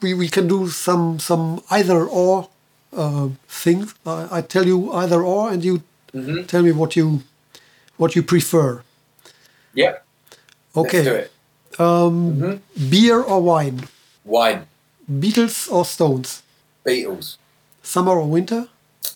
We 0.01 0.15
we 0.15 0.29
can 0.29 0.47
do 0.47 0.67
some 0.67 1.19
some 1.19 1.61
either 1.69 2.07
or 2.07 2.49
uh, 2.91 3.29
things. 3.47 3.93
I, 4.03 4.39
I, 4.39 4.41
tell 4.41 4.65
you 4.65 4.91
either 4.93 5.21
or, 5.21 5.51
and 5.51 5.63
you 5.63 5.83
mm-hmm. 6.13 6.45
tell 6.45 6.63
me 6.63 6.71
what 6.71 6.95
you 6.95 7.21
what 7.97 8.15
you 8.15 8.23
prefer. 8.23 8.81
Yeah. 9.75 9.97
Okay. 10.75 11.03
Let's 11.03 11.09
do 11.09 11.15
it. 11.15 11.31
Um, 11.79 12.35
mm-hmm. 12.35 12.89
Beer 12.89 13.21
or 13.21 13.41
wine? 13.43 13.87
Wine. 14.27 14.67
Beatles 15.09 15.71
or 15.71 15.85
Stones? 15.85 16.43
Beatles. 16.85 17.37
Summer 17.81 18.11
or 18.11 18.27
winter? 18.27 18.67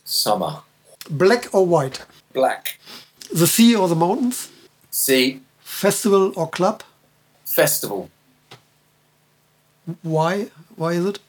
Summer. 0.04 0.62
Black 1.10 1.54
or 1.54 1.66
white? 1.66 2.06
Black. 2.34 2.80
The 3.32 3.46
sea 3.46 3.76
or 3.76 3.88
the 3.88 3.96
mountains? 3.96 4.50
Sea. 4.90 5.42
Festival 5.60 6.34
or 6.36 6.50
club? 6.50 6.82
Festival. 7.46 8.10
Why? 10.02 10.50
Why 10.76 10.94
is 10.94 11.06
it? 11.06 11.20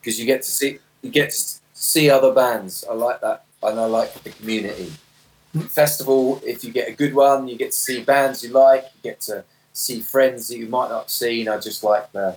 Because 0.00 0.18
you 0.18 0.26
get 0.26 0.42
to 0.42 0.50
see 0.50 0.78
you 1.02 1.10
get 1.10 1.30
to 1.30 1.60
see 1.74 2.10
other 2.10 2.32
bands. 2.32 2.84
I 2.90 2.94
like 2.94 3.20
that, 3.20 3.44
and 3.62 3.78
I 3.78 3.84
like 3.84 4.14
the 4.22 4.30
community 4.30 4.92
festival, 5.64 6.40
if 6.44 6.64
you 6.64 6.72
get 6.72 6.88
a 6.88 6.92
good 6.92 7.14
one, 7.14 7.48
you 7.48 7.56
get 7.56 7.72
to 7.72 7.76
see 7.76 8.02
bands 8.02 8.42
you 8.42 8.50
like, 8.50 8.84
you 8.84 9.10
get 9.10 9.20
to 9.22 9.44
see 9.72 10.00
friends 10.00 10.48
that 10.48 10.58
you 10.58 10.66
might 10.66 10.88
not 10.88 11.02
have 11.02 11.10
seen. 11.10 11.48
I 11.48 11.58
just 11.58 11.82
like 11.82 12.10
the 12.12 12.36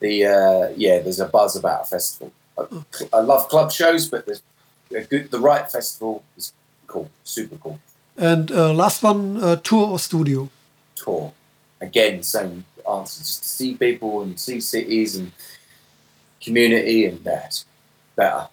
the 0.00 0.26
uh, 0.26 0.72
yeah. 0.76 0.98
There's 1.00 1.20
a 1.20 1.26
buzz 1.26 1.56
about 1.56 1.82
a 1.82 1.84
festival. 1.84 2.32
I, 2.58 2.64
I 3.12 3.20
love 3.20 3.48
club 3.48 3.72
shows, 3.72 4.08
but 4.08 4.26
good 5.08 5.30
the 5.30 5.40
right 5.40 5.70
festival 5.70 6.24
is 6.36 6.52
cool, 6.86 7.10
super 7.24 7.56
cool. 7.56 7.78
And 8.16 8.50
uh, 8.50 8.72
last 8.72 9.02
one, 9.02 9.36
uh, 9.42 9.56
tour 9.56 9.88
or 9.88 9.98
studio? 9.98 10.48
Tour. 10.96 11.32
Again, 11.80 12.22
same 12.22 12.64
answer. 12.90 13.20
Just 13.20 13.42
to 13.42 13.48
see 13.48 13.74
people 13.76 14.22
and 14.22 14.38
see 14.40 14.60
cities 14.60 15.14
and 15.16 15.30
community, 16.40 17.06
and 17.06 17.22
that 17.24 17.64
better. 18.16 18.48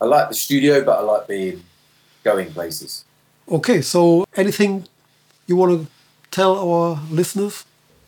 I 0.00 0.04
like 0.04 0.28
the 0.28 0.34
studio, 0.34 0.84
but 0.84 0.98
I 0.98 1.02
like 1.02 1.26
being 1.26 1.62
going 2.24 2.52
places. 2.52 3.04
Okay, 3.50 3.82
so 3.82 4.24
anything 4.36 4.86
you 5.46 5.56
want 5.56 5.80
to 5.80 5.92
tell 6.30 6.56
our 6.58 7.00
listeners? 7.10 7.64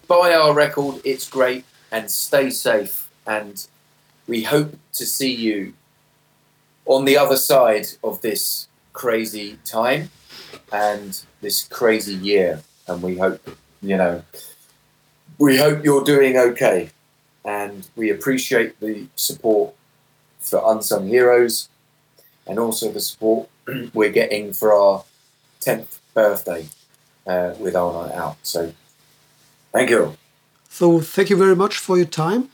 Buy 0.07 0.35
our 0.35 0.55
record, 0.55 1.01
it's 1.05 1.29
great, 1.29 1.65
and 1.93 2.11
stay 2.11 2.51
safe. 2.51 3.09
And 3.27 3.65
we 4.27 4.43
hope 4.43 4.77
to 4.95 5.07
see 5.07 5.33
you 5.33 5.75
on 6.87 7.05
the 7.05 7.17
other 7.17 7.37
side 7.37 7.87
of 8.03 8.23
this 8.23 8.67
crazy 8.93 9.59
time 9.65 10.11
and 10.73 11.23
this 11.41 11.69
crazy 11.69 12.15
year. 12.15 12.63
And 12.89 13.03
we 13.03 13.19
hope, 13.19 13.41
you 13.81 13.97
know, 13.97 14.23
we 15.39 15.59
hope 15.59 15.85
you're 15.85 16.03
doing 16.03 16.37
okay. 16.37 16.91
And 17.45 17.87
we 17.95 18.11
appreciate 18.11 18.81
the 18.81 19.07
support 19.15 19.75
for 20.41 20.63
Unsung 20.65 21.09
Heroes 21.09 21.69
and 22.47 22.59
also 22.59 22.91
the 22.91 23.01
support 23.01 23.49
we're 23.95 24.11
getting 24.11 24.53
for 24.53 24.73
our 24.73 25.05
10th 25.61 25.99
birthday 26.15 26.67
uh, 27.27 27.55
with 27.59 27.77
Our 27.77 28.09
Night 28.09 28.15
Out. 28.15 28.37
So 28.43 28.73
thank 29.73 29.91
you. 29.91 30.17
So 30.73 31.01
thank 31.01 31.29
you 31.29 31.37
very 31.37 31.55
much 31.55 31.77
for 31.77 31.99
your 31.99 32.07
time. 32.07 32.49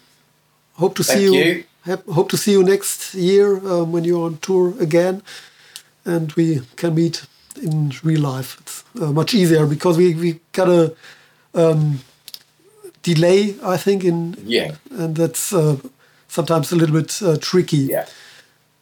Hope 0.72 0.96
to 0.96 1.04
see 1.04 1.22
you. 1.22 1.32
you. 1.34 1.64
Hope 2.12 2.28
to 2.30 2.36
see 2.36 2.50
you 2.50 2.64
next 2.64 3.14
year 3.14 3.58
um, 3.64 3.92
when 3.92 4.02
you're 4.02 4.26
on 4.26 4.38
tour 4.38 4.74
again, 4.80 5.22
and 6.04 6.32
we 6.32 6.62
can 6.74 6.96
meet 6.96 7.26
in 7.62 7.92
real 8.02 8.22
life. 8.22 8.58
It's 8.60 8.84
uh, 9.00 9.12
much 9.12 9.34
easier 9.34 9.66
because 9.66 9.96
we 9.96 10.14
we 10.14 10.40
got 10.52 10.68
a 10.68 10.96
um, 11.54 12.00
delay, 13.04 13.54
I 13.62 13.76
think, 13.76 14.02
in 14.02 14.36
yeah, 14.44 14.74
and 14.90 15.14
that's 15.14 15.52
uh, 15.52 15.76
sometimes 16.26 16.72
a 16.72 16.76
little 16.76 17.00
bit 17.00 17.22
uh, 17.22 17.36
tricky. 17.40 17.86
Yeah. 17.86 18.06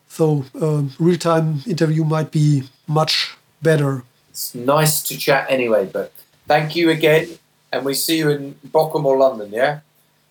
So 0.08 0.46
um, 0.62 0.92
real 0.98 1.18
time 1.18 1.62
interview 1.66 2.04
might 2.04 2.30
be 2.30 2.62
much 2.86 3.36
better. 3.60 4.02
It's 4.30 4.54
nice 4.54 5.02
to 5.02 5.18
chat 5.18 5.46
anyway, 5.50 5.90
but 5.92 6.12
thank 6.48 6.74
you 6.74 6.88
again, 6.88 7.38
and 7.76 7.84
we 7.84 7.94
see 7.94 8.18
you 8.18 8.30
in 8.30 8.54
Bochum 8.72 9.04
or 9.04 9.16
London, 9.18 9.50
yeah? 9.52 9.80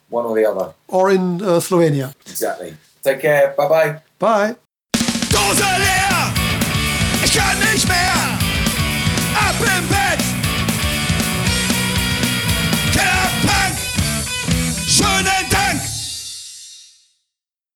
One 0.10 0.26
or 0.26 0.36
the 0.36 0.46
other. 0.46 0.74
Or 0.88 1.12
in 1.12 1.42
uh, 1.42 1.60
Slovenia. 1.60 2.14
Exactly. 2.26 2.76
Take 3.04 3.22
care. 3.22 3.54
Bye-bye. 3.58 4.02
Bye. 4.20 4.56
Dose 5.30 5.62
leer, 5.62 6.34
ich 7.24 7.34
kann 7.34 7.60
nicht 7.60 7.88
mehr. 7.88 8.40
Ab 9.36 9.56
im 9.60 9.88
Bett. 9.90 9.95